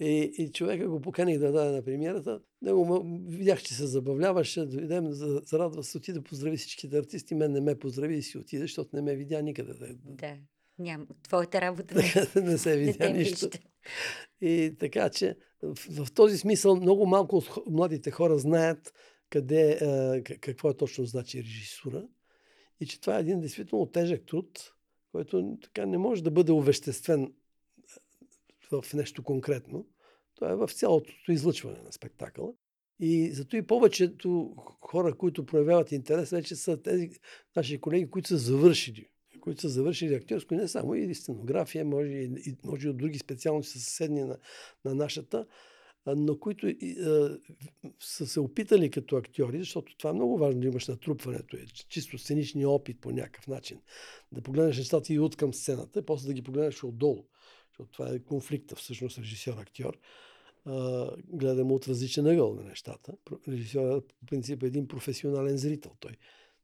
И, 0.00 0.34
и 0.38 0.52
човека 0.52 0.88
го 0.88 1.00
поканих 1.00 1.38
да 1.38 1.52
даде 1.52 1.70
на 1.70 1.84
премиерата. 1.84 2.40
Него 2.62 3.04
видях, 3.28 3.62
че 3.62 3.74
се 3.74 3.86
забавляваше. 3.86 4.66
Дойдем 4.66 5.12
за, 5.12 5.42
за 5.44 5.58
радва 5.58 5.84
се 5.84 5.98
отиде, 5.98 6.20
поздрави 6.20 6.56
всичките 6.56 6.98
артисти. 6.98 7.34
Мен 7.34 7.52
не 7.52 7.60
ме 7.60 7.78
поздрави 7.78 8.16
и 8.16 8.22
си 8.22 8.38
отиде, 8.38 8.62
защото 8.62 8.96
не 8.96 9.02
ме 9.02 9.16
видя 9.16 9.42
никъде. 9.42 9.72
Да. 10.04 10.36
Няма. 10.78 11.06
Твоята 11.22 11.60
работа 11.60 11.94
не, 11.94 12.42
не 12.42 12.58
се 12.58 12.76
видя 12.76 13.10
не 13.10 13.18
нищо. 13.18 13.48
Вижда. 13.52 13.58
И 14.40 14.76
така 14.78 15.10
че 15.10 15.36
в, 15.62 16.04
в 16.04 16.12
този 16.12 16.38
смисъл 16.38 16.76
много 16.76 17.06
малко 17.06 17.42
младите 17.66 18.10
хора 18.10 18.38
знаят 18.38 18.92
къде, 19.32 19.78
какво 20.40 20.70
е 20.70 20.76
точно 20.76 21.06
значи 21.06 21.38
режисура 21.38 22.08
и 22.80 22.86
че 22.86 23.00
това 23.00 23.16
е 23.16 23.20
един 23.20 23.40
действително 23.40 23.86
тежък 23.86 24.26
труд, 24.26 24.72
който 25.12 25.58
така 25.62 25.86
не 25.86 25.98
може 25.98 26.22
да 26.22 26.30
бъде 26.30 26.52
увеществен 26.52 27.32
в 28.72 28.84
нещо 28.94 29.22
конкретно. 29.22 29.86
Това 30.34 30.50
е 30.50 30.56
в 30.56 30.68
цялото 30.68 31.12
излъчване 31.28 31.82
на 31.82 31.92
спектакъла. 31.92 32.52
И 33.00 33.32
зато 33.32 33.56
и 33.56 33.66
повечето 33.66 34.54
хора, 34.80 35.16
които 35.16 35.46
проявяват 35.46 35.92
интерес, 35.92 36.30
вече 36.30 36.56
са 36.56 36.82
тези 36.82 37.10
наши 37.56 37.80
колеги, 37.80 38.10
които 38.10 38.28
са 38.28 38.36
завършили 38.36 39.12
които 39.42 39.60
са 39.60 39.68
завършили 39.68 40.14
актьорско, 40.14 40.54
не 40.54 40.68
само 40.68 40.94
и 40.94 41.14
стенография, 41.14 41.84
може 41.84 42.08
и, 42.08 42.56
може 42.64 42.86
и 42.86 42.90
от 42.90 42.96
други 42.96 43.18
специалности 43.18 43.78
съседни 43.78 44.24
на, 44.24 44.38
на 44.84 44.94
нашата, 44.94 45.46
но 46.06 46.38
които 46.38 46.68
и, 46.68 46.96
а, 47.00 47.38
са 48.00 48.26
се 48.26 48.40
опитали 48.40 48.90
като 48.90 49.16
актьори, 49.16 49.58
защото 49.58 49.96
това 49.96 50.10
е 50.10 50.12
много 50.14 50.38
важно 50.38 50.60
да 50.60 50.66
имаш 50.66 50.88
натрупването, 50.88 51.56
е 51.56 51.66
чисто 51.88 52.18
сценичния 52.18 52.70
опит 52.70 53.00
по 53.00 53.10
някакъв 53.10 53.46
начин. 53.46 53.80
Да 54.32 54.42
погледнеш 54.42 54.78
нещата 54.78 55.12
и 55.12 55.18
от 55.18 55.36
към 55.36 55.54
сцената, 55.54 56.06
после 56.06 56.26
да 56.26 56.34
ги 56.34 56.42
погледнеш 56.42 56.84
отдолу. 56.84 57.24
Защото 57.68 57.92
това 57.92 58.14
е 58.14 58.18
конфликта, 58.18 58.76
всъщност, 58.76 59.18
режисьор-актьор. 59.18 59.98
гледаме 61.28 61.72
от 61.72 61.88
различен 61.88 62.26
ъгъл 62.26 62.54
на 62.54 62.62
нещата. 62.62 63.12
Режисьорът 63.48 64.06
по 64.08 64.26
принцип 64.26 64.62
е 64.62 64.66
един 64.66 64.88
професионален 64.88 65.56
зрител. 65.56 65.92
Той 66.00 66.16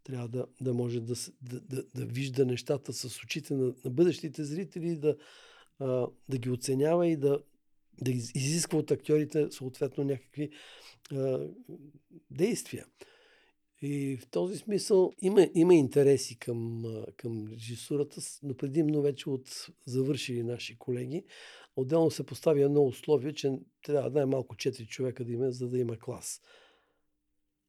трябва 0.04 0.28
да, 0.28 0.46
да 0.60 0.74
може 0.74 1.00
да, 1.00 1.14
да, 1.42 1.60
да, 1.60 1.84
да 1.94 2.06
вижда 2.06 2.46
нещата 2.46 2.92
с 2.92 3.22
очите 3.22 3.54
на, 3.54 3.74
на 3.84 3.90
бъдещите 3.90 4.44
зрители, 4.44 4.96
да, 4.96 5.16
а, 5.78 6.06
да 6.28 6.38
ги 6.38 6.50
оценява 6.50 7.08
и 7.08 7.16
да, 7.16 7.38
да 8.02 8.10
изисква 8.10 8.78
от 8.78 8.90
актьорите 8.90 9.46
съответно 9.50 10.04
някакви 10.04 10.50
а, 11.12 11.48
действия. 12.30 12.86
И 13.82 14.16
в 14.16 14.26
този 14.26 14.58
смисъл 14.58 15.12
има, 15.22 15.48
има 15.54 15.74
интереси 15.74 16.38
към, 16.38 16.84
към 17.16 17.48
режисурата, 17.52 18.20
но 18.42 18.54
предимно 18.54 19.02
вече 19.02 19.30
от 19.30 19.66
завършили 19.86 20.42
наши 20.42 20.78
колеги. 20.78 21.24
Отделно 21.76 22.10
се 22.10 22.26
поставя 22.26 22.62
едно 22.62 22.82
условие, 22.82 23.32
че 23.32 23.52
трябва 23.82 24.10
най-малко 24.10 24.56
4 24.56 24.86
човека 24.86 25.24
да 25.24 25.32
има, 25.32 25.52
за 25.52 25.68
да 25.68 25.78
има 25.78 25.96
клас. 25.96 26.40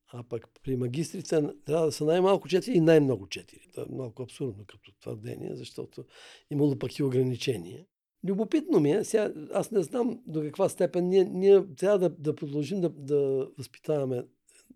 А 0.08 0.24
пък 0.24 0.50
при 0.64 0.76
магистрите 0.76 1.42
трябва 1.66 1.86
да 1.86 1.92
са 1.92 2.06
най-малко 2.06 2.48
4 2.48 2.70
и 2.70 2.80
най-много 2.80 3.28
4. 3.28 3.72
Това 3.72 3.84
е 3.84 3.96
малко 3.96 4.24
абсурдно 4.24 4.66
като 4.66 4.92
твърдение, 5.00 5.56
защото 5.56 6.06
имало 6.50 6.80
пък 6.80 6.98
и 7.00 7.04
ограничения. 7.04 7.86
Любопитно 8.28 8.80
ми 8.80 8.92
е, 8.92 9.04
сега, 9.04 9.34
аз 9.54 9.72
не 9.72 9.84
знам 9.84 10.20
до 10.28 10.42
каква 10.42 10.70
степен 10.70 11.08
ние, 11.08 11.26
ние 11.26 11.64
трябва 11.76 12.00
да, 12.00 12.10
да 12.10 12.36
продължим 12.36 12.82
да, 12.82 12.90
да 12.90 13.48
възпитаваме, 13.58 14.24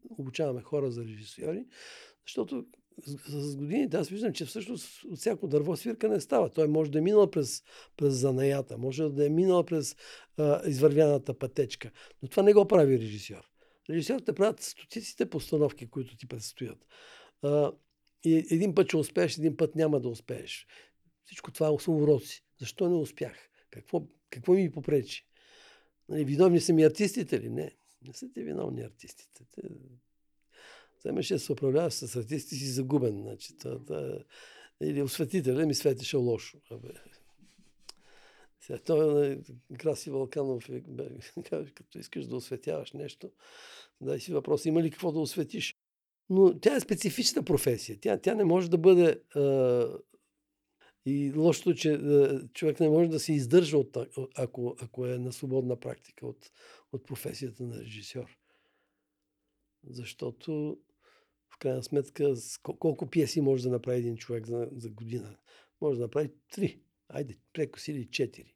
обучаваме 0.10 0.62
хора 0.62 0.92
за 0.92 1.04
режисьори, 1.04 1.66
защото 2.28 2.66
с, 3.06 3.52
с 3.52 3.56
годините 3.56 3.98
аз 3.98 4.10
виждам, 4.10 4.34
че 4.34 4.46
всъщност 4.46 5.04
от 5.04 5.18
всяко 5.18 5.48
дърво 5.48 5.76
свирка 5.76 6.10
не 6.10 6.22
става. 6.22 6.50
Той 6.50 6.68
може 6.68 6.92
да 6.92 6.98
е 6.98 7.02
минал 7.02 7.32
през, 7.32 7.64
през 7.98 8.14
занаята, 8.14 8.78
може 8.78 9.10
да 9.10 9.26
е 9.26 9.30
минал 9.30 9.64
през 9.64 9.96
а, 10.38 10.70
извървяната 10.70 11.34
пътечка, 11.34 11.92
но 12.22 12.30
това 12.30 12.44
не 12.44 12.54
го 12.54 12.68
прави 12.68 13.00
режисьор. 13.00 13.50
Режисьорите 13.90 14.34
правят 14.34 14.62
стотиците 14.62 15.30
постановки, 15.30 15.90
които 15.90 16.18
ти 16.18 16.28
предстоят. 16.28 16.86
А, 17.42 17.72
и 18.24 18.48
един 18.52 18.76
път 18.76 18.88
ще 18.88 18.98
успееш, 18.98 19.38
един 19.38 19.58
път 19.58 19.76
няма 19.76 20.00
да 20.00 20.10
успееш. 20.10 20.68
Всичко 21.26 21.52
това 21.52 21.80
са 21.80 21.92
уроци. 21.92 22.44
Защо 22.60 22.90
не 22.90 22.96
успях? 22.96 23.50
Какво, 23.70 24.08
какво 24.30 24.54
ми 24.54 24.72
попречи? 24.72 25.26
Нали, 26.10 26.26
виновни 26.26 26.60
са 26.60 26.74
ми 26.74 26.84
артистите 26.84 27.40
ли? 27.40 27.50
Не. 27.50 27.76
Не 28.08 28.14
са 28.14 28.30
ти 28.30 28.44
виновни 28.44 28.82
артистите. 28.82 29.46
Те... 29.52 29.62
Вземеш 31.00 31.28
да 31.28 31.40
се 31.40 31.52
управляваш 31.52 31.94
с 31.94 32.16
артисти 32.16 32.56
си 32.56 32.66
загубен. 32.66 33.22
Значи, 33.22 33.58
това, 33.58 33.86
това... 33.86 34.20
Или 34.82 35.02
осветителя 35.02 35.66
ми 35.66 35.74
светеше 35.74 36.18
лошо. 36.18 36.58
Абе, 36.72 36.90
сега, 38.66 38.80
той 38.80 39.32
е 39.32 39.38
Краси 39.78 40.10
Вълканов, 40.10 40.70
е, 40.70 40.84
като 41.74 42.00
искаш 42.00 42.26
да 42.26 42.36
осветяваш 42.36 42.94
нещо, 42.94 43.32
дай 44.02 44.20
си 44.20 44.34
въпрос, 44.34 44.66
има 44.66 44.84
ли 44.84 44.92
какво 44.92 45.12
да 45.12 45.20
осветиш? 45.20 45.76
Но 46.30 46.60
тя 46.60 46.76
е 46.76 46.80
специфична 46.80 47.44
професия. 47.44 47.98
Тя, 48.02 48.18
тя 48.18 48.36
не 48.36 48.44
може 48.44 48.70
да 48.70 48.78
бъде... 48.78 49.22
и 51.06 51.34
лошото, 51.36 51.74
че 51.74 51.94
а, 51.94 52.48
човек 52.54 52.80
не 52.80 52.90
може 52.90 53.10
да 53.10 53.20
се 53.20 53.34
издържа, 53.34 53.78
от, 53.78 53.98
ако, 54.36 54.76
ако 54.82 55.06
е 55.06 55.18
на 55.18 55.34
свободна 55.34 55.80
практика 55.80 56.28
от, 56.28 56.52
от 56.92 57.06
професията 57.06 57.64
на 57.64 57.80
режисьор. 57.80 58.38
Защото 59.90 60.78
в 61.50 61.58
крайна 61.58 61.84
сметка 61.84 62.34
колко 62.62 63.10
пиеси 63.10 63.42
може 63.42 63.64
да 63.64 63.70
направи 63.70 63.98
един 63.98 64.18
човек 64.18 64.48
за, 64.48 64.70
за 64.72 64.90
година? 64.90 65.38
Може 65.82 65.98
да 65.98 66.04
направи 66.04 66.32
три. 66.52 66.82
Айде, 67.10 67.38
преко 67.54 67.80
сили 67.80 68.10
четири. 68.12 68.56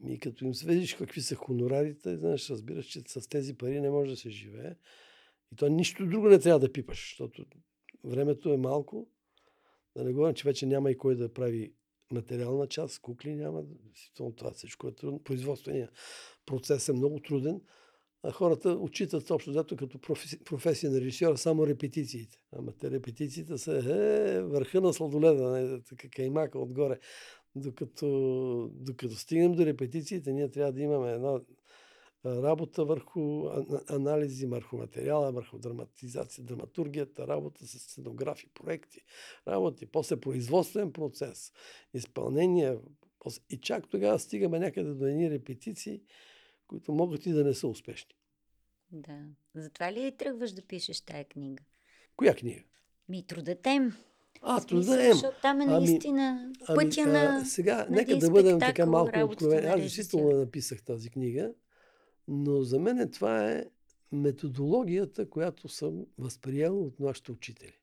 Ми 0.00 0.18
като 0.18 0.44
им 0.44 0.54
сведиш 0.54 0.94
какви 0.94 1.20
са 1.20 1.34
хонорарите, 1.34 2.16
знаеш, 2.16 2.50
разбираш, 2.50 2.86
че 2.86 3.02
с 3.06 3.28
тези 3.28 3.56
пари 3.56 3.80
не 3.80 3.90
може 3.90 4.10
да 4.10 4.16
се 4.16 4.30
живее. 4.30 4.74
И 5.52 5.56
то 5.56 5.68
нищо 5.68 6.06
друго 6.06 6.28
не 6.28 6.38
трябва 6.38 6.60
да 6.60 6.72
пипаш, 6.72 7.08
защото 7.08 7.44
времето 8.04 8.52
е 8.52 8.56
малко. 8.56 9.10
Да 9.96 10.04
не 10.04 10.12
говорим, 10.12 10.34
че 10.34 10.48
вече 10.48 10.66
няма 10.66 10.90
и 10.90 10.98
кой 10.98 11.16
да 11.16 11.32
прави 11.32 11.72
материална 12.12 12.66
част, 12.66 13.00
кукли 13.00 13.34
няма. 13.34 13.62
Това 14.36 14.52
всичко 14.52 14.88
е 14.88 14.94
трудно. 14.94 15.22
Производственият 15.22 15.90
процес 16.46 16.88
е 16.88 16.92
много 16.92 17.20
труден. 17.20 17.60
А 18.22 18.32
хората 18.32 18.70
отчитат 18.70 19.30
общо 19.30 19.52
зато 19.52 19.76
като 19.76 19.98
професия, 19.98 20.38
професия 20.44 20.90
на 20.90 21.00
режисьора 21.00 21.36
само 21.36 21.66
репетициите. 21.66 22.38
Ама 22.52 22.72
те 22.72 22.90
репетициите 22.90 23.58
са 23.58 23.76
е, 23.78 24.42
върха 24.42 24.80
на 24.80 24.92
сладоледа, 24.92 25.80
така 25.88 26.08
каймака 26.08 26.58
отгоре. 26.58 26.98
Докато, 27.54 28.70
докато 28.74 29.14
стигнем 29.14 29.52
до 29.52 29.66
репетициите, 29.66 30.32
ние 30.32 30.50
трябва 30.50 30.72
да 30.72 30.80
имаме 30.80 31.12
една 31.12 31.40
работа 32.26 32.84
върху 32.84 33.48
анализи, 33.88 34.46
върху 34.46 34.76
материала, 34.76 35.32
върху 35.32 35.58
драматизация, 35.58 36.44
драматургията, 36.44 37.28
работа 37.28 37.66
с 37.66 37.78
сценографи, 37.78 38.48
проекти, 38.54 39.04
работи, 39.48 39.86
после 39.86 40.20
производствен 40.20 40.92
процес, 40.92 41.52
изпълнение. 41.94 42.78
И 43.50 43.56
чак 43.56 43.88
тогава 43.88 44.18
стигаме 44.18 44.58
някъде 44.58 44.94
до 44.94 45.06
едни 45.06 45.30
репетиции, 45.30 46.02
които 46.66 46.92
могат 46.92 47.26
и 47.26 47.32
да 47.32 47.44
не 47.44 47.54
са 47.54 47.68
успешни. 47.68 48.14
Да. 48.92 49.18
Затова 49.54 49.92
ли 49.92 50.16
тръгваш 50.16 50.52
да 50.52 50.62
пишеш 50.62 51.00
тая 51.00 51.24
книга? 51.24 51.64
Коя 52.16 52.34
книга? 52.34 52.62
Ми 53.08 53.26
трудът 53.26 53.66
е. 53.66 53.90
А, 54.42 54.60
труда 54.60 55.06
е. 55.06 55.12
Защото 55.12 55.36
там 55.42 55.60
е 55.60 55.64
ами, 55.64 55.72
наистина 55.72 56.52
ами, 56.68 56.76
пътя 56.76 57.00
ами, 57.00 57.12
на. 57.12 57.38
А, 57.42 57.44
сега, 57.44 57.76
на 57.90 57.96
нека 57.96 58.18
да 58.18 58.30
бъдем 58.30 58.58
така 58.58 58.86
малко 58.86 59.20
откровени. 59.20 59.66
Аз 59.66 59.80
действително 59.80 60.30
написах 60.30 60.82
тази 60.82 61.10
книга, 61.10 61.52
но 62.28 62.62
за 62.62 62.78
мен 62.78 63.10
това 63.10 63.50
е 63.50 63.64
методологията, 64.12 65.30
която 65.30 65.68
съм 65.68 66.06
възприел 66.18 66.84
от 66.84 67.00
нашите 67.00 67.32
учители. 67.32 67.78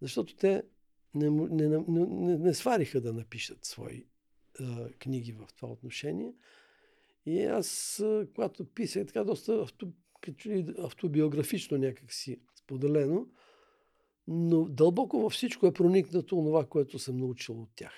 Защото 0.00 0.36
те 0.36 0.62
не, 1.14 1.30
не, 1.30 1.68
не, 1.88 2.36
не, 2.38 2.54
свариха 2.54 3.00
да 3.00 3.12
напишат 3.12 3.64
свои 3.64 4.06
а, 4.60 4.88
книги 4.90 5.32
в 5.32 5.48
това 5.56 5.68
отношение. 5.68 6.34
И 7.26 7.42
аз, 7.42 8.02
когато 8.34 8.64
писах 8.64 9.06
така 9.06 9.24
доста 9.24 9.60
авто, 9.60 9.92
автобиографично 10.78 11.78
някакси 11.78 12.40
споделено, 12.54 13.28
но 14.28 14.64
дълбоко 14.64 15.20
във 15.20 15.32
всичко 15.32 15.66
е 15.66 15.72
проникнато 15.72 16.26
това, 16.26 16.66
което 16.66 16.98
съм 16.98 17.16
научил 17.16 17.62
от 17.62 17.68
тях. 17.76 17.94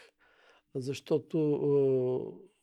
Защото 0.74 1.39
е, 1.39 2.56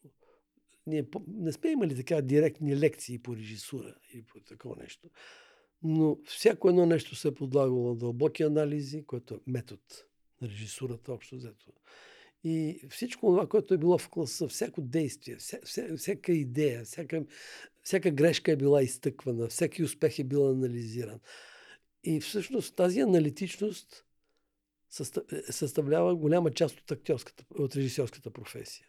ние 0.88 1.06
не 1.28 1.52
сме 1.52 1.70
имали 1.70 1.96
така 1.96 2.22
директни 2.22 2.78
лекции 2.78 3.20
по 3.20 3.36
режисура 3.36 3.96
или 4.14 4.24
по 4.24 4.40
такова 4.40 4.76
нещо. 4.76 5.10
Но 5.84 6.18
всяко 6.26 6.70
едно 6.70 6.86
нещо 6.86 7.16
се 7.16 7.28
е 7.28 7.34
подлагало 7.34 7.90
на 7.90 7.96
дълбоки 7.96 8.44
анализи, 8.44 9.04
което 9.04 9.34
е 9.34 9.40
метод 9.48 9.82
на 10.42 10.48
режисурата 10.48 11.14
общо 11.14 11.36
взето. 11.36 11.72
И 12.44 12.82
всичко 12.90 13.28
това, 13.28 13.48
което 13.48 13.74
е 13.74 13.78
било 13.78 13.98
в 13.98 14.10
класа, 14.10 14.48
всяко 14.48 14.82
действие, 14.82 15.36
вся, 15.36 15.60
вся, 15.66 15.98
всяка 15.98 16.34
идея, 16.34 16.84
всяка, 16.84 17.26
всяка 17.84 18.12
грешка 18.12 18.52
е 18.52 18.56
била 18.56 18.84
изтъквана, 18.84 19.48
всеки 19.48 19.84
успех 19.84 20.20
е 20.20 20.24
бил 20.24 20.50
анализиран. 20.50 21.20
и 22.04 22.20
всъщност 22.22 22.76
тази 22.76 23.00
аналитичност 23.00 24.06
съставлява 25.50 26.16
голяма 26.16 26.52
част 26.52 26.80
от, 26.80 26.92
актьорската, 26.92 27.46
от 27.50 27.76
режисьорската 27.76 28.32
професия. 28.32 28.88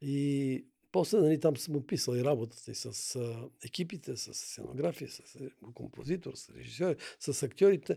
И 0.00 0.66
после 0.92 1.18
нали, 1.18 1.40
там 1.40 1.56
съм 1.56 1.76
описал 1.76 2.14
и 2.14 2.24
работата 2.24 2.70
и 2.70 2.74
с 2.74 3.16
а, 3.16 3.48
екипите, 3.64 4.16
с 4.16 4.34
сценография, 4.34 5.10
с 5.10 5.34
е, 5.34 5.50
композитор, 5.74 6.34
с 6.34 6.50
режисьор, 6.50 6.96
с 7.20 7.42
актьорите, 7.42 7.96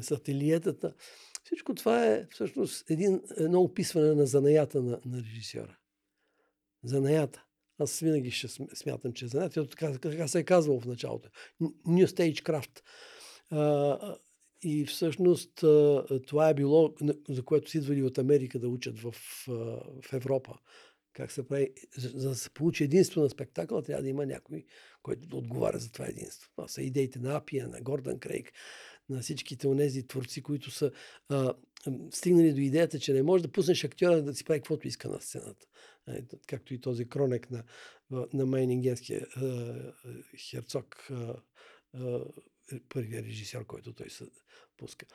с 0.00 0.10
ателиетата. 0.10 0.94
Всичко 1.44 1.74
това 1.74 2.06
е 2.06 2.26
всъщност 2.30 2.90
един, 2.90 3.20
едно 3.36 3.60
описване 3.60 4.14
на 4.14 4.26
занаята 4.26 4.82
на, 4.82 5.00
на 5.06 5.18
режисьора. 5.18 5.78
Занаята. 6.84 7.44
Аз 7.78 8.00
винаги 8.00 8.30
ще 8.30 8.48
смятам, 8.74 9.12
че 9.12 9.24
е 9.24 9.28
занаята. 9.28 9.68
Така, 9.68 9.98
така 9.98 10.28
се 10.28 10.38
е 10.38 10.44
казвало 10.44 10.80
в 10.80 10.86
началото. 10.86 11.28
New 11.62 12.06
Stage 12.06 12.42
Craft. 12.42 12.80
А, 13.50 14.16
и 14.62 14.86
всъщност 14.86 15.52
това 16.26 16.48
е 16.48 16.54
било, 16.54 16.94
за 17.28 17.42
което 17.42 17.70
си 17.70 17.78
идвали 17.78 18.02
от 18.02 18.18
Америка 18.18 18.58
да 18.58 18.68
учат 18.68 18.98
в, 18.98 19.14
в 20.02 20.12
Европа. 20.12 20.58
Как 21.14 21.32
се 21.32 21.48
прави, 21.48 21.70
за 21.96 22.28
да 22.28 22.34
се 22.34 22.50
получи 22.50 22.84
единство 22.84 23.20
на 23.20 23.30
спектакъла, 23.30 23.82
трябва 23.82 24.02
да 24.02 24.08
има 24.08 24.26
някой, 24.26 24.64
който 25.02 25.28
да 25.28 25.36
отговаря 25.36 25.78
за 25.78 25.92
това 25.92 26.06
единство. 26.06 26.50
Това 26.50 26.68
са 26.68 26.82
идеите 26.82 27.18
на 27.18 27.36
Апия, 27.36 27.68
на 27.68 27.80
Гордан 27.80 28.18
Крейг, 28.18 28.52
на 29.08 29.20
всичките 29.20 29.68
онези 29.68 30.06
творци, 30.06 30.42
които 30.42 30.70
са 30.70 30.90
а, 31.28 31.54
стигнали 32.10 32.52
до 32.52 32.60
идеята, 32.60 32.98
че 32.98 33.12
не 33.12 33.22
може 33.22 33.42
да 33.42 33.52
пуснеш 33.52 33.84
актьора 33.84 34.22
да 34.22 34.34
си 34.34 34.44
прави 34.44 34.60
каквото 34.60 34.88
иска 34.88 35.08
на 35.08 35.20
сцената. 35.20 35.66
А, 36.06 36.22
както 36.46 36.74
и 36.74 36.80
този 36.80 37.08
кронек 37.08 37.50
на, 37.50 37.64
на 38.32 38.46
Майнингенския 38.46 39.26
херцог 40.50 41.06
а, 41.10 41.36
а, 41.94 42.16
е 42.16 42.53
първия 42.88 43.22
режисьор, 43.22 43.66
който 43.66 43.92
той 43.92 44.10
се 44.10 44.24
пуска. 44.76 45.06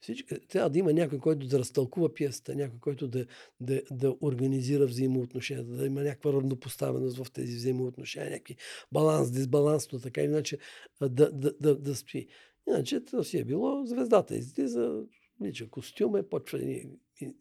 Всички, 0.00 0.40
трябва 0.48 0.70
да 0.70 0.78
има 0.78 0.92
някой, 0.92 1.18
който 1.18 1.46
да 1.46 1.58
разтълкува 1.58 2.14
пиесата, 2.14 2.54
някой, 2.54 2.78
който 2.80 3.08
да, 3.08 3.26
да, 3.60 3.82
да 3.90 4.16
организира 4.20 4.86
взаимоотношенията, 4.86 5.70
да 5.70 5.86
има 5.86 6.02
някаква 6.02 6.32
равнопоставеност 6.32 7.16
в 7.16 7.30
тези 7.32 7.56
взаимоотношения, 7.56 8.30
някакви 8.30 8.56
баланс, 8.92 9.32
дисбаланс, 9.32 9.92
но 9.92 10.00
така 10.00 10.22
иначе 10.22 10.58
да, 11.00 11.08
да, 11.32 11.52
да, 11.60 11.76
да 11.78 11.96
спи. 11.96 12.26
Иначе 12.68 13.04
това 13.04 13.24
си 13.24 13.38
е 13.38 13.44
било, 13.44 13.86
звездата 13.86 14.36
излиза, 14.36 15.02
лича 15.42 15.68
костюм, 15.70 16.12
почва 16.30 16.62
и 16.62 16.88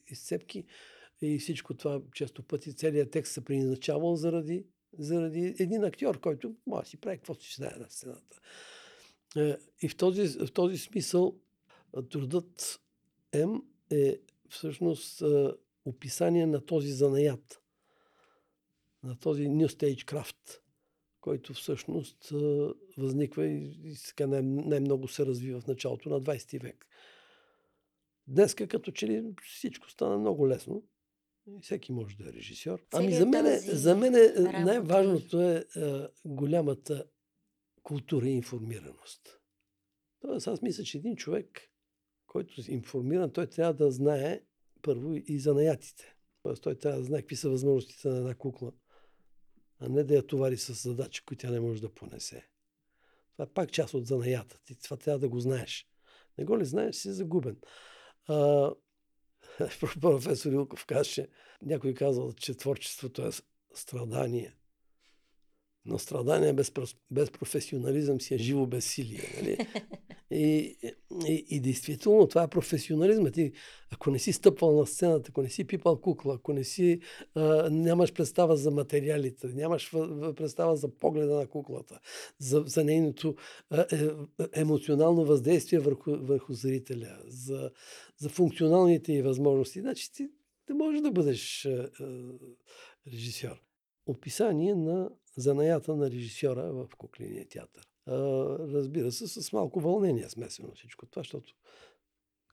изцепки 0.08 0.66
и 1.22 1.40
всичко 1.40 1.74
това 1.74 2.02
често 2.14 2.44
пъти 2.44 2.76
целият 2.76 3.12
текст 3.12 3.34
се 3.34 3.46
приназначавал 3.46 4.16
заради, 4.16 4.66
заради 4.98 5.56
един 5.60 5.84
актьор, 5.84 6.20
който 6.20 6.56
може 6.68 6.90
си 6.90 6.98
прави 6.98 7.18
каквото 7.18 7.46
си 7.46 7.56
знае 7.56 7.76
на 7.80 7.90
сцената. 7.90 8.40
Е, 9.36 9.58
и 9.82 9.90
в 9.90 9.98
този, 9.98 10.28
в 10.28 10.54
този 10.54 10.78
смисъл 10.78 11.36
трудът 12.10 12.82
М 13.36 13.62
е 13.92 14.20
всъщност 14.50 15.24
описание 15.86 16.46
на 16.46 16.66
този 16.66 16.92
занаят, 16.92 17.62
на 19.04 19.20
този 19.20 19.44
New 19.44 19.68
Stage 19.68 20.04
Craft, 20.04 20.60
който 21.22 21.54
всъщност 21.54 22.34
възниква 22.98 23.46
и 23.48 23.96
сега 23.96 24.28
най- 24.28 24.42
най-много 24.42 25.08
се 25.08 25.26
развива 25.26 25.62
в 25.62 25.68
началото 25.68 26.10
на 26.10 26.22
20 26.22 26.62
век. 26.62 26.88
Днеска 28.28 28.68
като 28.68 28.92
че 28.92 29.08
ли 29.08 29.34
всичко 29.44 29.90
стана 29.90 30.18
много 30.18 30.48
лесно. 30.48 30.84
Всеки 31.62 31.92
може 31.92 32.18
да 32.18 32.30
е 32.30 32.34
режисьор. 32.34 32.86
Ами 32.94 33.14
за 33.14 33.26
мен, 33.26 33.60
за 33.60 33.96
мен 33.96 34.14
най-важното 34.64 35.42
е 35.42 35.66
а, 35.76 36.10
голямата 36.26 37.06
култура 37.88 38.28
и 38.28 38.32
информираност. 38.32 39.40
Тоест, 40.22 40.48
аз 40.48 40.62
мисля, 40.62 40.84
че 40.84 40.98
един 40.98 41.16
човек, 41.16 41.62
който 42.26 42.62
е 42.62 42.72
информиран, 42.72 43.34
той 43.34 43.48
трябва 43.48 43.74
да 43.74 43.92
знае 43.92 44.42
първо 44.82 45.16
и 45.16 45.40
занаятите. 45.40 46.16
Тоест, 46.44 46.64
той 46.64 46.76
трябва 46.76 47.00
да 47.00 47.06
знае 47.06 47.22
какви 47.22 47.36
са 47.36 47.50
възможностите 47.50 48.08
на 48.08 48.18
една 48.18 48.36
кукла, 48.36 48.72
а 49.80 49.90
не 49.90 50.04
да 50.04 50.16
я 50.16 50.28
товари 50.28 50.58
с 50.58 50.74
задачи, 50.74 51.26
които 51.26 51.42
тя 51.42 51.52
не 51.52 51.60
може 51.60 51.82
да 51.82 51.94
понесе. 51.94 52.48
Това 53.32 53.46
е 53.46 53.54
пак 53.54 53.72
част 53.72 53.94
от 53.94 54.06
занаята. 54.06 54.62
Ти 54.66 54.76
това 54.76 54.98
трябва 54.98 55.20
да 55.20 55.30
го 55.30 55.40
знаеш. 55.40 55.88
Не 56.38 56.46
го 56.46 56.60
ли 56.60 56.66
знаеш, 56.66 56.96
си 56.96 57.12
загубен. 57.12 57.58
А, 58.26 58.72
професор 60.02 60.52
Илков 60.52 60.86
каже, 60.86 61.28
някой 61.62 61.94
казал, 61.94 62.34
че 62.34 62.58
творчеството 62.58 63.28
е 63.28 63.32
страдание. 63.74 64.56
Но 65.88 66.00
страдание 66.00 66.54
без, 66.54 66.72
без 67.12 67.32
професионализъм 67.32 68.22
си 68.22 68.36
е 68.36 68.38
живо 68.38 68.66
безсилие. 68.66 69.24
Нали? 69.38 69.58
И, 70.32 70.76
и, 71.28 71.46
и 71.50 71.60
действително 71.60 72.28
това 72.28 72.44
е 72.44 72.48
професионализма. 72.48 73.32
Ти, 73.32 73.52
ако 73.92 74.12
не 74.12 74.20
си 74.20 74.34
стъпвал 74.34 74.80
на 74.80 74.88
сцената, 74.88 75.30
ако 75.30 75.42
не 75.42 75.50
си 75.50 75.68
пипал 75.68 76.02
кукла, 76.02 76.36
ако 76.36 76.54
не 76.54 76.64
си, 76.64 77.00
а, 77.36 77.70
нямаш 77.70 78.14
представа 78.14 78.58
за 78.58 78.72
материалите, 78.72 79.48
нямаш 79.48 79.92
представа 80.36 80.76
за 80.76 80.90
погледа 80.90 81.36
на 81.36 81.48
куклата, 81.48 82.00
за, 82.40 82.64
за 82.68 82.84
нейното 82.84 83.36
а, 83.70 83.86
е, 83.92 84.10
емоционално 84.54 85.26
въздействие 85.26 85.80
върху, 85.80 86.12
върху 86.18 86.54
зрителя, 86.54 87.18
за, 87.28 87.72
за 88.18 88.30
функционалните 88.30 89.14
и 89.14 89.22
възможности, 89.22 89.82
значи 89.82 90.14
ти 90.14 90.30
не 90.70 90.76
можеш 90.76 91.02
да 91.02 91.12
бъдеш 91.12 91.66
а, 91.66 91.90
а, 92.00 92.34
режисьор. 93.12 93.62
Описание 94.06 94.76
на 94.76 95.10
занаята 95.38 95.96
на 95.96 96.12
режисьора 96.12 96.72
в 96.74 96.88
кукления 96.98 97.48
театър. 97.48 97.88
Разбира 98.74 99.12
се, 99.12 99.28
с 99.28 99.54
малко 99.54 99.80
вълнение 99.80 100.30
смесено 100.30 100.72
всичко 100.76 101.06
това, 101.06 101.20
защото 101.20 101.54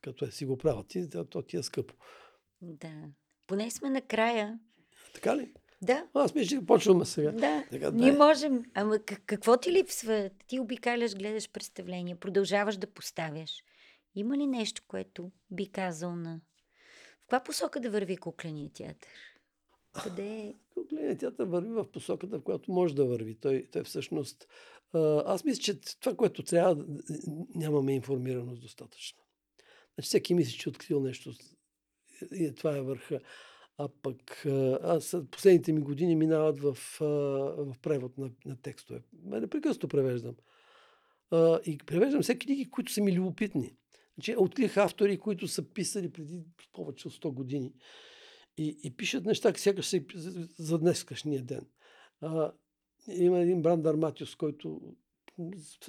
като 0.03 0.25
е 0.25 0.31
си 0.31 0.47
го 0.47 0.59
правят 0.59 0.89
ти, 0.89 1.09
то 1.31 1.43
ти 1.43 1.57
е 1.57 1.63
скъпо. 1.63 1.95
Да. 2.63 2.93
Поне 3.47 3.71
сме 3.71 3.91
накрая. 3.91 4.59
Така 5.15 5.37
ли? 5.37 5.53
Да. 5.83 6.07
Аз 6.15 6.35
мисля, 6.35 6.57
че 6.57 6.67
почваме 6.67 7.05
сега. 7.05 7.33
Да. 7.33 7.65
Така, 7.71 7.91
Ние 7.91 8.13
можем. 8.13 8.63
Ама 8.75 8.99
какво 9.27 9.57
ти 9.57 9.73
липсва? 9.73 10.31
Ти 10.47 10.61
обикаляш, 10.61 11.15
гледаш 11.15 11.51
представления, 11.51 12.17
продължаваш 12.17 12.77
да 12.77 12.87
поставяш. 12.87 13.65
Има 14.15 14.39
ли 14.39 14.47
нещо, 14.47 14.83
което 14.89 15.31
би 15.51 15.71
казал 15.73 16.17
на... 16.17 16.41
В 17.19 17.21
каква 17.21 17.43
посока 17.43 17.81
да 17.81 17.91
върви 17.91 18.17
кукления 18.17 18.71
театър? 18.73 19.09
Къде 20.03 20.27
е? 20.27 20.55
Кукления 20.75 21.19
театър 21.19 21.47
върви 21.47 21.71
в 21.71 21.93
посоката, 21.93 22.39
в 22.39 22.43
която 22.43 22.73
може 22.73 22.95
да 22.95 23.05
върви. 23.05 23.35
Той, 23.35 23.69
той 23.73 23.85
всъщност 23.85 24.49
аз 25.27 25.45
мисля, 25.45 25.63
че 25.63 25.81
това, 25.81 26.17
което 26.17 26.43
трябва, 26.43 26.85
нямаме 27.55 27.95
информираност 27.95 28.63
достатъчно. 28.63 29.23
Значи 29.95 30.07
всеки 30.07 30.35
мисли, 30.35 30.59
че 30.59 30.69
е 30.69 30.71
открил 30.71 31.01
нещо 31.01 31.33
и 32.33 32.55
това 32.55 32.77
е 32.77 32.83
върха. 32.83 33.21
А 33.79 33.89
пък 34.03 34.47
аз 34.83 35.17
последните 35.31 35.73
ми 35.73 35.81
години 35.81 36.17
минават 36.17 36.61
в, 36.61 36.77
в 37.59 37.75
превод 37.83 38.19
на, 38.19 38.31
на 38.47 38.57
текстове. 38.57 39.03
Ме 39.25 39.41
непрекъснато 39.41 39.89
превеждам. 39.89 40.35
И 41.67 41.79
превеждам 41.87 42.23
все 42.23 42.39
книги, 42.39 42.71
които 42.71 42.93
са 42.93 43.03
ми 43.03 43.13
любопитни. 43.13 43.77
Значи, 44.15 44.35
открих 44.39 44.77
автори, 44.77 45.19
които 45.19 45.49
са 45.49 45.63
писали 45.63 46.13
преди 46.13 46.43
повече 46.73 47.09
от 47.09 47.15
100 47.15 47.33
години 47.33 47.73
и, 48.59 48.79
и 48.85 48.97
пишат 48.97 49.25
неща, 49.25 49.53
сякаш 49.57 49.87
се 49.87 50.07
за 50.59 50.79
днескашния 50.79 51.43
ден. 51.43 51.67
Има 53.09 53.39
един 53.39 53.63
Брандър 53.63 53.95
Матиус, 53.95 54.35
който 54.35 54.81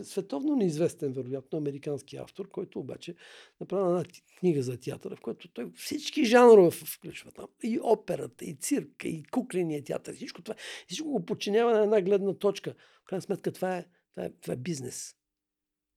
световно 0.03 0.55
неизвестен, 0.55 1.13
вероятно, 1.13 1.57
американски 1.57 2.17
автор, 2.17 2.49
който 2.49 2.79
обаче 2.79 3.15
направи 3.59 3.89
една 3.89 4.03
книга 4.39 4.63
за 4.63 4.79
театъра, 4.79 5.15
в 5.15 5.21
която 5.21 5.47
той 5.47 5.71
всички 5.75 6.25
жанрове 6.25 6.71
включва 6.71 7.31
там. 7.31 7.47
И 7.63 7.79
операта, 7.83 8.45
и 8.45 8.55
цирка, 8.55 9.07
и 9.07 9.23
кукления 9.23 9.83
театър, 9.83 10.15
всичко 10.15 10.41
това. 10.41 10.55
Всичко 10.87 11.11
го 11.11 11.25
подчинява 11.25 11.71
на 11.71 11.83
една 11.83 12.01
гледна 12.01 12.33
точка. 12.33 12.73
В 13.01 13.05
крайна 13.05 13.21
сметка 13.21 13.51
това 13.51 13.77
е, 13.77 13.85
това 14.11 14.25
е, 14.25 14.29
това 14.29 14.53
е 14.53 14.57
бизнес. 14.57 15.15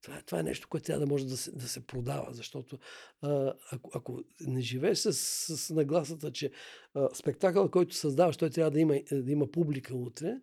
Това 0.03 0.23
това 0.23 0.41
е 0.41 0.43
нещо, 0.43 0.69
което 0.69 0.87
трябва 0.87 1.07
да 1.07 1.13
може 1.13 1.27
да 1.27 1.37
се, 1.37 1.53
да 1.53 1.69
се 1.69 1.87
продава, 1.87 2.35
защото 2.35 2.79
а, 3.21 3.55
ако, 3.73 3.91
ако 3.95 4.25
не 4.41 4.61
живееш 4.61 4.99
с, 4.99 5.13
с 5.57 5.71
нагласата, 5.71 6.33
че 6.33 6.53
а, 6.95 7.15
спектакъл, 7.15 7.71
който 7.71 7.95
създаваш, 7.95 8.37
той 8.37 8.51
трябва 8.51 8.71
да 8.71 8.81
има, 8.81 9.01
да 9.13 9.33
има 9.33 9.51
публика 9.51 9.95
утре, 9.95 10.41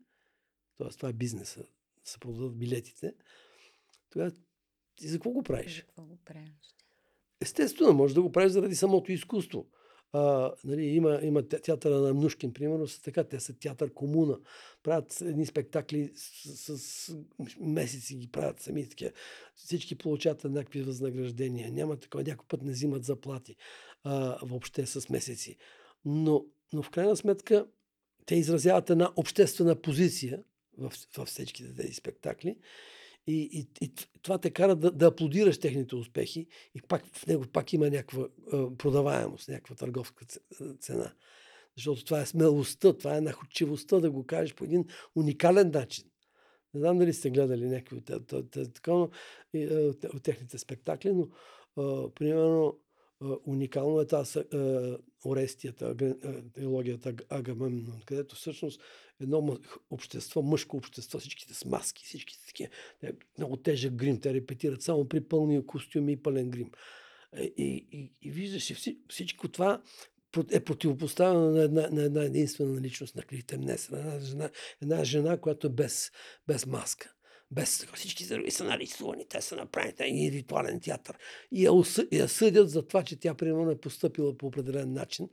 т.е. 0.77 0.89
това 0.89 1.09
е 1.09 1.13
бизнеса, 1.13 1.59
да 2.03 2.09
се 2.09 2.19
продадат 2.19 2.57
билетите, 2.57 3.13
тогава 4.09 4.31
ти 4.95 5.07
за 5.07 5.17
какво 5.17 5.29
го 5.29 5.43
правиш? 5.43 5.75
За 5.75 5.81
какво 5.81 6.03
го 6.03 6.17
правиш? 6.25 6.75
Естествено, 7.41 7.93
може 7.93 8.13
да 8.13 8.21
го 8.21 8.31
правиш 8.31 8.51
заради 8.51 8.75
самото 8.75 9.11
изкуство. 9.11 9.67
А, 10.13 10.51
нали, 10.63 10.85
има, 10.85 11.19
има 11.23 11.47
театъра 11.47 11.99
на 11.99 12.13
Мнушкин, 12.13 12.53
примерно, 12.53 12.87
са 12.87 13.01
така, 13.01 13.23
те 13.23 13.39
са 13.39 13.53
театър 13.53 13.93
комуна. 13.93 14.39
Правят 14.83 15.21
едни 15.21 15.45
спектакли 15.45 16.11
с, 16.15 16.77
с 16.77 17.15
месеци 17.59 18.15
ги 18.15 18.31
правят 18.31 18.59
сами 18.59 18.89
такива. 18.89 19.11
Всички 19.55 19.97
получават 19.97 20.45
еднакви 20.45 20.81
възнаграждения. 20.81 21.71
Няма 21.71 21.97
такова, 21.97 22.23
някой 22.23 22.47
път 22.47 22.61
не 22.61 22.71
взимат 22.71 23.03
заплати 23.03 23.55
а, 24.03 24.37
въобще 24.41 24.85
с 24.85 25.09
месеци. 25.09 25.57
Но, 26.05 26.45
но 26.73 26.83
в 26.83 26.89
крайна 26.89 27.15
сметка 27.15 27.65
те 28.25 28.35
изразяват 28.35 28.89
една 28.89 29.11
обществена 29.15 29.75
позиция, 29.81 30.43
в, 30.77 30.93
в 31.17 31.25
всичките 31.25 31.75
тези 31.75 31.93
спектакли. 31.93 32.57
И, 33.27 33.49
и, 33.51 33.85
и 33.85 33.91
това 34.21 34.37
те 34.37 34.49
кара 34.49 34.75
да, 34.75 34.91
да 34.91 35.07
аплодираш 35.07 35.59
техните 35.59 35.95
успехи 35.95 36.47
и 36.75 36.81
пак 36.81 37.05
в 37.05 37.27
него 37.27 37.45
пак 37.53 37.73
има 37.73 37.89
някаква 37.89 38.27
а, 38.53 38.77
продаваемост, 38.77 39.49
някаква 39.49 39.75
търговска 39.75 40.25
цена. 40.79 41.13
Защото 41.75 42.05
това 42.05 42.21
е 42.21 42.25
смелостта, 42.25 42.93
това 42.93 43.17
е 43.17 43.21
находчивостта 43.21 43.99
да 43.99 44.11
го 44.11 44.25
кажеш 44.25 44.55
по 44.55 44.63
един 44.63 44.85
уникален 45.15 45.71
начин. 45.71 46.05
Не 46.73 46.79
знам 46.79 46.97
дали 46.97 47.13
сте 47.13 47.29
гледали 47.29 47.65
някакви 47.65 47.95
от, 47.95 48.09
от, 48.09 48.31
от, 48.31 48.55
от, 48.55 50.03
от 50.13 50.23
техните 50.23 50.57
спектакли, 50.57 51.13
но 51.13 51.27
а, 51.77 52.09
примерно 52.09 52.79
а, 53.21 53.35
уникално 53.45 53.99
е 53.99 54.07
тази 54.07 54.39
Орестията, 55.25 55.95
трилогията 56.53 57.13
Агамемнон, 57.29 58.01
където 58.05 58.35
всъщност 58.35 58.81
едно 59.21 59.57
общество, 59.89 60.41
мъжко 60.41 60.77
общество, 60.77 61.19
всичките 61.19 61.53
с 61.53 61.65
маски, 61.65 62.05
всичките 62.05 62.45
такива, 62.45 62.69
много 63.37 63.57
тежък 63.57 63.95
грим, 63.95 64.21
те 64.21 64.33
репетират 64.33 64.81
само 64.81 65.07
при 65.07 65.21
пълни 65.21 65.65
костюми 65.65 66.11
и 66.11 66.21
пълен 66.23 66.49
грим. 66.49 66.71
И, 67.37 67.87
и, 67.91 68.13
и 68.21 68.31
виждаш 68.31 68.73
всичко 69.09 69.47
това 69.47 69.81
е 70.51 70.59
противопоставено 70.59 71.51
на 71.51 71.63
една, 71.63 71.89
на 71.91 72.03
една 72.03 72.23
единствена 72.23 72.81
личност 72.81 73.15
на 73.15 73.23
Клитемнеса, 73.23 73.95
на 73.95 73.99
една 73.99 74.19
жена, 74.19 74.49
една 74.81 75.03
жена, 75.03 75.37
която 75.37 75.67
е 75.67 75.69
без, 75.69 76.11
без 76.47 76.65
маска. 76.65 77.11
Без 77.51 77.85
всички 77.93 78.27
други 78.27 78.51
са 78.51 78.63
нарисувани, 78.63 79.27
те 79.27 79.41
са 79.41 79.55
направени 79.55 80.27
и 80.27 80.31
ритуален 80.31 80.81
театър. 80.81 81.17
И 81.51 81.65
я, 81.65 81.73
усъ, 81.73 82.07
я 82.11 82.27
съдят 82.27 82.69
за 82.69 82.87
това, 82.87 83.03
че 83.03 83.19
тя 83.19 83.33
примерно 83.33 83.71
е 83.71 83.79
поступила 83.79 84.37
по 84.37 84.47
определен 84.47 84.93
начин, 84.93 85.29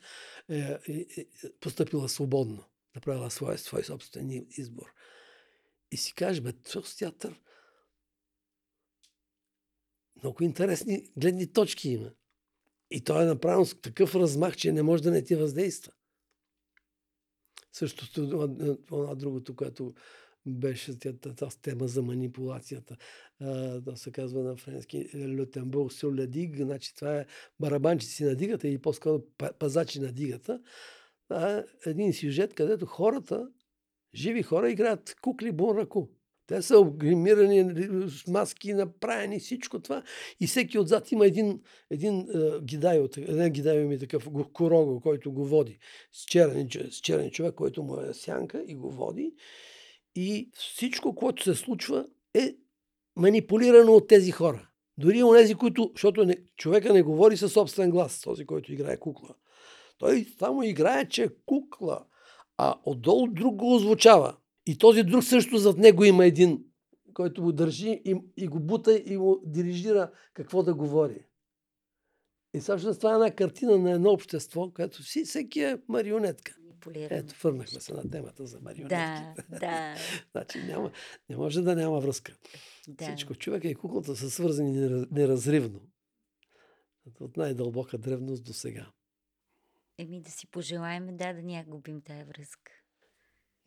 е, 0.50 0.58
е, 0.58 1.06
е, 1.16 1.26
поступила 1.60 2.08
свободно, 2.08 2.64
направила 2.94 3.30
своя, 3.30 3.58
свой 3.58 3.84
собствен 3.84 4.46
избор. 4.50 4.94
И 5.90 5.96
си 5.96 6.14
кажеш, 6.14 6.40
бе, 6.40 6.52
този 6.52 6.96
театър 6.96 7.40
много 10.22 10.44
интересни 10.44 11.10
гледни 11.16 11.52
точки 11.52 11.90
има. 11.90 12.10
И 12.90 13.04
той 13.04 13.22
е 13.22 13.26
направен 13.26 13.66
с 13.66 13.80
такъв 13.80 14.14
размах, 14.14 14.56
че 14.56 14.72
не 14.72 14.82
може 14.82 15.02
да 15.02 15.10
не 15.10 15.24
ти 15.24 15.34
въздейства. 15.34 15.92
Същото, 17.72 18.48
това 18.86 19.14
другото, 19.14 19.56
което 19.56 19.94
беше 20.46 20.98
тази 20.98 21.58
тема 21.62 21.88
за 21.88 22.02
манипулацията. 22.02 22.96
Да 23.80 23.92
се 23.96 24.12
казва 24.12 24.42
на 24.42 24.56
френски 24.56 25.08
Лютенбург 25.38 25.92
Сюлядиг, 25.92 26.56
значи 26.56 26.94
това 26.94 27.16
е 27.16 27.26
барабанчици 27.60 28.24
на 28.24 28.36
дигата 28.36 28.68
или 28.68 28.78
по-скоро 28.78 29.22
пазачи 29.58 30.00
на 30.00 30.12
дигата. 30.12 30.60
Това 31.32 31.52
е 31.56 31.64
един 31.90 32.12
сюжет, 32.12 32.54
където 32.54 32.86
хората, 32.86 33.48
живи 34.14 34.42
хора, 34.42 34.70
играят 34.70 35.16
кукли 35.20 35.52
бунраку. 35.52 36.06
Те 36.46 36.62
са 36.62 36.84
гримирани 36.96 37.86
с 38.08 38.26
маски, 38.26 38.72
направени 38.72 39.40
всичко 39.40 39.82
това. 39.82 40.02
И 40.40 40.46
всеки 40.46 40.78
отзад 40.78 41.12
има 41.12 41.26
един, 41.26 41.60
един 41.90 42.26
uh, 42.26 42.64
гидай, 42.64 43.08
един 43.16 43.52
гидай 43.52 43.84
ми 43.84 43.98
такъв 43.98 44.28
корого, 44.52 45.00
който 45.00 45.32
го 45.32 45.44
води. 45.44 45.78
С 46.12 46.24
черен, 46.24 46.68
с 46.90 46.96
черен 46.96 47.30
човек, 47.30 47.54
който 47.54 47.82
му 47.82 48.00
е 48.00 48.14
сянка 48.14 48.64
и 48.66 48.74
го 48.74 48.90
води. 48.90 49.34
И 50.14 50.50
всичко, 50.54 51.14
което 51.14 51.42
се 51.42 51.54
случва, 51.54 52.06
е 52.34 52.54
манипулирано 53.16 53.92
от 53.92 54.08
тези 54.08 54.30
хора. 54.30 54.68
Дори 54.98 55.22
от 55.22 55.36
тези, 55.36 55.54
които, 55.54 55.90
защото 55.94 56.24
не, 56.24 56.36
човека 56.56 56.92
не 56.92 57.02
говори 57.02 57.36
със 57.36 57.52
собствен 57.52 57.90
глас, 57.90 58.20
този, 58.20 58.46
който 58.46 58.72
играе 58.72 58.96
кукла. 58.96 59.34
Той 59.98 60.26
само 60.38 60.62
играе, 60.62 61.08
че 61.08 61.22
е 61.22 61.28
кукла, 61.46 62.04
а 62.58 62.74
отдолу 62.84 63.26
друг 63.26 63.56
го 63.56 63.74
озвучава. 63.74 64.36
И 64.66 64.78
този 64.78 65.02
друг 65.02 65.24
също 65.24 65.58
зад 65.58 65.78
него 65.78 66.04
има 66.04 66.26
един, 66.26 66.64
който 67.14 67.42
го 67.42 67.52
държи 67.52 68.02
и, 68.04 68.16
и 68.36 68.48
го 68.48 68.60
бута 68.60 68.96
и 69.06 69.16
му 69.16 69.40
дирижира 69.44 70.10
какво 70.34 70.62
да 70.62 70.74
говори. 70.74 71.26
И 72.54 72.60
всъщност 72.60 73.00
това 73.00 73.10
е 73.10 73.14
една 73.14 73.30
картина 73.30 73.78
на 73.78 73.90
едно 73.90 74.10
общество, 74.10 74.70
което 74.74 75.02
си, 75.02 75.24
всеки 75.24 75.60
е 75.60 75.78
марионетка. 75.88 76.54
Ето, 76.94 77.34
върнахме 77.42 77.80
се 77.80 77.94
на 77.94 78.10
темата 78.10 78.46
за 78.46 78.60
марионетки. 78.60 79.42
Да, 79.50 79.58
да. 79.58 79.94
значи 80.32 80.58
няма, 80.58 80.92
не 81.30 81.36
може 81.36 81.62
да 81.62 81.76
няма 81.76 82.00
връзка. 82.00 82.36
Да. 82.88 83.04
Всичко. 83.04 83.34
Човека 83.34 83.68
и 83.68 83.74
куклата 83.74 84.16
са 84.16 84.30
свързани 84.30 85.06
неразривно. 85.10 85.80
От 87.20 87.36
най-дълбока 87.36 87.98
древност 87.98 88.44
до 88.44 88.52
сега. 88.52 88.86
Еми 90.02 90.20
да 90.20 90.30
си 90.30 90.46
пожелаем, 90.46 91.16
да, 91.16 91.32
да 91.32 91.42
няма 91.42 91.64
губим 91.66 92.00
тая 92.00 92.24
връзка. 92.24 92.72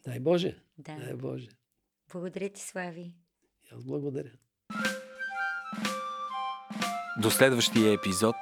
Дай 0.06 0.20
Боже. 0.20 0.58
Да. 0.78 0.96
Дай 0.96 1.14
Боже. 1.14 1.48
Благодаря 2.12 2.50
ти, 2.50 2.62
Слави. 2.62 3.14
И 3.64 3.76
аз 3.76 3.84
благодаря. 3.84 4.32
До 7.22 7.32
следващия 7.32 7.94
епизод 7.94 8.36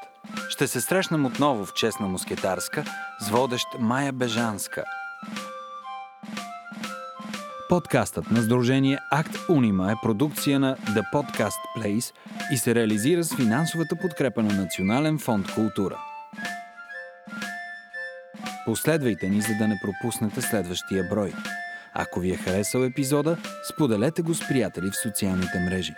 ще 0.50 0.68
се 0.68 0.82
срещнем 0.82 1.26
отново 1.26 1.66
в 1.66 1.74
Честна 1.74 2.08
мускетарска 2.08 2.86
с 3.20 3.30
водещ 3.30 3.68
Майя 3.80 4.14
Бежанска. 4.14 4.84
Подкастът 7.70 8.32
на 8.32 8.42
Сдружение 8.42 9.00
Акт 9.12 9.50
Унима 9.50 9.92
е 9.92 9.96
продукция 10.04 10.60
на 10.60 10.78
The 10.78 11.04
Podcast 11.14 11.60
Place 11.78 12.16
и 12.54 12.58
се 12.58 12.76
реализира 12.76 13.24
с 13.24 13.36
финансовата 13.36 13.96
подкрепа 14.02 14.44
на 14.44 14.54
Национален 14.54 15.20
фонд 15.20 15.54
Култура. 15.56 16.13
Последвайте 18.66 19.30
ни, 19.30 19.42
за 19.42 19.54
да 19.60 19.68
не 19.68 19.80
пропуснете 19.82 20.42
следващия 20.42 21.04
брой. 21.04 21.34
Ако 21.94 22.20
ви 22.20 22.32
е 22.32 22.38
харесал 22.38 22.84
епизода, 22.84 23.38
споделете 23.74 24.22
го 24.22 24.34
с 24.34 24.48
приятели 24.48 24.92
в 24.92 24.98
социалните 24.98 25.60
мрежи. 25.60 25.94